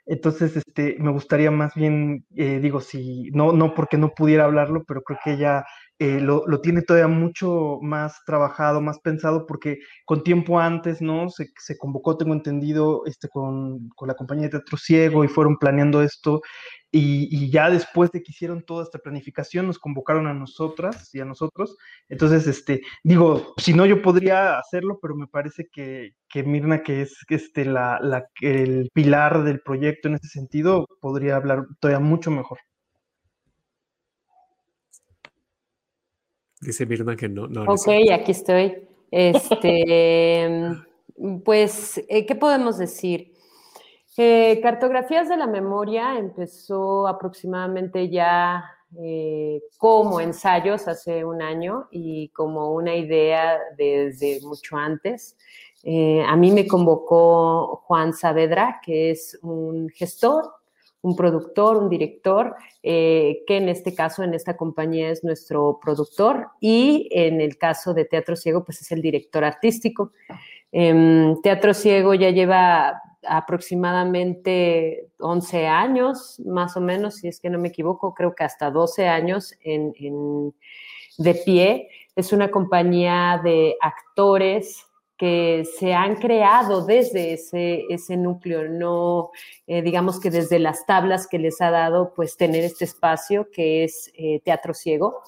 Entonces, 0.05 0.57
este, 0.57 0.97
me 0.99 1.11
gustaría 1.11 1.49
más 1.51 1.73
bien, 1.75 2.25
eh, 2.35 2.59
digo, 2.61 2.81
si, 2.81 3.31
no, 3.31 3.53
no 3.53 3.73
porque 3.73 3.97
no 3.97 4.09
pudiera 4.13 4.45
hablarlo, 4.45 4.83
pero 4.85 5.01
creo 5.03 5.19
que 5.23 5.33
ella 5.33 5.65
eh, 6.03 6.19
lo, 6.19 6.43
tiene 6.59 6.81
todavía 6.81 7.07
mucho 7.07 7.79
más 7.81 8.25
trabajado, 8.25 8.81
más 8.81 8.99
pensado, 8.99 9.45
porque 9.45 9.79
con 10.03 10.21
tiempo 10.21 10.59
antes, 10.59 11.01
¿no? 11.01 11.29
Se, 11.29 11.47
convocó, 11.77 12.17
tengo 12.17 12.33
entendido, 12.33 13.03
este, 13.05 13.29
con, 13.29 13.87
con, 13.95 14.09
la 14.09 14.15
compañía 14.15 14.43
de 14.47 14.49
Teatro 14.49 14.77
Ciego 14.77 15.23
y 15.23 15.29
fueron 15.29 15.57
planeando 15.57 16.01
esto. 16.01 16.41
Y, 16.91 17.49
ya 17.49 17.69
después 17.69 18.11
de 18.11 18.21
que 18.21 18.33
hicieron 18.33 18.63
toda 18.65 18.83
esta 18.83 18.99
planificación, 18.99 19.65
nos 19.65 19.79
convocaron 19.79 20.27
a 20.27 20.33
nosotras 20.33 21.09
y 21.15 21.21
a 21.21 21.25
nosotros. 21.25 21.77
Entonces, 22.09 22.47
este, 22.47 22.81
digo, 23.03 23.53
si 23.57 23.73
no, 23.73 23.85
yo 23.85 24.01
podría 24.01 24.59
hacerlo, 24.59 24.99
pero 25.01 25.15
me 25.15 25.27
parece 25.27 25.69
que, 25.71 26.11
que 26.27 26.43
Mirna, 26.43 26.83
que 26.83 27.03
es 27.03 27.15
este, 27.29 27.63
la, 27.63 27.97
el 28.41 28.89
pilar 28.93 29.45
del 29.45 29.61
proyecto 29.61 30.09
en 30.09 30.15
ese 30.15 30.27
sentido, 30.27 30.85
podría 30.99 31.37
hablar 31.37 31.65
todavía 31.79 32.05
mucho 32.05 32.29
mejor. 32.29 32.59
Dice 36.65 36.85
Mirna 36.85 37.15
que 37.15 37.29
no. 37.29 37.47
no 37.47 37.63
ok, 37.63 37.87
no 37.87 38.13
aquí 38.15 38.31
estoy. 38.31 38.87
Este, 39.11 40.75
pues, 41.43 42.03
¿qué 42.07 42.35
podemos 42.35 42.77
decir? 42.77 43.33
Eh, 44.17 44.59
Cartografías 44.61 45.27
de 45.27 45.37
la 45.37 45.47
Memoria 45.47 46.17
empezó 46.17 47.07
aproximadamente 47.07 48.09
ya 48.09 48.63
eh, 49.01 49.59
como 49.77 50.19
ensayos 50.19 50.87
hace 50.87 51.25
un 51.25 51.41
año 51.41 51.87
y 51.89 52.29
como 52.29 52.73
una 52.73 52.95
idea 52.95 53.59
desde 53.75 54.39
mucho 54.43 54.77
antes. 54.77 55.35
Eh, 55.83 56.23
a 56.25 56.35
mí 56.35 56.51
me 56.51 56.67
convocó 56.67 57.83
Juan 57.87 58.13
Saavedra, 58.13 58.79
que 58.85 59.11
es 59.11 59.37
un 59.41 59.89
gestor, 59.89 60.43
un 61.03 61.15
productor, 61.15 61.77
un 61.77 61.89
director, 61.89 62.55
eh, 62.81 63.43
que 63.45 63.57
en 63.57 63.69
este 63.69 63.93
caso, 63.93 64.23
en 64.23 64.33
esta 64.33 64.57
compañía 64.57 65.09
es 65.09 65.23
nuestro 65.23 65.79
productor 65.81 66.47
y 66.59 67.09
en 67.11 67.41
el 67.41 67.57
caso 67.57 67.93
de 67.93 68.05
Teatro 68.05 68.35
Ciego, 68.35 68.63
pues 68.63 68.81
es 68.81 68.91
el 68.91 69.01
director 69.01 69.43
artístico. 69.43 70.13
Eh, 70.71 71.35
Teatro 71.43 71.73
Ciego 71.73 72.13
ya 72.13 72.31
lleva 72.31 73.01
aproximadamente 73.27 75.09
11 75.19 75.67
años, 75.67 76.39
más 76.45 76.75
o 76.77 76.81
menos, 76.81 77.15
si 77.15 77.27
es 77.27 77.39
que 77.39 77.49
no 77.49 77.59
me 77.59 77.67
equivoco, 77.67 78.13
creo 78.13 78.33
que 78.33 78.45
hasta 78.45 78.71
12 78.71 79.07
años 79.07 79.53
en, 79.61 79.93
en, 79.99 80.53
de 81.17 81.35
pie. 81.35 81.89
Es 82.15 82.31
una 82.31 82.49
compañía 82.49 83.41
de 83.43 83.75
actores, 83.81 84.85
que 85.17 85.63
se 85.79 85.93
han 85.93 86.15
creado 86.15 86.85
desde 86.85 87.33
ese, 87.33 87.85
ese 87.89 88.17
núcleo, 88.17 88.67
no 88.67 89.31
eh, 89.67 89.81
digamos 89.81 90.19
que 90.19 90.29
desde 90.29 90.59
las 90.59 90.85
tablas 90.85 91.27
que 91.27 91.39
les 91.39 91.61
ha 91.61 91.71
dado 91.71 92.13
pues 92.15 92.35
tener 92.35 92.63
este 92.63 92.85
espacio 92.85 93.49
que 93.51 93.83
es 93.83 94.11
eh, 94.15 94.41
Teatro 94.43 94.73
Ciego. 94.73 95.21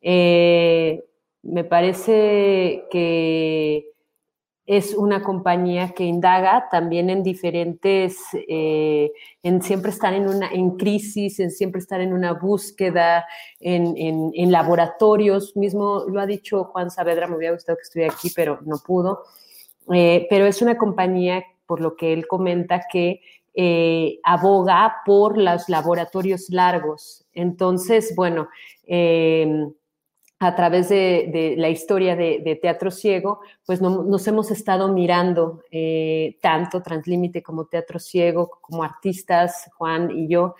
Eh, 0.00 1.02
me 1.42 1.64
parece 1.64 2.84
que 2.90 3.95
es 4.66 4.94
una 4.94 5.22
compañía 5.22 5.90
que 5.90 6.02
indaga 6.02 6.68
también 6.70 7.08
en 7.08 7.22
diferentes, 7.22 8.18
eh, 8.48 9.12
en 9.44 9.62
siempre 9.62 9.92
estar 9.92 10.12
en 10.12 10.28
una 10.28 10.48
en 10.48 10.72
crisis, 10.72 11.38
en 11.38 11.52
siempre 11.52 11.78
estar 11.78 12.00
en 12.00 12.12
una 12.12 12.32
búsqueda, 12.32 13.24
en, 13.60 13.96
en, 13.96 14.32
en, 14.34 14.50
laboratorios. 14.50 15.56
Mismo 15.56 16.04
lo 16.08 16.20
ha 16.20 16.26
dicho 16.26 16.64
Juan 16.64 16.90
Saavedra, 16.90 17.28
me 17.28 17.36
hubiera 17.36 17.54
gustado 17.54 17.78
que 17.78 17.82
estuviera 17.82 18.12
aquí, 18.12 18.32
pero 18.34 18.58
no 18.66 18.78
pudo. 18.84 19.22
Eh, 19.94 20.26
pero 20.28 20.46
es 20.46 20.60
una 20.60 20.76
compañía, 20.76 21.44
por 21.66 21.80
lo 21.80 21.94
que 21.94 22.12
él 22.12 22.26
comenta, 22.26 22.82
que 22.90 23.20
eh, 23.54 24.18
aboga 24.24 24.96
por 25.06 25.38
los 25.38 25.68
laboratorios 25.68 26.50
largos. 26.50 27.24
Entonces, 27.32 28.14
bueno, 28.16 28.48
eh, 28.84 29.68
a 30.38 30.54
través 30.54 30.90
de, 30.90 31.54
la 31.56 31.70
historia 31.70 32.14
de, 32.14 32.58
Teatro 32.60 32.90
Ciego, 32.90 33.40
pues 33.64 33.80
no, 33.80 34.02
nos 34.02 34.26
hemos 34.26 34.50
estado 34.50 34.92
mirando 34.92 35.62
eh, 35.70 36.36
tanto 36.42 36.82
Translímite 36.82 37.42
como 37.42 37.66
Teatro 37.66 37.98
Ciego, 37.98 38.58
como 38.60 38.82
artistas, 38.82 39.70
Juan 39.76 40.10
y 40.10 40.28
yo, 40.28 40.54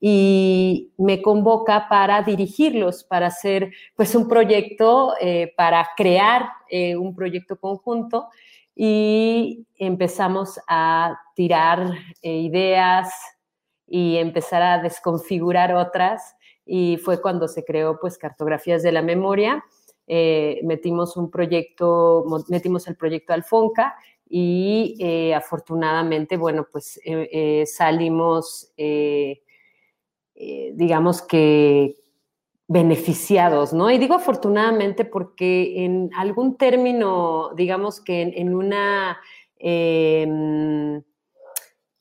y 0.00 0.90
me 0.98 1.22
convoca 1.22 1.88
para 1.88 2.20
dirigirlos, 2.22 3.04
para 3.04 3.28
hacer 3.28 3.72
pues 3.96 4.14
un 4.14 4.28
proyecto, 4.28 5.14
eh, 5.18 5.54
para 5.56 5.88
crear 5.96 6.50
eh, 6.68 6.96
un 6.96 7.14
proyecto 7.14 7.56
conjunto 7.56 8.28
y 8.74 9.66
empezamos 9.78 10.60
a 10.66 11.18
tirar 11.34 11.90
ideas 12.22 13.12
y 13.86 14.16
empezar 14.16 14.62
a 14.62 14.78
desconfigurar 14.78 15.74
otras 15.74 16.34
y 16.64 16.96
fue 16.98 17.20
cuando 17.20 17.48
se 17.48 17.64
creó 17.64 17.98
pues 18.00 18.18
Cartografías 18.18 18.82
de 18.82 18.92
la 18.92 19.02
Memoria. 19.02 19.64
Eh, 20.06 20.60
metimos 20.64 21.16
un 21.16 21.30
proyecto, 21.30 22.24
metimos 22.48 22.86
el 22.88 22.96
proyecto 22.96 23.32
Alfonca 23.32 23.94
y 24.28 24.96
eh, 25.00 25.34
afortunadamente, 25.34 26.36
bueno, 26.36 26.66
pues 26.70 27.00
eh, 27.04 27.64
salimos, 27.66 28.72
digamos 30.34 31.22
que 31.22 31.96
beneficiados, 32.68 33.72
¿no? 33.72 33.90
Y 33.90 33.98
digo 33.98 34.14
afortunadamente 34.14 35.04
porque 35.04 35.84
en 35.84 36.10
algún 36.16 36.56
término, 36.56 37.50
digamos 37.54 38.00
que 38.00 38.22
en, 38.22 38.54
una, 38.54 39.18
em, 39.58 41.02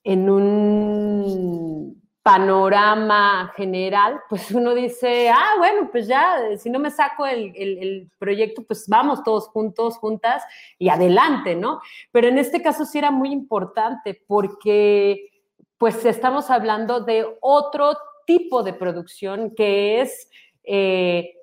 en 0.03 0.29
un 0.29 2.00
panorama 2.23 3.51
general, 3.55 4.19
pues 4.29 4.51
uno 4.51 4.75
dice, 4.75 5.29
ah, 5.29 5.55
bueno, 5.57 5.89
pues 5.91 6.07
ya, 6.07 6.55
si 6.57 6.69
no 6.69 6.79
me 6.79 6.91
saco 6.91 7.25
el, 7.25 7.51
el, 7.55 8.11
proyecto, 8.19 8.63
pues 8.63 8.87
vamos 8.87 9.23
todos 9.23 9.47
juntos, 9.47 9.97
juntas 9.97 10.43
y 10.77 10.89
adelante, 10.89 11.55
¿no? 11.55 11.81
Pero 12.11 12.27
en 12.27 12.37
este 12.37 12.61
caso 12.61 12.85
sí 12.85 12.99
era 12.99 13.09
muy 13.09 13.31
importante 13.31 14.21
porque 14.27 15.29
pues 15.77 16.05
estamos 16.05 16.51
hablando 16.51 16.99
de 16.99 17.25
otro 17.41 17.97
tipo 18.25 18.63
de 18.63 18.73
producción 18.73 19.53
que 19.55 20.01
es... 20.01 20.29
Eh, 20.63 21.33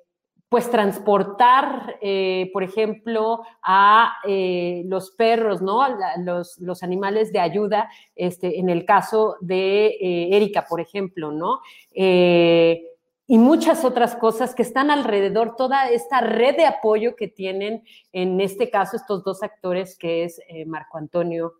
pues 0.49 0.71
transportar, 0.71 1.97
eh, 2.01 2.49
por 2.51 2.63
ejemplo, 2.63 3.43
a 3.61 4.13
eh, 4.27 4.81
los 4.87 5.11
perros, 5.11 5.61
¿no? 5.61 5.85
Los, 6.17 6.57
los, 6.57 6.81
animales 6.81 7.31
de 7.31 7.39
ayuda, 7.39 7.87
este, 8.15 8.59
en 8.59 8.69
el 8.69 8.83
caso 8.83 9.37
de 9.41 9.87
eh, 9.87 10.35
Erika, 10.35 10.65
por 10.67 10.81
ejemplo, 10.81 11.31
¿no? 11.31 11.61
Y 11.93 13.37
muchas 13.37 13.85
otras 13.85 14.15
cosas 14.15 14.55
que 14.55 14.63
están 14.63 14.89
alrededor, 14.89 15.55
toda 15.55 15.87
esta 15.91 16.19
red 16.19 16.55
de 16.55 16.65
apoyo 16.65 17.15
que 17.15 17.27
tienen, 17.27 17.83
en 18.11 18.41
este 18.41 18.71
caso, 18.71 18.97
estos 18.97 19.23
dos 19.23 19.43
actores, 19.43 19.95
que 19.95 20.23
es 20.23 20.41
Marco 20.65 20.97
Antonio 20.97 21.53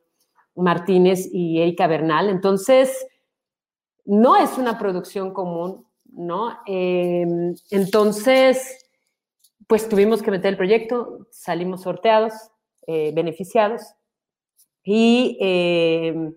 Martínez 0.56 1.30
y 1.32 1.62
Erika 1.62 1.86
Bernal. 1.86 2.30
Entonces, 2.30 3.06
no 4.04 4.36
es 4.36 4.58
una 4.58 4.80
producción 4.80 5.32
común, 5.32 5.86
¿no? 6.20 6.60
Eh, 6.68 7.26
entonces, 7.72 8.86
pues 9.68 9.88
tuvimos 9.88 10.22
que 10.22 10.32
meter 10.32 10.52
el 10.52 10.58
proyecto, 10.58 11.28
salimos 11.32 11.84
sorteados, 11.84 12.34
eh, 12.88 13.12
beneficiados 13.14 13.84
y 14.84 15.38
eh, 15.40 16.34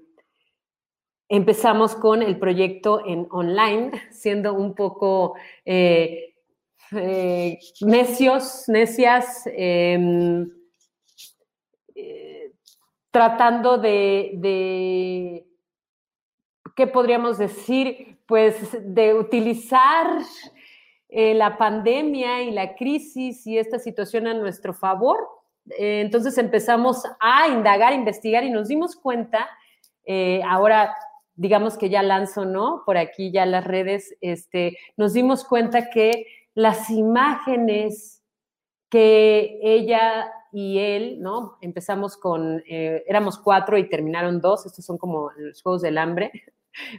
empezamos 1.30 1.95
con 1.95 2.22
el 2.22 2.39
proyecto 2.39 3.03
en 3.07 3.26
online, 3.30 3.91
siendo 4.12 4.53
un 4.53 4.74
poco 4.74 5.35
eh, 5.64 6.35
necios, 7.80 8.64
necias, 8.68 9.45
em, 9.47 10.51
tratando 13.11 13.78
de, 13.78 14.33
de 14.35 15.47
¿qué 16.76 16.87
podríamos 16.87 17.39
decir? 17.39 18.11
Pues 18.26 18.56
de 18.82 19.14
utilizar 19.14 20.22
eh, 21.14 21.34
la 21.34 21.58
pandemia 21.58 22.42
y 22.42 22.52
la 22.52 22.74
crisis 22.74 23.46
y 23.46 23.58
esta 23.58 23.78
situación 23.78 24.26
a 24.26 24.32
nuestro 24.32 24.72
favor. 24.72 25.18
Eh, 25.78 26.00
entonces 26.00 26.38
empezamos 26.38 27.02
a 27.20 27.48
indagar, 27.48 27.92
investigar 27.92 28.44
y 28.44 28.50
nos 28.50 28.68
dimos 28.68 28.96
cuenta, 28.96 29.46
eh, 30.06 30.40
ahora 30.48 30.94
digamos 31.34 31.76
que 31.76 31.90
ya 31.90 32.02
lanzo, 32.02 32.46
¿no? 32.46 32.82
Por 32.86 32.96
aquí 32.96 33.30
ya 33.30 33.44
las 33.44 33.62
redes, 33.62 34.16
este, 34.22 34.78
nos 34.96 35.12
dimos 35.12 35.44
cuenta 35.44 35.90
que 35.90 36.24
las 36.54 36.88
imágenes 36.88 38.22
que 38.88 39.58
ella 39.62 40.32
y 40.50 40.78
él, 40.78 41.20
¿no? 41.20 41.58
Empezamos 41.60 42.16
con, 42.16 42.62
éramos 42.66 43.38
cuatro 43.38 43.76
y 43.76 43.86
terminaron 43.86 44.40
dos, 44.40 44.64
estos 44.64 44.86
son 44.86 44.96
como 44.96 45.30
los 45.36 45.60
Juegos 45.60 45.82
del 45.82 45.98
Hambre, 45.98 46.32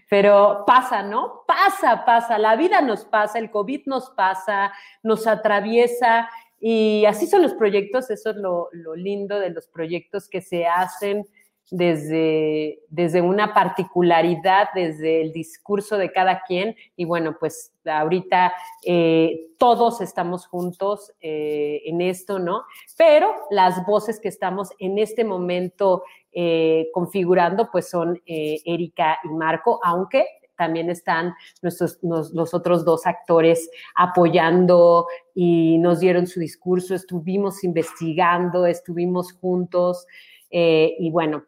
pero 0.09 0.63
pasa, 0.65 1.03
¿no? 1.03 1.43
Pasa, 1.47 2.05
pasa, 2.05 2.38
la 2.38 2.55
vida 2.55 2.82
nos 2.82 3.05
pasa, 3.05 3.39
el 3.39 3.51
COVID 3.51 3.84
nos 3.86 4.09
pasa, 4.11 4.74
nos 5.01 5.28
atraviesa 5.28 6.30
y 6.59 7.05
así 7.05 7.28
son 7.28 7.41
los 7.41 7.53
proyectos, 7.53 8.09
eso 8.09 8.30
es 8.30 8.36
lo, 8.38 8.69
lo 8.71 8.95
lindo 8.95 9.39
de 9.39 9.49
los 9.49 9.67
proyectos 9.67 10.30
que 10.30 10.41
se 10.41 10.65
hacen 10.65 11.26
desde, 11.72 12.84
desde 12.89 13.22
una 13.22 13.53
particularidad, 13.53 14.70
desde 14.76 15.22
el 15.22 15.32
discurso 15.32 15.97
de 15.97 16.11
cada 16.11 16.43
quien. 16.43 16.76
Y 16.95 17.05
bueno, 17.05 17.36
pues 17.39 17.72
ahorita 17.86 18.53
eh, 18.86 19.47
todos 19.57 20.01
estamos 20.01 20.45
juntos 20.45 21.11
eh, 21.22 21.82
en 21.86 22.01
esto, 22.01 22.39
¿no? 22.39 22.64
Pero 22.97 23.34
las 23.49 23.86
voces 23.86 24.20
que 24.20 24.30
estamos 24.30 24.70
en 24.80 24.99
este 24.99 25.24
momento 25.24 26.03
eh, 26.32 26.89
configurando, 26.93 27.70
pues 27.72 27.89
son 27.89 28.22
Erika 28.26 29.20
y 29.24 29.30
Marco, 29.30 29.80
aunque 29.84 30.26
también 30.55 30.91
están 30.91 31.34
nuestros, 31.64 31.97
los 32.03 32.53
otros 32.53 32.86
dos 32.86 33.07
actores 33.07 33.70
apoyando 33.95 35.07
y 35.34 35.80
nos 35.80 35.99
dieron 35.99 36.28
su 36.28 36.39
discurso, 36.39 36.93
estuvimos 36.93 37.64
investigando, 37.64 38.68
estuvimos 38.68 39.34
juntos 39.34 40.05
y 40.51 41.09
bueno, 41.09 41.43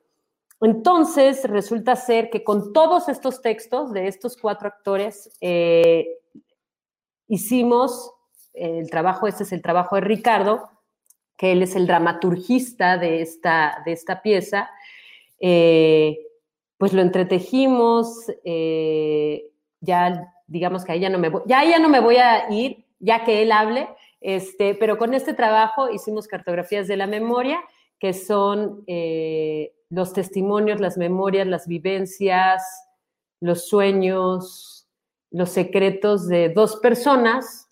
entonces, 0.66 1.44
resulta 1.46 1.96
ser 1.96 2.30
que 2.30 2.44
con 2.44 2.74
todos 2.74 3.10
estos 3.10 3.42
textos 3.42 3.94
de 3.94 4.08
estos 4.08 4.38
cuatro 4.38 4.68
actores, 4.68 5.36
eh, 5.42 6.08
hicimos 7.28 8.12
el 8.54 8.90
trabajo, 8.90 9.28
este 9.28 9.44
es 9.44 9.52
el 9.52 9.62
trabajo 9.62 9.96
de 9.96 10.02
Ricardo, 10.02 10.70
que 11.38 11.52
él 11.52 11.62
es 11.62 11.76
el 11.76 11.88
dramaturgista 11.88 12.98
de 12.98 13.22
esta, 13.22 13.82
de 13.86 13.92
esta 13.92 14.22
pieza, 14.22 14.70
eh, 15.40 16.18
pues 16.78 16.94
lo 16.94 17.02
entretejimos, 17.02 18.32
eh, 18.44 19.52
ya 19.82 20.34
digamos 20.48 20.86
que 20.86 20.94
ahí 20.94 21.00
ya 21.00 21.10
no 21.10 21.20
me 21.20 21.30
voy, 21.30 21.42
ya, 21.46 21.64
ya 21.64 21.80
no 21.80 21.90
me 21.90 22.00
voy 22.00 22.18
a 22.18 22.52
ir, 22.52 22.86
ya 23.00 23.24
que 23.24 23.42
él 23.42 23.52
hable, 23.52 23.90
este, 24.22 24.76
pero 24.76 24.98
con 24.98 25.14
este 25.14 25.34
trabajo 25.34 25.90
hicimos 25.90 26.28
cartografías 26.28 26.88
de 26.88 26.98
la 26.98 27.08
memoria, 27.08 27.62
que 28.00 28.14
son 28.14 28.84
los 29.90 30.14
testimonios, 30.14 30.80
las 30.80 30.98
memorias, 30.98 31.48
las 31.48 31.68
vivencias, 31.68 32.64
los 33.40 33.68
sueños, 33.68 34.88
los 35.32 35.50
secretos 35.50 36.28
de 36.28 36.50
dos 36.50 36.78
personas 36.78 37.68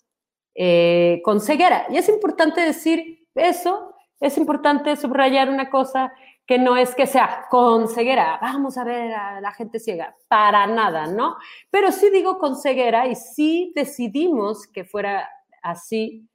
eh, 0.54 1.20
con 1.24 1.40
ceguera. 1.40 1.86
Y 1.90 1.96
es 1.96 2.08
importante 2.08 2.60
decir 2.60 3.26
eso, 3.34 3.94
es 4.20 4.38
importante 4.38 4.96
subrayar 4.96 5.48
una 5.50 5.70
cosa 5.70 6.12
que 6.46 6.58
no 6.58 6.76
es 6.76 6.94
que 6.94 7.06
sea 7.06 7.46
con 7.50 7.88
ceguera, 7.88 8.38
vamos 8.40 8.76
a 8.76 8.84
ver 8.84 9.12
a 9.14 9.40
la 9.40 9.52
gente 9.52 9.80
ciega, 9.80 10.14
para 10.28 10.66
nada, 10.66 11.06
¿no? 11.06 11.36
Pero 11.70 11.90
sí 11.90 12.10
digo 12.10 12.38
con 12.38 12.56
ceguera 12.56 13.06
y 13.06 13.14
sí 13.14 13.72
decidimos 13.74 14.66
que 14.66 14.84
fuera 14.84 15.28
así, 15.62 16.28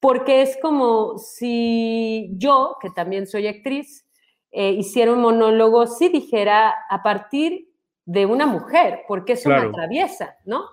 porque 0.00 0.42
es 0.42 0.58
como 0.60 1.18
si 1.18 2.30
yo, 2.36 2.76
que 2.80 2.90
también 2.90 3.26
soy 3.26 3.46
actriz, 3.46 4.06
eh, 4.50 4.70
hiciera 4.70 5.12
un 5.12 5.20
monólogo, 5.20 5.86
si 5.86 6.08
dijera 6.08 6.74
a 6.88 7.02
partir 7.02 7.68
de 8.04 8.24
una 8.24 8.46
mujer, 8.46 9.02
porque 9.06 9.34
eso 9.34 9.50
me 9.50 9.56
atraviesa, 9.56 10.36
¿no? 10.44 10.64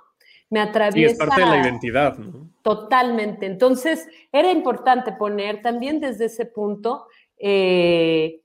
Me 0.50 0.62
atraviesa. 0.62 1.10
Sí, 1.10 1.14
es 1.14 1.18
parte 1.18 1.42
de 1.42 1.48
la 1.48 1.58
identidad, 1.58 2.18
¿no? 2.18 2.50
Totalmente. 2.62 3.46
Entonces, 3.46 4.08
era 4.32 4.52
importante 4.52 5.12
poner 5.12 5.62
también 5.62 6.00
desde 6.00 6.26
ese 6.26 6.46
punto, 6.46 7.08
eh, 7.38 8.42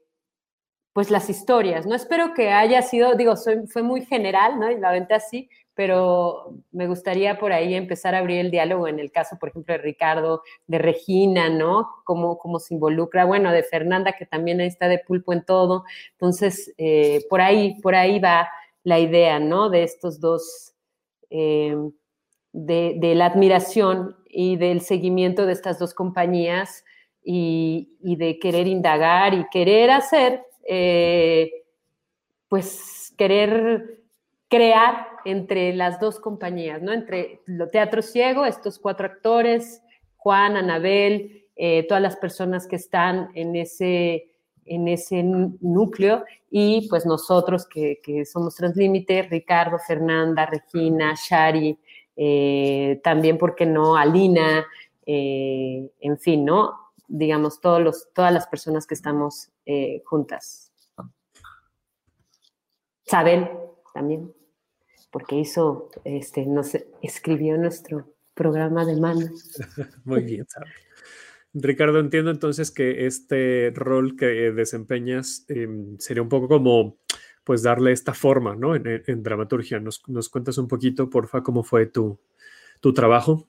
pues 0.93 1.11
las 1.11 1.31
historias, 1.31 1.87
¿no? 1.87 1.95
Espero 1.95 2.35
que 2.35 2.51
haya 2.51 2.83
sido, 2.83 3.15
digo, 3.15 3.35
fue 3.69 3.83
muy 3.83 4.05
general, 4.05 4.59
¿no? 4.59 4.71
Y 4.71 4.79
la 4.79 4.91
vente 4.91 5.15
así, 5.15 5.49
pero 5.75 6.57
me 6.73 6.89
gustaría 6.89 7.39
por 7.39 7.53
ahí 7.53 7.75
empezar 7.75 8.15
a 8.15 8.19
abrir 8.19 8.41
el 8.41 8.51
diálogo 8.51 8.89
en 8.89 8.99
el 8.99 9.13
caso, 9.13 9.39
por 9.39 9.51
ejemplo, 9.51 9.73
de 9.73 9.79
Ricardo, 9.79 10.43
de 10.67 10.79
Regina, 10.79 11.49
¿no? 11.49 11.89
Cómo, 12.05 12.39
cómo 12.39 12.59
se 12.59 12.75
involucra, 12.75 13.25
bueno, 13.25 13.53
de 13.53 13.63
Fernanda, 13.63 14.13
que 14.13 14.27
también 14.27 14.61
ahí 14.61 14.67
está 14.67 14.89
de 14.89 14.99
pulpo 14.99 15.33
en 15.33 15.45
todo. 15.45 15.85
Entonces, 16.13 16.75
eh, 16.77 17.25
por 17.31 17.41
ahí, 17.41 17.81
por 17.81 17.95
ahí 17.95 18.19
va 18.19 18.51
la 18.83 18.99
idea, 18.99 19.39
¿no? 19.39 19.71
De 19.71 19.85
estos 19.85 20.21
dos, 20.21 20.75
eh, 21.31 21.77
de, 22.53 23.15
la 23.15 23.27
admiración 23.27 24.17
y 24.29 24.57
del 24.57 24.81
seguimiento 24.81 25.47
de 25.47 25.53
estas 25.53 25.79
dos 25.79 25.95
compañías 25.95 26.85
y, 27.23 27.97
de 28.01 28.39
querer 28.39 28.67
indagar 28.67 29.35
y 29.35 29.47
querer 29.51 29.91
hacer, 29.91 30.43
eh, 30.67 31.65
pues, 32.49 33.15
querer 33.17 34.01
crear 34.49 35.07
entre 35.25 35.75
las 35.75 36.01
dos 36.01 36.19
compañías, 36.19 36.83
¿no? 36.83 36.93
Entre 36.93 37.41
lo 37.47 37.69
Teatro 37.69 38.03
Ciego, 38.03 38.45
estos 38.45 38.79
cuatro 38.79 39.07
actores, 39.07 39.83
Juan, 40.17 40.57
Anabel, 40.57 41.47
eh, 41.57 41.87
todas 41.87 42.03
las 42.03 42.17
personas 42.17 42.67
que 42.67 42.77
están 42.77 43.31
en 43.35 43.55
ese, 43.55 44.33
en 44.65 44.89
ese 44.89 45.23
núcleo 45.23 46.25
y 46.51 46.89
pues 46.89 47.07
nosotros 47.07 47.67
que, 47.67 48.01
somos 48.25 48.57
Translímite, 48.57 49.23
Ricardo, 49.23 49.79
Fernanda, 49.79 50.47
Regina, 50.47 51.15
Shari, 51.15 51.79
eh, 52.17 53.01
también, 53.05 53.39
¿por 53.39 53.55
qué 53.55 53.67
no? 53.67 53.97
Alina, 53.97 54.67
eh, 55.07 55.91
en 56.01 56.19
fin, 56.19 56.45
¿no? 56.45 56.73
Digamos, 57.07 57.61
todos 57.61 57.81
los, 57.81 58.09
todas 58.13 58.33
las 58.33 58.47
personas 58.47 58.87
que 58.87 58.95
estamos 58.95 59.51
juntas. 60.05 60.73
Sabel 63.05 63.49
también 63.93 64.33
porque 65.11 65.37
hizo, 65.37 65.91
este, 66.05 66.47
nos 66.47 66.77
escribió 67.03 67.57
nuestro 67.57 68.15
programa 68.35 68.85
de 68.85 68.97
manos. 68.97 69.59
Muy 70.05 70.23
bien, 70.23 70.47
Ricardo, 71.53 71.99
entiendo 71.99 72.31
entonces 72.31 72.71
que 72.71 73.07
este 73.07 73.73
rol 73.75 74.17
que 74.17 74.53
desempeñas 74.53 75.45
em, 75.49 75.99
sería 75.99 76.23
un 76.23 76.29
poco 76.29 76.47
como 76.47 76.99
pues 77.43 77.65
darle 77.65 77.91
esta 77.91 78.15
forma, 78.15 78.55
¿no? 78.55 78.77
En, 78.77 79.23
dramaturgia. 79.25 79.81
¿Nos, 79.81 80.09
¿Nos, 80.09 80.29
cuentas 80.29 80.59
un 80.59 80.69
poquito, 80.69 81.11
porfa, 81.11 81.43
cómo 81.43 81.65
fue 81.65 81.87
tu, 81.87 82.21
tu 82.81 82.93
trabajo? 82.93 83.49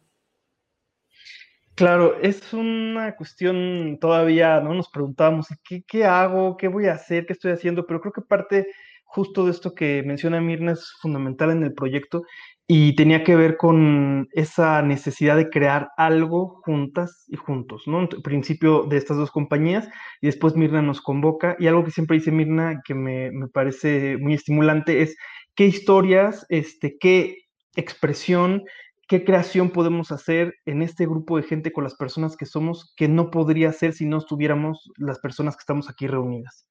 Claro, 1.82 2.15
es 2.21 2.53
una 2.53 3.15
cuestión 3.15 3.97
todavía, 3.99 4.59
¿no? 4.59 4.75
Nos 4.75 4.88
preguntábamos, 4.89 5.47
¿qué, 5.67 5.82
¿qué 5.88 6.05
hago? 6.05 6.55
¿Qué 6.55 6.67
voy 6.67 6.86
a 6.86 6.93
hacer? 6.93 7.25
¿Qué 7.25 7.34
estoy 7.34 7.53
haciendo? 7.53 7.88
Pero 7.88 7.99
creo 7.99 8.13
que 8.13 8.21
parte 8.21 8.67
justo 9.03 9.45
de 9.45 9.51
esto 9.51 9.73
que 9.73 10.03
menciona 10.05 10.39
Mirna 10.39 10.73
es 10.73 10.93
fundamental 11.01 11.49
en 11.49 11.63
el 11.63 11.73
proyecto 11.73 12.21
y 12.67 12.95
tenía 12.95 13.23
que 13.23 13.36
ver 13.36 13.57
con 13.57 14.27
esa 14.34 14.84
necesidad 14.84 15.36
de 15.38 15.49
crear 15.49 15.89
algo 15.97 16.61
juntas 16.63 17.25
y 17.29 17.36
juntos, 17.38 17.82
¿no? 17.88 18.01
En 18.01 18.09
principio 18.21 18.84
de 18.84 18.97
estas 18.97 19.17
dos 19.17 19.32
compañías 19.32 19.89
y 20.21 20.27
después 20.27 20.55
Mirna 20.55 20.84
nos 20.84 21.01
convoca 21.01 21.55
y 21.57 21.65
algo 21.65 21.84
que 21.84 21.89
siempre 21.89 22.17
dice 22.17 22.32
Mirna 22.32 22.84
que 22.86 22.93
me, 22.93 23.32
parece 23.51 24.17
muy 24.19 24.36
estimulante 24.36 25.01
es 25.01 25.17
qué 25.55 25.65
historias, 25.65 26.45
este, 26.49 26.97
qué 26.99 27.38
expresión, 27.75 28.65
qué 29.12 29.26
creación 29.26 29.72
podemos 29.72 30.14
hacer 30.14 30.55
en 30.66 30.82
este 30.82 31.05
grupo 31.05 31.36
de 31.36 31.43
gente 31.43 31.74
con 31.74 31.84
las 31.84 31.95
personas 31.95 32.38
que 32.38 32.45
somos 32.45 32.93
que 32.95 33.09
no 33.09 33.30
podría 33.30 33.74
ser 33.74 33.91
si 33.91 34.05
no 34.05 34.18
estuviéramos 34.20 34.89
las 34.95 35.20
personas 35.20 35.57
que 35.57 35.64
estamos 35.64 35.89
aquí 35.89 36.07
reunidas. 36.07 36.66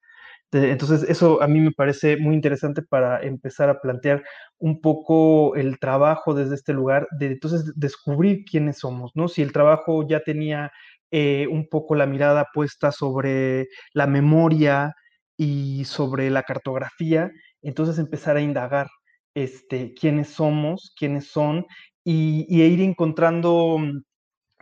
Entonces, 0.51 1.03
eso 1.03 1.43
a 1.43 1.47
mí 1.47 1.61
me 1.61 1.71
parece 1.71 2.17
muy 2.17 2.35
interesante 2.35 2.81
para 2.81 3.21
empezar 3.21 3.69
a 3.69 3.83
plantear 3.83 4.25
un 4.57 4.81
poco 4.81 5.55
el 5.55 5.79
trabajo 5.79 6.33
desde 6.33 6.55
este 6.55 6.73
lugar, 6.73 7.07
de 7.19 7.27
entonces 7.27 7.75
descubrir 7.77 8.47
quiénes 8.51 8.79
somos, 8.79 9.13
¿no? 9.15 9.29
Si 9.29 9.43
el 9.43 9.53
trabajo 9.53 10.09
ya 10.09 10.21
tenía 10.21 10.73
eh, 11.11 11.47
un 11.47 11.69
poco 11.69 11.95
la 11.95 12.07
mirada 12.07 12.47
puesta 12.55 12.91
sobre 12.91 13.69
la 13.93 14.07
memoria 14.07 14.95
y 15.37 15.85
sobre 15.85 16.31
la 16.31 16.43
cartografía, 16.45 17.31
entonces 17.61 17.99
empezar 17.99 18.39
a 18.39 18.41
indagar 18.41 18.89
este, 19.35 19.95
quiénes 19.95 20.31
somos, 20.31 20.95
quiénes 20.99 21.29
son, 21.29 21.67
y, 22.05 22.63
e 22.63 22.67
ir 22.69 22.81
encontrando 22.81 23.79
mm, 23.79 24.03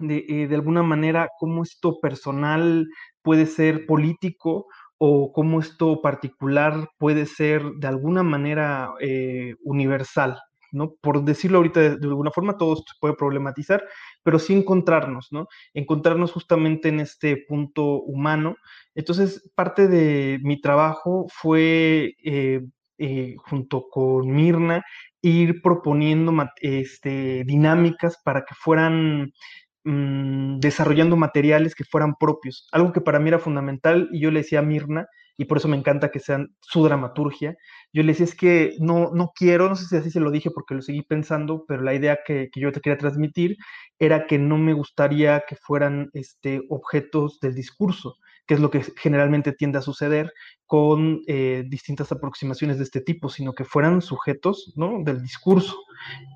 de, 0.00 0.24
eh, 0.28 0.48
de 0.48 0.54
alguna 0.54 0.82
manera 0.82 1.28
cómo 1.38 1.62
esto 1.62 2.00
personal 2.00 2.86
puede 3.22 3.46
ser 3.46 3.86
político 3.86 4.66
o 4.98 5.32
cómo 5.32 5.60
esto 5.60 6.02
particular 6.02 6.88
puede 6.98 7.26
ser 7.26 7.62
de 7.78 7.86
alguna 7.86 8.22
manera 8.22 8.90
eh, 9.00 9.54
universal, 9.62 10.38
¿no? 10.72 10.94
Por 11.00 11.24
decirlo 11.24 11.58
ahorita 11.58 11.80
de, 11.80 12.06
alguna 12.06 12.32
forma, 12.32 12.56
todo 12.56 12.76
se 12.76 12.82
puede 13.00 13.14
problematizar, 13.14 13.84
pero 14.24 14.38
sí 14.38 14.54
encontrarnos, 14.54 15.28
¿no? 15.30 15.46
Encontrarnos 15.72 16.32
justamente 16.32 16.88
en 16.88 17.00
este 17.00 17.44
punto 17.48 17.84
humano. 18.02 18.56
Entonces, 18.94 19.50
parte 19.54 19.86
de 19.88 20.40
mi 20.42 20.60
trabajo 20.60 21.26
fue 21.32 22.14
eh, 22.24 22.60
eh, 22.98 23.34
junto 23.38 23.88
con 23.90 24.28
Mirna, 24.30 24.82
ir 25.22 25.62
proponiendo 25.62 26.32
este, 26.60 27.44
dinámicas 27.44 28.18
para 28.24 28.44
que 28.44 28.54
fueran 28.54 29.32
mm, 29.84 30.58
desarrollando 30.60 31.16
materiales 31.16 31.74
que 31.74 31.84
fueran 31.84 32.14
propios. 32.18 32.68
Algo 32.72 32.92
que 32.92 33.00
para 33.00 33.18
mí 33.18 33.28
era 33.28 33.38
fundamental 33.38 34.08
y 34.12 34.20
yo 34.20 34.30
le 34.30 34.40
decía 34.40 34.60
a 34.60 34.62
Mirna, 34.62 35.06
y 35.40 35.44
por 35.44 35.58
eso 35.58 35.68
me 35.68 35.76
encanta 35.76 36.10
que 36.10 36.18
sean 36.18 36.56
su 36.60 36.82
dramaturgia. 36.82 37.56
Yo 37.92 38.02
le 38.02 38.08
decía, 38.08 38.24
es 38.26 38.34
que 38.34 38.74
no, 38.80 39.12
no 39.14 39.30
quiero, 39.34 39.68
no 39.68 39.76
sé 39.76 39.86
si 39.86 39.96
así 39.96 40.10
se 40.10 40.20
lo 40.20 40.32
dije 40.32 40.50
porque 40.50 40.74
lo 40.74 40.82
seguí 40.82 41.02
pensando, 41.02 41.64
pero 41.66 41.82
la 41.82 41.94
idea 41.94 42.18
que, 42.26 42.50
que 42.52 42.60
yo 42.60 42.72
te 42.72 42.80
quería 42.80 42.98
transmitir 42.98 43.56
era 44.00 44.26
que 44.26 44.36
no 44.38 44.58
me 44.58 44.72
gustaría 44.72 45.44
que 45.48 45.54
fueran 45.54 46.10
este, 46.12 46.60
objetos 46.68 47.38
del 47.40 47.54
discurso, 47.54 48.16
que 48.48 48.54
es 48.54 48.60
lo 48.60 48.70
que 48.70 48.82
generalmente 48.96 49.52
tiende 49.52 49.76
a 49.76 49.82
suceder 49.82 50.32
con 50.64 51.20
eh, 51.26 51.64
distintas 51.68 52.10
aproximaciones 52.12 52.78
de 52.78 52.84
este 52.84 53.02
tipo, 53.02 53.28
sino 53.28 53.52
que 53.52 53.64
fueran 53.64 54.00
sujetos 54.00 54.72
¿no? 54.74 55.02
del 55.04 55.20
discurso, 55.20 55.76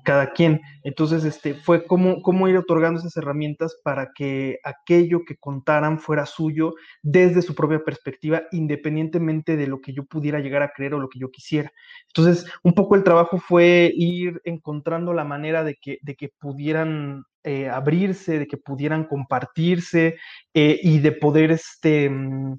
cada 0.05 0.31
quien. 0.31 0.61
Entonces, 0.83 1.23
este, 1.23 1.55
fue 1.55 1.85
como, 1.85 2.21
cómo 2.21 2.47
ir 2.47 2.55
otorgando 2.57 2.99
esas 2.99 3.17
herramientas 3.17 3.75
para 3.83 4.11
que 4.13 4.59
aquello 4.63 5.25
que 5.25 5.37
contaran 5.37 5.99
fuera 5.99 6.27
suyo 6.27 6.75
desde 7.01 7.41
su 7.41 7.55
propia 7.55 7.83
perspectiva, 7.83 8.43
independientemente 8.51 9.57
de 9.57 9.65
lo 9.65 9.81
que 9.81 9.93
yo 9.93 10.05
pudiera 10.05 10.39
llegar 10.39 10.61
a 10.61 10.71
creer 10.71 10.93
o 10.93 10.99
lo 10.99 11.09
que 11.09 11.17
yo 11.17 11.31
quisiera. 11.31 11.71
Entonces, 12.09 12.45
un 12.61 12.73
poco 12.73 12.95
el 12.95 13.03
trabajo 13.03 13.39
fue 13.39 13.91
ir 13.95 14.39
encontrando 14.45 15.13
la 15.13 15.23
manera 15.23 15.63
de 15.63 15.75
que, 15.81 15.97
de 16.03 16.15
que 16.15 16.29
pudieran 16.39 17.23
eh, 17.43 17.69
abrirse, 17.69 18.39
de 18.39 18.47
que 18.47 18.57
pudieran 18.57 19.05
compartirse 19.05 20.17
eh, 20.53 20.79
y 20.81 20.99
de 20.99 21.11
poder 21.11 21.51
este, 21.51 22.09
mm, 22.09 22.57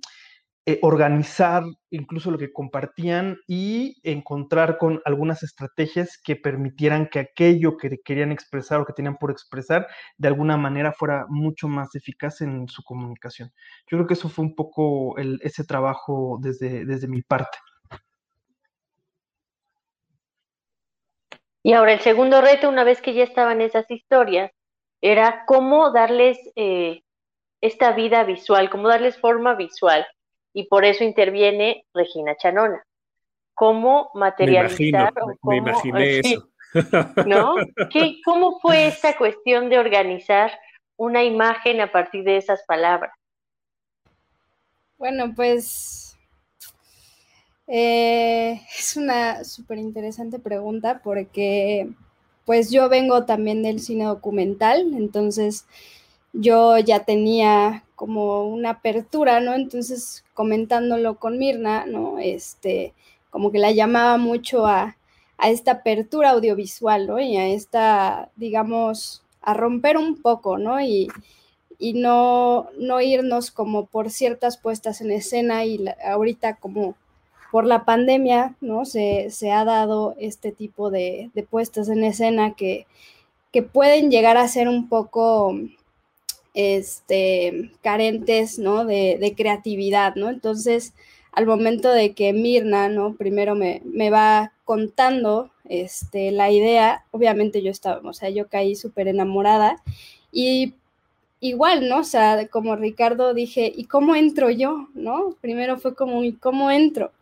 eh, 0.66 0.78
organizar 0.80 1.62
incluso 1.90 2.30
lo 2.30 2.38
que 2.38 2.50
compartían 2.50 3.36
y 3.46 3.96
encontrar 4.02 4.78
con 4.78 5.02
algunas 5.04 5.42
estrategias 5.42 6.18
que 6.22 6.36
permitieran 6.36 7.08
que 7.08 7.18
aquello 7.18 7.76
que 7.76 7.98
querían 8.02 8.32
expresar 8.32 8.80
o 8.80 8.86
que 8.86 8.94
tenían 8.94 9.16
por 9.16 9.30
expresar 9.30 9.86
de 10.16 10.28
alguna 10.28 10.56
manera 10.56 10.92
fuera 10.92 11.26
mucho 11.28 11.68
más 11.68 11.94
eficaz 11.94 12.40
en 12.40 12.66
su 12.68 12.82
comunicación. 12.82 13.50
Yo 13.90 13.98
creo 13.98 14.06
que 14.06 14.14
eso 14.14 14.30
fue 14.30 14.44
un 14.44 14.54
poco 14.54 15.16
ese 15.42 15.64
trabajo 15.64 16.38
desde, 16.40 16.86
desde 16.86 17.08
mi 17.08 17.20
parte. 17.22 17.58
Y 21.62 21.72
ahora 21.72 21.92
el 21.94 22.00
segundo 22.00 22.40
reto, 22.40 22.68
una 22.68 22.84
vez 22.84 23.00
que 23.02 23.14
ya 23.14 23.24
estaban 23.24 23.60
esas 23.60 23.90
historias, 23.90 24.50
era 25.06 25.44
cómo 25.44 25.90
darles 25.90 26.38
eh, 26.56 27.02
esta 27.60 27.92
vida 27.92 28.24
visual, 28.24 28.70
cómo 28.70 28.88
darles 28.88 29.18
forma 29.18 29.54
visual. 29.54 30.06
Y 30.54 30.66
por 30.66 30.86
eso 30.86 31.04
interviene 31.04 31.84
Regina 31.92 32.34
Chanona. 32.36 32.82
¿Cómo 33.52 34.10
materializar? 34.14 35.12
Me, 35.42 35.58
imaginé 35.58 36.18
eso. 36.20 36.48
¿No? 37.26 37.56
¿Qué, 37.90 38.16
¿Cómo 38.24 38.58
fue 38.60 38.86
esta 38.86 39.14
cuestión 39.18 39.68
de 39.68 39.78
organizar 39.78 40.58
una 40.96 41.22
imagen 41.22 41.82
a 41.82 41.92
partir 41.92 42.24
de 42.24 42.38
esas 42.38 42.64
palabras? 42.64 43.12
Bueno, 44.96 45.34
pues 45.36 46.16
eh, 47.66 48.58
es 48.78 48.96
una 48.96 49.44
súper 49.44 49.76
interesante 49.76 50.38
pregunta 50.38 51.02
porque 51.04 51.90
pues 52.44 52.70
yo 52.70 52.88
vengo 52.88 53.24
también 53.24 53.62
del 53.62 53.80
cine 53.80 54.04
documental, 54.04 54.92
entonces 54.94 55.66
yo 56.32 56.78
ya 56.78 57.04
tenía 57.04 57.84
como 57.94 58.44
una 58.44 58.70
apertura, 58.70 59.40
¿no? 59.40 59.54
Entonces, 59.54 60.24
comentándolo 60.34 61.18
con 61.18 61.38
Mirna, 61.38 61.86
¿no? 61.86 62.18
Este, 62.18 62.92
como 63.30 63.52
que 63.52 63.58
la 63.58 63.72
llamaba 63.72 64.16
mucho 64.18 64.66
a, 64.66 64.96
esta 65.42 65.72
apertura 65.72 66.30
audiovisual, 66.30 67.06
¿no? 67.06 67.20
Y 67.20 67.36
a 67.36 67.48
esta, 67.48 68.30
digamos, 68.36 69.22
a 69.42 69.52
romper 69.54 69.98
un 69.98 70.22
poco, 70.22 70.58
¿no? 70.58 70.80
Y, 70.80 71.08
no, 71.94 72.68
no 72.78 73.00
irnos 73.02 73.50
como 73.50 73.84
por 73.86 74.10
ciertas 74.10 74.56
puestas 74.56 75.02
en 75.02 75.10
escena 75.10 75.66
y 75.66 75.84
ahorita 76.02 76.56
como 76.56 76.94
por 77.54 77.66
la 77.66 77.84
pandemia, 77.84 78.56
¿no? 78.60 78.84
Se, 78.84 79.30
ha 79.52 79.64
dado 79.64 80.16
este 80.18 80.50
tipo 80.50 80.90
de, 80.90 81.30
puestas 81.50 81.88
en 81.88 82.02
escena 82.02 82.56
que, 82.56 82.88
que, 83.52 83.62
pueden 83.62 84.10
llegar 84.10 84.36
a 84.36 84.48
ser 84.48 84.66
un 84.66 84.88
poco 84.88 85.56
este, 86.52 87.70
carentes, 87.80 88.58
¿no? 88.58 88.84
De, 88.84 89.34
creatividad, 89.36 90.16
¿no? 90.16 90.30
Entonces, 90.30 90.94
al 91.30 91.46
momento 91.46 91.92
de 91.92 92.12
que 92.12 92.32
Mirna, 92.32 92.88
¿no? 92.88 93.14
Primero 93.14 93.54
me, 93.54 94.10
va 94.10 94.52
contando 94.64 95.52
este, 95.68 96.32
la 96.32 96.50
idea, 96.50 97.04
obviamente 97.12 97.62
yo 97.62 97.70
estaba, 97.70 98.00
o 98.02 98.14
sea, 98.14 98.30
yo 98.30 98.48
caí 98.48 98.74
súper 98.74 99.06
enamorada 99.06 99.80
y 100.32 100.74
igual, 101.38 101.88
¿no? 101.88 101.98
O 101.98 102.04
sea, 102.04 102.48
como 102.48 102.74
Ricardo 102.74 103.32
dije, 103.32 103.72
¿y 103.72 103.84
cómo 103.84 104.16
entro 104.16 104.50
yo? 104.50 104.88
¿No? 104.94 105.36
Primero 105.40 105.78
fue 105.78 105.94
como, 105.94 106.24
¿y 106.24 106.32
cómo 106.32 106.72
entro? 106.72 107.12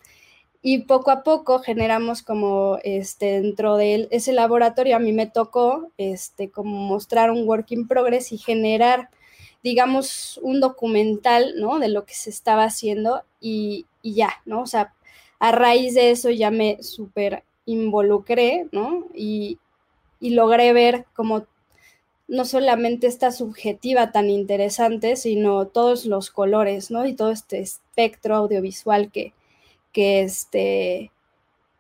Y 0.62 0.78
poco 0.84 1.10
a 1.10 1.24
poco 1.24 1.58
generamos 1.58 2.22
como 2.22 2.78
este 2.84 3.40
dentro 3.40 3.76
de 3.76 4.06
ese 4.12 4.32
laboratorio 4.32 4.94
a 4.94 5.00
mí 5.00 5.12
me 5.12 5.26
tocó 5.26 5.90
este 5.98 6.50
como 6.50 6.76
mostrar 6.76 7.32
un 7.32 7.48
work 7.48 7.72
in 7.72 7.88
progress 7.88 8.30
y 8.32 8.38
generar 8.38 9.10
digamos 9.64 10.38
un 10.42 10.60
documental 10.60 11.54
no 11.56 11.80
de 11.80 11.88
lo 11.88 12.04
que 12.04 12.14
se 12.14 12.30
estaba 12.30 12.64
haciendo 12.64 13.22
y, 13.40 13.86
ya 14.04 14.30
no 14.46 14.62
o 14.62 14.66
sea 14.66 14.94
a 15.40 15.52
raíz 15.52 15.94
de 15.94 16.10
eso 16.12 16.30
ya 16.30 16.50
me 16.50 16.82
súper 16.82 17.42
involucré 17.66 18.68
no 18.72 19.06
y, 19.14 19.58
y 20.20 20.30
logré 20.30 20.72
ver 20.72 21.06
como 21.14 21.44
no 22.28 22.44
solamente 22.44 23.08
esta 23.08 23.32
subjetiva 23.32 24.12
tan 24.12 24.30
interesante 24.30 25.16
sino 25.16 25.66
todos 25.66 26.06
los 26.06 26.30
colores 26.30 26.92
no 26.92 27.04
y 27.04 27.14
todo 27.14 27.32
este 27.32 27.60
espectro 27.60 28.36
audiovisual 28.36 29.10
que 29.10 29.32
que, 29.92 30.22
este, 30.22 31.10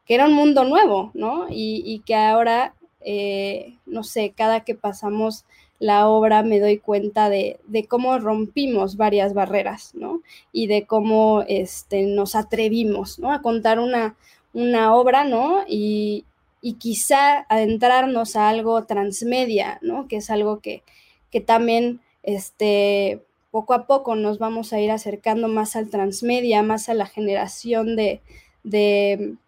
que 0.06 0.14
era 0.14 0.26
un 0.26 0.34
mundo 0.34 0.64
nuevo, 0.64 1.10
¿no? 1.14 1.46
Y, 1.50 2.02
que 2.06 2.14
ahora, 2.14 2.74
eh, 3.00 3.74
no 3.86 4.04
sé, 4.04 4.32
cada 4.36 4.60
que 4.60 4.74
pasamos 4.74 5.44
la 5.78 6.08
obra 6.08 6.44
me 6.44 6.60
doy 6.60 6.78
cuenta 6.78 7.28
de, 7.28 7.58
cómo 7.88 8.18
rompimos 8.18 8.96
varias 8.96 9.34
barreras, 9.34 9.94
¿no? 9.94 10.22
Y 10.52 10.68
de 10.68 10.86
cómo 10.86 11.44
este, 11.48 12.04
nos 12.04 12.36
atrevimos, 12.36 13.18
¿no? 13.18 13.32
A 13.32 13.42
contar 13.42 13.80
una, 13.80 14.14
una 14.52 14.94
obra, 14.94 15.24
¿no? 15.24 15.64
Y, 15.66 16.24
y, 16.60 16.74
quizá 16.74 17.46
adentrarnos 17.48 18.36
a 18.36 18.48
algo 18.48 18.84
transmedia, 18.84 19.78
¿no? 19.82 20.06
Que 20.06 20.16
es 20.16 20.30
algo 20.30 20.60
que, 20.60 20.84
que 21.32 21.40
también, 21.40 22.00
este, 22.22 23.22
poco 23.52 23.74
a 23.74 23.86
poco 23.86 24.16
nos 24.16 24.38
vamos 24.38 24.72
a 24.72 24.80
ir 24.80 24.90
acercando 24.90 25.46
más 25.46 25.76
al 25.76 25.90
transmedia, 25.90 26.62
más 26.62 26.88
a 26.88 26.94
la 26.94 27.06
generación 27.06 27.94
de, 27.96 28.22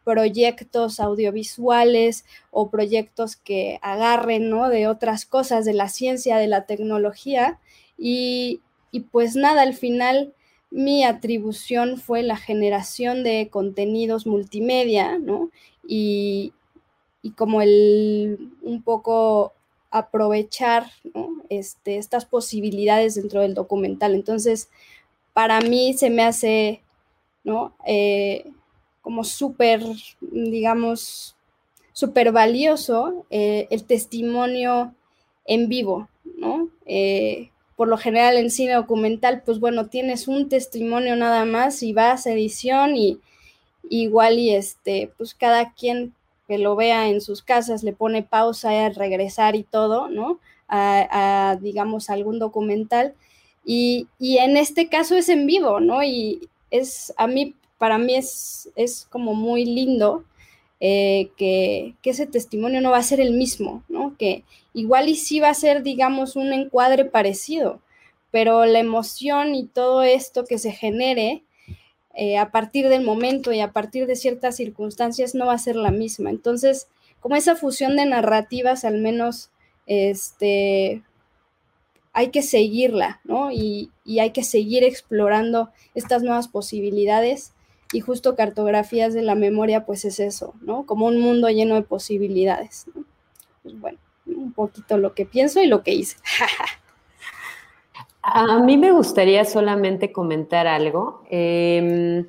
proyectos 0.04 1.00
audiovisuales 1.00 2.26
o 2.50 2.68
proyectos 2.68 3.36
que 3.36 3.78
agarren 3.80 4.50
¿no? 4.50 4.68
de 4.68 4.88
otras 4.88 5.24
cosas, 5.24 5.64
de 5.64 5.72
la 5.72 5.88
ciencia, 5.88 6.36
de 6.36 6.48
la 6.48 6.66
tecnología. 6.66 7.58
Y, 7.96 8.60
pues 9.10 9.36
nada, 9.36 9.62
al 9.62 9.72
final 9.74 10.34
mi 10.70 11.04
atribución 11.04 11.96
fue 11.96 12.22
la 12.22 12.36
generación 12.36 13.24
de 13.24 13.48
contenidos 13.50 14.26
multimedia, 14.26 15.18
¿no? 15.18 15.50
Y, 15.86 16.52
y 17.22 17.30
como 17.30 17.62
el 17.62 18.50
un 18.62 18.82
poco 18.82 19.54
aprovechar 19.94 20.90
este, 21.48 21.98
estas 21.98 22.24
posibilidades 22.24 23.14
dentro 23.14 23.42
del 23.42 23.54
documental. 23.54 24.14
Entonces, 24.14 24.68
para 25.32 25.60
mí 25.60 25.94
se 25.94 26.10
me 26.10 26.24
hace, 26.24 26.82
¿no? 27.44 27.76
Eh, 27.86 28.50
como 29.02 29.22
súper, 29.22 29.82
digamos, 30.20 31.36
súper 31.92 32.32
valioso 32.32 33.24
eh, 33.30 33.68
el 33.70 33.84
testimonio 33.84 34.92
en 35.44 35.68
vivo, 35.68 36.08
¿no? 36.38 36.70
Eh, 36.86 37.50
por 37.76 37.86
lo 37.86 37.96
general 37.96 38.36
en 38.36 38.50
cine 38.50 38.72
documental, 38.72 39.42
pues 39.44 39.60
bueno, 39.60 39.86
tienes 39.86 40.26
un 40.26 40.48
testimonio 40.48 41.14
nada 41.14 41.44
más 41.44 41.84
y 41.84 41.92
vas 41.92 42.26
a 42.26 42.32
edición 42.32 42.96
y 42.96 43.20
igual 43.88 44.40
y 44.40 44.50
este, 44.56 45.12
pues 45.16 45.34
cada 45.34 45.72
quien 45.72 46.14
que 46.46 46.58
lo 46.58 46.76
vea 46.76 47.08
en 47.08 47.20
sus 47.20 47.42
casas, 47.42 47.82
le 47.82 47.92
pone 47.92 48.22
pausa 48.22 48.86
a 48.86 48.88
regresar 48.90 49.56
y 49.56 49.62
todo, 49.62 50.08
¿no? 50.08 50.38
A, 50.68 51.56
digamos, 51.60 52.10
algún 52.10 52.38
documental. 52.38 53.14
Y, 53.64 54.08
en 54.20 54.56
este 54.56 54.88
caso 54.88 55.16
es 55.16 55.28
en 55.28 55.46
vivo, 55.46 55.80
¿no? 55.80 56.02
Y 56.02 56.48
es, 56.70 57.14
a 57.16 57.26
mí, 57.26 57.54
para 57.78 57.98
mí 57.98 58.14
es, 58.14 58.70
es 58.76 59.06
como 59.10 59.34
muy 59.34 59.64
lindo 59.64 60.24
eh, 60.80 61.30
que, 61.36 61.94
que, 62.02 62.10
ese 62.10 62.26
testimonio 62.26 62.80
no 62.80 62.90
va 62.90 62.98
a 62.98 63.02
ser 63.02 63.20
el 63.20 63.32
mismo, 63.32 63.82
¿no? 63.88 64.16
Que 64.18 64.44
igual 64.74 65.08
y 65.08 65.16
sí 65.16 65.40
va 65.40 65.50
a 65.50 65.54
ser, 65.54 65.82
digamos, 65.82 66.36
un 66.36 66.52
encuadre 66.52 67.04
parecido, 67.04 67.80
pero 68.30 68.66
la 68.66 68.80
emoción 68.80 69.54
y 69.54 69.66
todo 69.66 70.02
esto 70.02 70.44
que 70.44 70.58
se 70.58 70.72
genere 70.72 71.43
eh, 72.16 72.38
a 72.38 72.50
partir 72.50 72.88
del 72.88 73.02
momento 73.02 73.52
y 73.52 73.60
a 73.60 73.72
partir 73.72 74.06
de 74.06 74.16
ciertas 74.16 74.56
circunstancias 74.56 75.34
no 75.34 75.46
va 75.46 75.54
a 75.54 75.58
ser 75.58 75.76
la 75.76 75.90
misma. 75.90 76.30
Entonces, 76.30 76.88
como 77.20 77.36
esa 77.36 77.56
fusión 77.56 77.96
de 77.96 78.06
narrativas, 78.06 78.84
al 78.84 78.98
menos, 78.98 79.50
este, 79.86 81.02
hay 82.12 82.28
que 82.28 82.42
seguirla, 82.42 83.20
¿no? 83.24 83.50
Y, 83.50 83.90
hay 84.20 84.30
que 84.30 84.44
seguir 84.44 84.84
explorando 84.84 85.70
estas 85.94 86.22
nuevas 86.22 86.48
posibilidades. 86.48 87.52
Y 87.92 88.00
justo 88.00 88.36
cartografías 88.36 89.14
de 89.14 89.22
la 89.22 89.34
memoria, 89.34 89.84
pues 89.84 90.04
es 90.04 90.20
eso, 90.20 90.54
¿no? 90.60 90.86
Como 90.86 91.06
un 91.06 91.20
mundo 91.20 91.48
lleno 91.48 91.74
de 91.74 91.82
posibilidades. 91.82 92.86
Pues 93.62 93.78
bueno, 93.80 93.98
un 94.26 94.52
poquito 94.52 94.98
lo 94.98 95.14
que 95.14 95.26
pienso 95.26 95.60
y 95.60 95.66
lo 95.66 95.82
que 95.82 95.94
hice. 95.94 96.16
A 98.26 98.58
mí 98.58 98.78
me 98.78 98.90
gustaría 98.90 99.44
solamente 99.44 100.10
comentar 100.10 100.66
algo. 100.66 101.22
Em, 101.28 102.26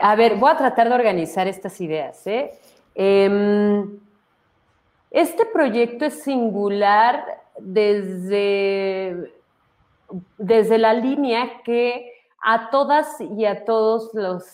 a 0.00 0.16
ver, 0.16 0.34
voy 0.34 0.50
a 0.50 0.56
tratar 0.56 0.88
de 0.88 0.96
organizar 0.96 1.46
estas 1.46 1.80
ideas. 1.80 2.26
¿eh? 2.26 2.58
Em, 2.96 4.00
este 5.12 5.46
proyecto 5.46 6.06
es 6.06 6.24
singular 6.24 7.24
desde, 7.60 9.32
desde 10.38 10.78
la 10.78 10.92
línea 10.92 11.62
que 11.62 12.12
a 12.42 12.70
todas 12.70 13.20
y 13.20 13.44
a 13.44 13.64
todos 13.64 14.10
los 14.12 14.44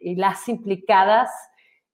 y 0.00 0.16
las 0.16 0.48
implicadas 0.48 1.30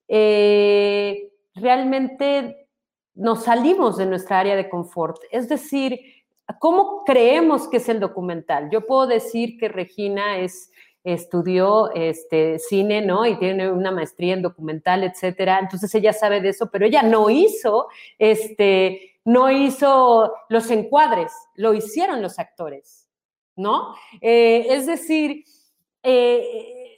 eh, 0.08 1.30
realmente 1.54 2.68
nos 3.14 3.44
salimos 3.44 3.98
de 3.98 4.06
nuestra 4.06 4.40
área 4.40 4.56
de 4.56 4.70
confort. 4.70 5.18
Es 5.30 5.48
decir, 5.48 6.15
¿Cómo 6.60 7.04
creemos 7.04 7.68
que 7.68 7.78
es 7.78 7.88
el 7.88 8.00
documental? 8.00 8.70
Yo 8.70 8.86
puedo 8.86 9.06
decir 9.06 9.58
que 9.58 9.68
Regina 9.68 10.38
es, 10.38 10.70
estudió 11.02 11.92
este, 11.94 12.58
cine, 12.58 13.00
¿no? 13.00 13.26
Y 13.26 13.36
tiene 13.38 13.70
una 13.70 13.90
maestría 13.90 14.34
en 14.34 14.42
documental, 14.42 15.04
etcétera. 15.04 15.58
Entonces 15.60 15.94
ella 15.94 16.12
sabe 16.12 16.40
de 16.40 16.50
eso, 16.50 16.70
pero 16.70 16.86
ella 16.86 17.02
no 17.02 17.30
hizo, 17.30 17.88
este, 18.18 19.18
no 19.24 19.50
hizo 19.50 20.34
los 20.48 20.70
encuadres, 20.70 21.32
lo 21.56 21.74
hicieron 21.74 22.22
los 22.22 22.38
actores, 22.38 23.08
¿no? 23.56 23.94
Eh, 24.20 24.66
es 24.70 24.86
decir, 24.86 25.44
eh, 26.04 26.96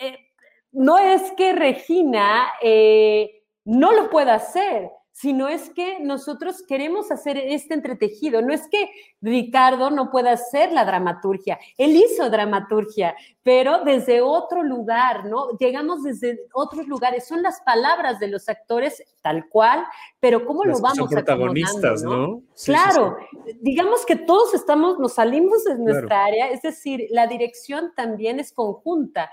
eh, 0.00 0.18
no 0.72 0.98
es 0.98 1.30
que 1.32 1.52
Regina 1.52 2.52
no 3.64 3.92
lo 3.92 4.10
pueda 4.10 4.34
hacer, 4.34 4.90
sino 5.20 5.48
es 5.48 5.68
que 5.68 6.00
nosotros 6.00 6.62
queremos 6.66 7.10
hacer 7.10 7.36
este 7.36 7.74
entretejido. 7.74 8.40
No 8.40 8.54
es 8.54 8.66
que 8.68 8.88
Ricardo 9.20 9.90
no 9.90 10.10
pueda 10.10 10.32
hacer 10.32 10.72
la 10.72 10.86
dramaturgia, 10.86 11.58
él 11.76 11.94
hizo 11.94 12.30
dramaturgia, 12.30 13.14
pero 13.42 13.84
desde 13.84 14.22
otro 14.22 14.62
lugar, 14.62 15.26
¿no? 15.26 15.50
Llegamos 15.58 16.04
desde 16.04 16.40
otros 16.54 16.88
lugares, 16.88 17.28
son 17.28 17.42
las 17.42 17.60
palabras 17.60 18.18
de 18.18 18.28
los 18.28 18.48
actores 18.48 19.02
tal 19.20 19.46
cual, 19.50 19.84
pero 20.20 20.46
¿cómo 20.46 20.64
lo 20.64 20.80
vamos 20.80 20.96
son 20.96 21.08
protagonistas, 21.08 22.02
¿no? 22.02 22.42
claro, 22.64 23.18
digamos 23.60 24.06
que 24.06 24.16
todos 24.16 24.54
estamos, 24.54 24.98
nos 24.98 25.14
salimos 25.14 25.64
de 25.64 25.78
nuestra 25.78 26.24
área, 26.24 26.48
es 26.48 26.62
decir, 26.62 27.06
la 27.10 27.26
dirección 27.26 27.92
también 27.94 28.40
es 28.40 28.52
conjunta. 28.52 29.30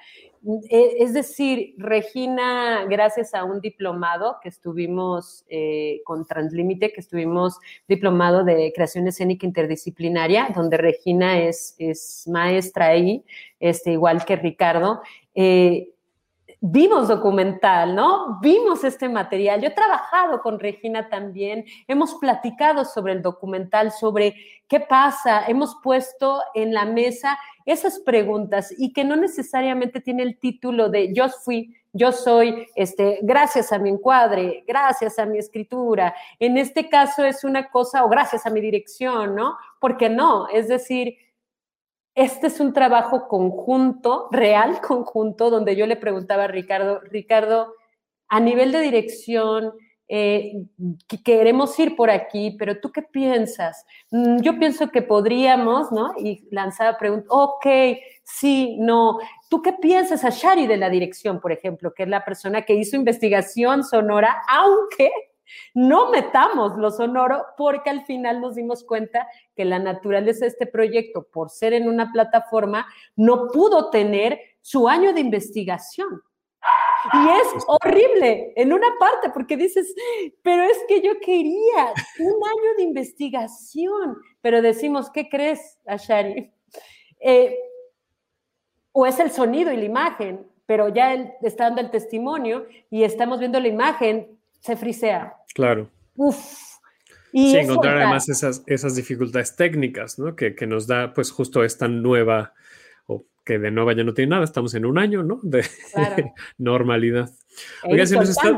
E, 0.70 1.04
es 1.04 1.14
decir, 1.14 1.74
Regina, 1.78 2.86
gracias 2.86 3.34
a 3.34 3.44
un 3.44 3.60
diplomado 3.60 4.38
que 4.42 4.50
estuvimos 4.50 5.46
eh, 5.50 6.02
con 6.06 6.26
Translímite, 6.26 6.92
que 6.94 7.02
estuvimos 7.02 7.60
diplomado 7.88 8.44
de 8.44 8.72
creación 8.74 9.08
escénica 9.08 9.46
interdisciplinaria, 9.46 10.50
donde 10.56 10.78
Regina 10.78 11.40
es, 11.40 11.76
es 11.78 12.28
maestra 12.28 12.88
ahí, 12.88 13.24
este, 13.60 13.92
igual 13.92 14.26
que 14.26 14.36
Ricardo. 14.36 15.02
Eh, 15.36 15.94
vimos 16.60 17.08
documental, 17.08 17.96
¿no? 17.96 18.40
Vimos 18.42 18.84
este 18.84 19.08
material. 19.10 19.62
Yo 19.62 19.68
he 19.68 19.72
trabajado 19.72 20.42
con 20.42 20.60
Regina 20.60 21.10
también, 21.10 21.66
hemos 21.88 22.16
platicado 22.16 22.86
sobre 22.86 23.14
el 23.14 23.22
documental, 23.22 23.92
sobre 23.92 24.36
qué 24.68 24.80
pasa, 24.80 25.46
hemos 25.48 25.78
puesto 25.84 26.42
en 26.54 26.74
la 26.74 26.86
mesa 26.86 27.38
esas 27.66 28.00
preguntas 28.00 28.74
y 28.78 28.94
que 28.94 29.04
no 29.04 29.16
necesariamente 29.16 30.02
tiene 30.02 30.24
el 30.24 30.38
título 30.38 30.90
de 30.90 31.14
yo 31.14 31.30
fui, 31.30 31.76
yo 31.94 32.12
soy, 32.12 32.68
este, 32.76 33.20
gracias 33.24 33.72
a 33.72 33.80
mi 33.80 33.90
encuadre, 33.90 34.64
gracias 34.68 35.20
a 35.20 35.26
mi 35.26 35.38
escritura. 35.38 36.16
En 36.40 36.58
este 36.58 36.90
caso 36.90 37.24
es 37.24 37.44
una 37.44 37.70
cosa, 37.70 38.06
o 38.06 38.10
gracias 38.10 38.46
a 38.46 38.50
mi 38.50 38.62
dirección, 38.62 39.36
¿no? 39.36 39.58
Porque 39.80 40.10
no, 40.10 40.48
es 40.48 40.68
decir, 40.68 41.18
este 42.18 42.48
es 42.48 42.60
un 42.60 42.74
trabajo 42.74 43.28
conjunto, 43.28 44.28
real 44.32 44.82
conjunto, 44.82 45.52
donde 45.52 45.76
yo 45.76 45.86
le 45.86 45.96
preguntaba 45.96 46.46
a 46.46 46.48
Ricardo, 46.48 47.00
Ricardo, 47.02 47.76
a 48.28 48.40
nivel 48.40 48.72
de 48.72 48.82
dirección, 48.82 49.74
eh, 50.10 50.66
queremos 51.24 51.78
ir 51.78 51.96
por 51.96 52.10
aquí, 52.10 52.56
pero 52.58 52.80
¿tú 52.80 52.92
qué 52.92 53.04
piensas? 53.04 53.86
Mm, 54.10 54.40
yo 54.42 54.58
pienso 54.58 54.90
que 54.90 55.04
podríamos, 55.04 55.92
¿no? 55.92 56.14
Y 56.18 56.48
lanzaba 56.50 56.98
preguntas, 56.98 57.28
ok, 57.30 57.68
sí, 58.24 58.78
no. 58.80 59.20
¿Tú 59.48 59.62
qué 59.62 59.74
piensas 59.74 60.24
a 60.24 60.32
Shari 60.32 60.66
de 60.66 60.78
la 60.78 60.90
dirección, 60.90 61.40
por 61.40 61.52
ejemplo, 61.52 61.94
que 61.94 62.02
es 62.04 62.10
la 62.10 62.26
persona 62.26 62.64
que 62.64 62.74
hizo 62.74 62.96
investigación 62.96 63.84
sonora, 63.84 64.42
aunque 64.50 65.12
no 65.74 66.12
metamos 66.12 66.78
lo 66.78 66.92
sonoro 66.92 67.46
porque 67.58 67.90
al 67.90 68.06
final 68.06 68.42
nos 68.42 68.56
dimos 68.56 68.84
cuenta 68.84 69.28
que 69.56 69.66
la 69.66 69.80
naturaleza 69.80 70.46
de 70.46 70.50
este 70.50 70.68
proyecto, 70.68 71.28
por 71.32 71.50
ser 71.50 71.74
en 71.74 71.88
una 71.88 72.12
plataforma, 72.12 72.88
no 73.16 73.48
pudo 73.48 73.90
tener 73.90 74.40
su 74.62 74.88
año 74.88 75.14
de 75.14 75.22
investigación. 75.22 76.22
Y 77.14 77.30
es 77.30 77.64
horrible 77.68 78.54
en 78.56 78.74
una 78.74 78.88
parte 79.00 79.30
porque 79.30 79.56
dices, 79.56 79.94
pero 80.42 80.64
es 80.64 80.78
que 80.88 81.02
yo 81.02 81.20
quería 81.20 81.94
un 82.20 82.34
año 82.48 82.76
de 82.76 82.84
investigación, 82.84 84.18
pero 84.42 84.62
decimos, 84.62 85.10
¿qué 85.12 85.30
crees, 85.30 85.80
Ashari? 85.86 86.52
Eh, 87.20 87.58
o 88.92 89.06
es 89.06 89.20
el 89.20 89.32
sonido 89.32 89.72
y 89.72 89.78
la 89.78 89.86
imagen, 89.86 90.48
pero 90.66 90.90
ya 90.90 91.14
está 91.42 91.66
dando 91.66 91.82
el 91.82 91.92
testimonio 91.92 92.68
y 92.90 93.04
estamos 93.04 93.40
viendo 93.40 93.60
la 93.60 93.68
imagen, 93.68 94.37
se 94.68 94.76
frisea. 94.76 95.34
Claro. 95.56 95.90
Uf. 96.16 96.38
Y 97.32 97.52
sí, 97.52 97.58
encontrar 97.58 97.98
además 97.98 98.28
esas, 98.28 98.64
esas 98.68 98.96
dificultades 98.96 99.56
técnicas, 99.56 100.20
¿no? 100.20 100.36
Que, 100.36 100.56
que, 100.56 100.68
nos 100.68 100.88
da, 100.88 101.14
pues, 101.14 101.32
justo 101.32 101.64
esta 101.64 101.88
nueva, 101.88 102.54
o 103.06 103.26
que 103.46 103.60
de 103.60 103.72
nueva 103.72 103.94
ya 103.94 104.04
no 104.04 104.14
tiene 104.14 104.32
nada, 104.32 104.44
estamos 104.44 104.74
en 104.74 104.86
un 104.86 104.98
año, 104.98 105.24
¿no? 105.24 105.40
De, 105.42 105.66
normalidad. 106.58 107.30
Oiga, 107.84 108.06
se 108.06 108.16
nos, 108.16 108.30
está, 108.30 108.58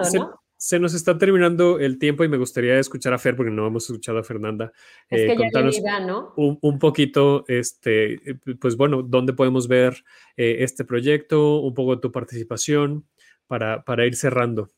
se, 0.58 0.80
nos, 0.80 0.94
está, 0.96 1.18
terminando 1.18 1.80
el 1.80 2.00
tiempo 2.00 2.24
y 2.24 2.28
me 2.28 2.38
gustaría 2.38 2.80
escuchar 2.80 3.14
a 3.14 3.20
Fer, 3.20 3.36
porque 3.36 3.52
no 3.52 3.68
hemos 3.68 3.84
escuchado 3.84 4.18
a 4.18 4.24
Fernanda. 4.24 4.72
Es 5.10 5.38
que 5.38 5.44
eh, 5.44 5.82
ya 5.84 6.00
¿no? 6.00 6.34
un, 6.38 6.58
un, 6.62 6.80
poquito, 6.80 7.46
este, 7.48 8.20
pues 8.60 8.78
bueno, 8.78 9.04
dónde 9.04 9.34
podemos 9.34 9.68
ver 9.68 10.04
eh, 10.38 10.58
este 10.62 10.86
proyecto, 10.86 11.60
un 11.60 11.76
poco 11.76 11.96
de 11.96 12.02
tu 12.02 12.12
participación 12.12 13.06
para, 13.48 13.84
para 13.84 14.08
ir 14.08 14.16
cerrando. 14.16 14.70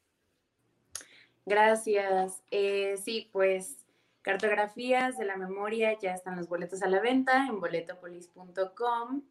Gracias. 1.52 2.42
Eh, 2.50 2.96
sí, 3.04 3.30
pues 3.34 3.86
cartografías 4.22 5.18
de 5.18 5.26
la 5.26 5.36
memoria, 5.36 6.00
ya 6.00 6.14
están 6.14 6.38
los 6.38 6.48
boletos 6.48 6.82
a 6.82 6.88
la 6.88 7.02
venta 7.02 7.46
en 7.46 7.60
boletopolis.com. 7.60 9.24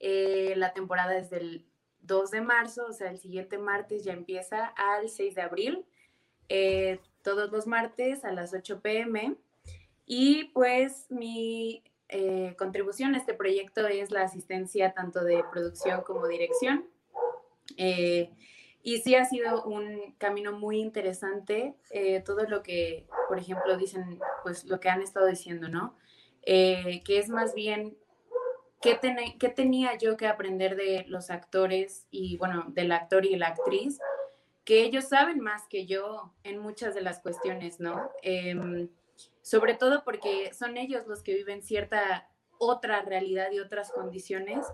Eh, 0.00 0.54
la 0.56 0.72
temporada 0.72 1.16
es 1.16 1.30
del 1.30 1.64
2 2.00 2.32
de 2.32 2.40
marzo, 2.40 2.86
o 2.86 2.92
sea, 2.92 3.12
el 3.12 3.18
siguiente 3.18 3.56
martes 3.56 4.02
ya 4.02 4.12
empieza 4.12 4.66
al 4.66 5.08
6 5.08 5.36
de 5.36 5.42
abril, 5.42 5.86
eh, 6.48 6.98
todos 7.22 7.52
los 7.52 7.68
martes 7.68 8.24
a 8.24 8.32
las 8.32 8.52
8 8.52 8.80
pm. 8.80 9.36
Y 10.06 10.46
pues 10.46 11.06
mi 11.08 11.84
contribución 12.58 13.14
a 13.14 13.18
este 13.18 13.32
proyecto 13.32 13.86
es 13.86 14.10
la 14.10 14.22
asistencia 14.22 14.92
tanto 14.92 15.22
de 15.22 15.44
producción 15.52 16.02
como 16.02 16.26
dirección. 16.26 16.84
Y 18.82 18.98
sí 18.98 19.14
ha 19.14 19.24
sido 19.24 19.64
un 19.64 20.14
camino 20.18 20.52
muy 20.52 20.80
interesante, 20.80 21.74
eh, 21.90 22.22
todo 22.24 22.44
lo 22.44 22.62
que, 22.62 23.06
por 23.28 23.38
ejemplo, 23.38 23.76
dicen, 23.76 24.18
pues 24.42 24.64
lo 24.64 24.80
que 24.80 24.88
han 24.88 25.02
estado 25.02 25.26
diciendo, 25.26 25.68
¿no? 25.68 25.94
Eh, 26.42 27.02
que 27.04 27.18
es 27.18 27.28
más 27.28 27.54
bien, 27.54 27.96
¿qué, 28.80 28.98
¿qué, 29.38 29.48
tenía 29.50 29.98
yo 29.98 30.16
que 30.16 30.26
aprender 30.26 30.76
de 30.76 31.04
los 31.08 31.30
actores 31.30 32.06
y, 32.10 32.38
bueno, 32.38 32.64
del 32.68 32.92
actor 32.92 33.26
y 33.26 33.36
la 33.36 33.48
actriz? 33.48 33.98
Que 34.64 34.82
ellos 34.82 35.04
saben 35.04 35.40
más 35.40 35.66
que 35.68 35.84
yo 35.84 36.32
en 36.42 36.58
muchas 36.58 36.94
de 36.94 37.02
las 37.02 37.20
cuestiones, 37.20 37.80
¿no? 37.80 38.10
Em, 38.22 38.88
sobre 39.42 39.74
todo 39.74 40.04
porque 40.04 40.54
son 40.54 40.78
ellos 40.78 41.06
los 41.06 41.22
que 41.22 41.34
viven 41.34 41.62
cierta 41.62 42.30
otra 42.58 43.02
realidad 43.02 43.50
y 43.52 43.58
otras 43.58 43.90
condiciones 43.90 44.66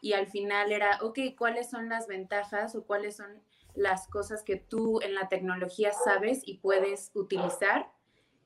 y 0.00 0.12
al 0.12 0.26
final 0.26 0.70
era, 0.70 0.98
ok, 1.02 1.18
¿cuáles 1.38 1.70
son 1.70 1.88
las 1.88 2.06
ventajas 2.06 2.74
o 2.74 2.84
cuáles 2.84 3.16
son 3.16 3.42
las 3.74 4.08
cosas 4.08 4.42
que 4.42 4.56
tú 4.56 5.00
en 5.02 5.14
la 5.14 5.28
tecnología 5.28 5.92
sabes 5.92 6.42
y 6.44 6.58
puedes 6.58 7.10
utilizar, 7.14 7.90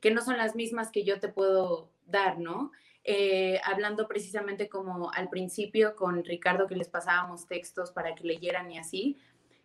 que 0.00 0.10
no 0.10 0.22
son 0.22 0.36
las 0.36 0.54
mismas 0.54 0.90
que 0.90 1.04
yo 1.04 1.20
te 1.20 1.28
puedo 1.28 1.90
dar, 2.06 2.38
¿no? 2.38 2.72
eh, 3.10 3.58
hablando 3.64 4.06
precisamente 4.06 4.68
como 4.68 5.10
al 5.12 5.30
principio 5.30 5.96
con 5.96 6.22
Ricardo 6.24 6.66
que 6.66 6.76
les 6.76 6.90
pasábamos 6.90 7.46
textos 7.46 7.90
para 7.90 8.14
que 8.14 8.24
leyeran 8.24 8.70
y 8.70 8.76
así, 8.76 9.16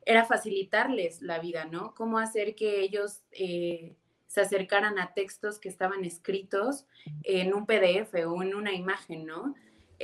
era 0.05 0.23
facilitarles 0.23 1.21
la 1.21 1.39
vida, 1.39 1.65
¿no? 1.65 1.93
Cómo 1.93 2.19
hacer 2.19 2.55
que 2.55 2.79
ellos 2.79 3.23
eh, 3.31 3.97
se 4.27 4.39
acercaran 4.39 4.97
a 4.97 5.13
textos 5.13 5.59
que 5.59 5.67
estaban 5.67 6.05
escritos 6.05 6.85
en 7.23 7.53
un 7.53 7.65
PDF 7.65 8.13
o 8.25 8.41
en 8.43 8.55
una 8.55 8.71
imagen, 8.71 9.25
¿no? 9.25 9.55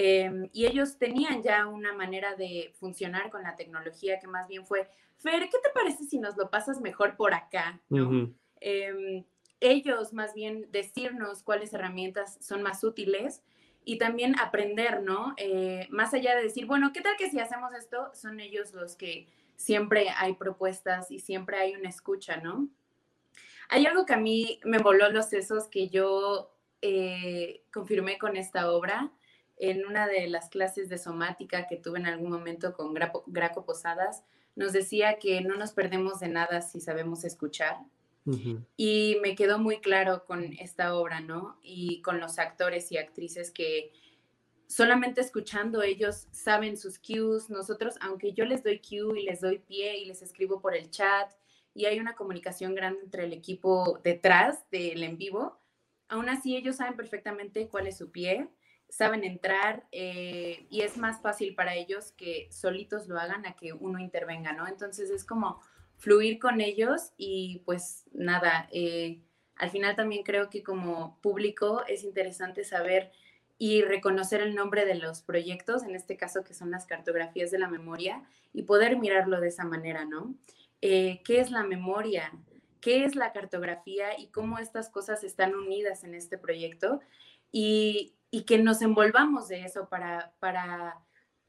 Em, 0.01 0.47
y 0.53 0.65
ellos 0.65 0.97
tenían 0.97 1.43
ya 1.43 1.67
una 1.67 1.91
manera 1.91 2.33
de 2.33 2.71
funcionar 2.79 3.29
con 3.29 3.43
la 3.43 3.57
tecnología 3.57 4.17
que 4.17 4.27
más 4.27 4.47
bien 4.47 4.65
fue, 4.65 4.89
Fer, 5.17 5.41
¿qué 5.49 5.57
te 5.61 5.69
parece 5.73 6.05
si 6.05 6.19
nos 6.19 6.37
lo 6.37 6.49
pasas 6.49 6.79
mejor 6.79 7.17
por 7.17 7.33
acá? 7.33 7.81
¿no? 7.89 8.33
Em, 8.61 9.25
ellos 9.59 10.13
más 10.13 10.33
bien 10.33 10.71
decirnos 10.71 11.43
cuáles 11.43 11.73
herramientas 11.73 12.37
son 12.39 12.63
más 12.63 12.81
útiles 12.85 13.43
y 13.83 13.97
también 13.97 14.39
aprender, 14.39 15.03
¿no? 15.03 15.33
Eh, 15.35 15.85
más 15.89 16.13
allá 16.13 16.33
de 16.37 16.43
decir, 16.43 16.65
bueno, 16.65 16.93
¿qué 16.93 17.01
tal 17.01 17.17
que 17.17 17.29
si 17.29 17.37
hacemos 17.41 17.73
esto? 17.73 18.09
Son 18.13 18.39
ellos 18.39 18.73
los 18.73 18.95
que 18.95 19.27
siempre 19.57 20.11
hay 20.11 20.31
propuestas 20.35 21.11
y 21.11 21.19
siempre 21.19 21.57
hay 21.57 21.75
una 21.75 21.89
escucha, 21.89 22.37
¿no? 22.37 22.69
Hay 23.67 23.85
algo 23.85 24.05
que 24.05 24.13
a 24.13 24.17
mí 24.17 24.61
me 24.63 24.77
voló 24.77 25.11
los 25.11 25.27
sesos 25.27 25.67
que 25.67 25.89
yo 25.89 26.55
eh, 26.81 27.65
confirmé 27.73 28.17
con 28.17 28.37
esta 28.37 28.71
obra 28.71 29.11
en 29.59 29.85
una 29.85 30.07
de 30.07 30.27
las 30.27 30.49
clases 30.49 30.87
de 30.89 30.97
somática 30.97 31.67
que 31.67 31.75
tuve 31.75 31.99
en 31.99 32.07
algún 32.07 32.31
momento 32.31 32.73
con 32.73 32.93
Graco, 32.93 33.65
Posadas, 33.65 34.23
nos 34.55 34.71
decía 34.71 35.19
que 35.19 35.41
no 35.41 35.55
nos 35.55 35.73
perdemos 35.73 36.21
de 36.21 36.29
nada 36.29 36.61
si 36.61 36.79
sabemos 36.79 37.23
escuchar. 37.25 37.77
Y 38.77 39.17
me 39.23 39.33
quedó 39.33 39.57
muy 39.57 39.79
claro 39.79 40.23
con 40.25 40.53
esta 40.59 40.93
obra, 40.95 41.19
¿no? 41.19 41.57
Y 41.63 42.01
con 42.03 42.19
los 42.19 42.37
actores 42.37 42.91
y 42.91 42.97
actrices 42.97 43.49
que 43.49 43.91
solamente 44.67 45.19
escuchando 45.19 45.81
ellos 45.81 46.27
saben 46.31 46.77
sus 46.77 46.99
cues. 46.99 47.49
Nosotros, 47.49 47.95
aunque 48.01 48.33
yo 48.33 48.45
les 48.45 48.63
doy 48.63 48.79
cue 48.79 49.19
y 49.19 49.25
les 49.25 49.41
doy 49.41 49.57
pie 49.57 49.97
y 49.97 50.05
les 50.05 50.21
escribo 50.21 50.61
por 50.61 50.75
el 50.75 50.91
chat 50.91 51.31
y 51.73 51.85
hay 51.85 51.99
una 51.99 52.13
comunicación 52.13 52.75
grande 52.75 53.01
entre 53.03 53.23
el 53.23 53.33
equipo 53.33 53.99
detrás 54.03 54.69
del 54.69 55.01
en 55.01 55.17
vivo, 55.17 55.57
aún 56.07 56.29
así 56.29 56.55
ellos 56.55 56.75
saben 56.75 56.95
perfectamente 56.95 57.67
cuál 57.67 57.87
es 57.87 57.97
su 57.97 58.11
pie 58.11 58.47
saben 58.89 59.23
entrar 59.23 59.85
eh, 59.91 60.65
y 60.69 60.81
es 60.81 60.97
más 60.97 61.21
fácil 61.21 61.55
para 61.55 61.75
ellos 61.75 62.11
que 62.13 62.47
solitos 62.51 63.07
lo 63.07 63.19
hagan 63.19 63.45
a 63.45 63.53
que 63.53 63.73
uno 63.73 63.99
intervenga, 63.99 64.51
¿no? 64.53 64.67
Entonces 64.67 65.09
es 65.09 65.23
como 65.23 65.61
fluir 65.97 66.39
con 66.39 66.59
ellos 66.59 67.13
y 67.17 67.61
pues 67.65 68.05
nada, 68.11 68.67
eh, 68.71 69.21
al 69.55 69.69
final 69.69 69.95
también 69.95 70.23
creo 70.23 70.49
que 70.49 70.63
como 70.63 71.19
público 71.21 71.83
es 71.87 72.03
interesante 72.03 72.63
saber 72.63 73.11
y 73.57 73.81
reconocer 73.81 74.41
el 74.41 74.55
nombre 74.55 74.85
de 74.85 74.95
los 74.95 75.21
proyectos, 75.21 75.83
en 75.83 75.93
este 75.93 76.15
caso 76.15 76.43
que 76.45 76.53
son 76.53 76.71
las 76.71 76.85
cartografías 76.85 77.51
de 77.51 77.59
la 77.59 77.67
memoria, 77.67 78.23
y 78.53 78.63
poder 78.63 78.97
mirarlo 78.97 79.41
de 79.41 79.49
esa 79.49 79.65
manera, 79.65 80.05
¿no? 80.05 80.33
Eh, 80.81 81.21
¿Qué 81.25 81.41
es 81.41 81.51
la 81.51 81.63
memoria? 81.63 82.31
¿Qué 82.79 83.03
es 83.03 83.15
la 83.15 83.33
cartografía 83.33 84.17
y 84.17 84.27
cómo 84.27 84.59
estas 84.59 84.89
cosas 84.89 85.25
están 85.25 85.53
unidas 85.53 86.05
en 86.05 86.15
este 86.15 86.37
proyecto? 86.37 87.01
Y, 87.51 88.15
y 88.31 88.43
que 88.43 88.57
nos 88.57 88.81
envolvamos 88.81 89.47
de 89.47 89.63
eso 89.63 89.89
para, 89.89 90.33
para 90.39 90.99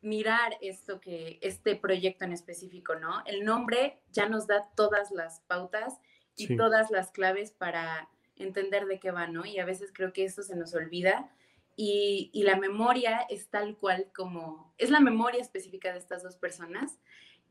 mirar 0.00 0.56
esto 0.60 1.00
que, 1.00 1.38
este 1.42 1.76
proyecto 1.76 2.24
en 2.24 2.32
específico, 2.32 2.94
¿no? 2.94 3.22
El 3.26 3.44
nombre 3.44 4.00
ya 4.10 4.28
nos 4.28 4.46
da 4.46 4.68
todas 4.74 5.10
las 5.10 5.40
pautas 5.40 5.98
y 6.36 6.56
todas 6.56 6.90
las 6.90 7.10
claves 7.10 7.52
para 7.52 8.08
entender 8.36 8.86
de 8.86 8.98
qué 8.98 9.10
va, 9.10 9.26
¿no? 9.26 9.44
Y 9.44 9.58
a 9.58 9.66
veces 9.66 9.92
creo 9.92 10.12
que 10.12 10.24
eso 10.24 10.42
se 10.42 10.56
nos 10.56 10.74
olvida 10.74 11.30
y, 11.76 12.30
y, 12.32 12.42
la 12.42 12.56
memoria 12.56 13.20
es 13.28 13.48
tal 13.48 13.76
cual 13.76 14.10
como, 14.14 14.74
es 14.78 14.90
la 14.90 15.00
memoria 15.00 15.40
específica 15.40 15.92
de 15.92 15.98
estas 15.98 16.22
dos 16.22 16.36
personas 16.36 16.98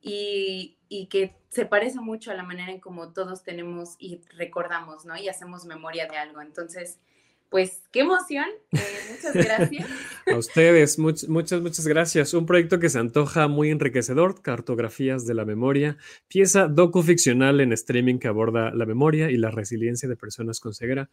y, 0.02 0.78
y, 0.88 1.08
que 1.08 1.36
se 1.50 1.66
parece 1.66 2.00
mucho 2.00 2.32
a 2.32 2.36
la 2.36 2.44
manera 2.44 2.72
en 2.72 2.80
como 2.80 3.14
todos 3.14 3.44
tenemos 3.44 3.96
y 4.00 4.22
recordamos, 4.38 5.06
¿no? 5.06 5.16
Y 5.18 5.30
hacemos 5.30 5.66
memoria 5.66 6.08
de 6.08 6.18
algo. 6.18 6.42
Entonces, 6.42 7.00
pues 7.50 7.82
qué 7.91 8.02
emoción. 8.02 8.45
Eh, 8.72 8.80
muchas 9.12 9.34
gracias. 9.34 9.88
A 10.28 10.38
ustedes, 10.38 11.00
muchas, 11.00 11.30
muchas 11.30 11.88
gracias. 11.88 12.34
Un 12.34 12.45
proyecto 12.45 12.80
que 12.80 12.89
se 12.89 13.00
antoja 13.00 13.47
muy 13.47 13.72
enriquecedor, 13.72 14.41
Cartografías 14.41 15.26
de 15.26 15.34
la 15.34 15.45
Memoria, 15.45 15.97
pieza 16.28 16.68
docuficcional 16.68 17.60
en 17.62 17.74
streaming 17.74 18.20
que 18.20 18.28
aborda 18.28 18.72
la 18.72 18.86
memoria 18.86 19.32
y 19.32 19.38
la 19.38 19.50
resiliencia 19.50 20.08
de 20.08 20.16
personas 20.16 20.60
con 20.60 20.74
ceguera. 20.74 21.10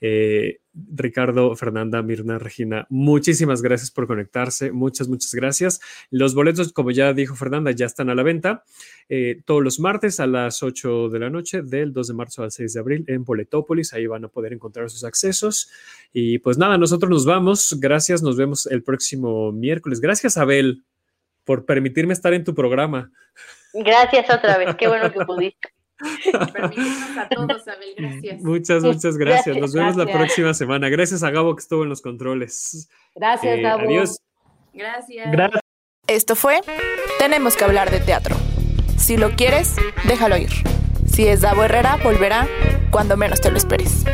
Eh, 0.00 0.58
Ricardo, 0.74 1.54
Fernanda, 1.54 2.02
Mirna, 2.02 2.38
Regina, 2.38 2.86
muchísimas 2.90 3.62
gracias 3.62 3.90
por 3.90 4.06
conectarse. 4.06 4.72
Muchas, 4.72 5.08
muchas 5.08 5.34
gracias. 5.34 5.80
Los 6.10 6.34
boletos, 6.34 6.72
como 6.72 6.90
ya 6.90 7.12
dijo 7.12 7.36
Fernanda, 7.36 7.70
ya 7.70 7.86
están 7.86 8.10
a 8.10 8.14
la 8.14 8.22
venta 8.22 8.64
eh, 9.08 9.40
todos 9.44 9.62
los 9.62 9.78
martes 9.78 10.18
a 10.18 10.26
las 10.26 10.62
8 10.62 11.10
de 11.10 11.18
la 11.18 11.30
noche, 11.30 11.62
del 11.62 11.92
2 11.92 12.08
de 12.08 12.14
marzo 12.14 12.42
al 12.42 12.50
6 12.50 12.72
de 12.72 12.80
abril 12.80 13.04
en 13.06 13.24
Boletópolis. 13.24 13.92
Ahí 13.92 14.06
van 14.06 14.24
a 14.24 14.28
poder 14.28 14.52
encontrar 14.52 14.90
sus 14.90 15.04
accesos. 15.04 15.70
Y 16.12 16.38
pues 16.38 16.58
nada, 16.58 16.76
nosotros 16.76 17.08
nos 17.08 17.24
vamos. 17.24 17.76
Gracias, 17.78 18.22
nos 18.22 18.36
vemos 18.36 18.66
el 18.66 18.82
próximo 18.82 19.52
miércoles. 19.52 20.00
Gracias, 20.00 20.36
Abel, 20.36 20.82
por 21.44 21.66
permitirme 21.66 22.12
estar 22.12 22.34
en 22.34 22.44
tu 22.44 22.54
programa. 22.54 23.12
Gracias 23.72 24.26
otra 24.30 24.58
vez, 24.58 24.74
qué 24.76 24.88
bueno 24.88 25.12
que 25.12 25.24
pudiste. 25.24 25.68
a 26.00 27.28
todos, 27.28 27.68
Abel, 27.68 27.94
gracias. 27.96 28.42
Muchas, 28.42 28.82
muchas 28.82 29.16
gracias. 29.16 29.56
Nos 29.56 29.72
vemos 29.72 29.96
la 29.96 30.06
próxima 30.06 30.54
semana. 30.54 30.88
Gracias 30.88 31.22
a 31.22 31.30
Gabo 31.30 31.54
que 31.54 31.60
estuvo 31.60 31.82
en 31.84 31.88
los 31.88 32.02
controles. 32.02 32.88
Gracias, 33.14 33.58
eh, 33.58 33.62
Gabo. 33.62 33.82
Adiós. 33.82 34.20
Gracias. 34.72 35.30
Gracias. 35.30 35.60
Esto 36.06 36.36
fue 36.36 36.60
Tenemos 37.18 37.56
que 37.56 37.64
hablar 37.64 37.90
de 37.90 38.00
teatro. 38.00 38.36
Si 38.98 39.16
lo 39.16 39.30
quieres, 39.30 39.76
déjalo 40.06 40.36
ir. 40.36 40.50
Si 41.06 41.26
es 41.26 41.42
Davo 41.42 41.64
Herrera, 41.64 41.98
volverá 42.02 42.48
cuando 42.90 43.16
menos 43.16 43.40
te 43.40 43.50
lo 43.50 43.56
esperes. 43.56 44.04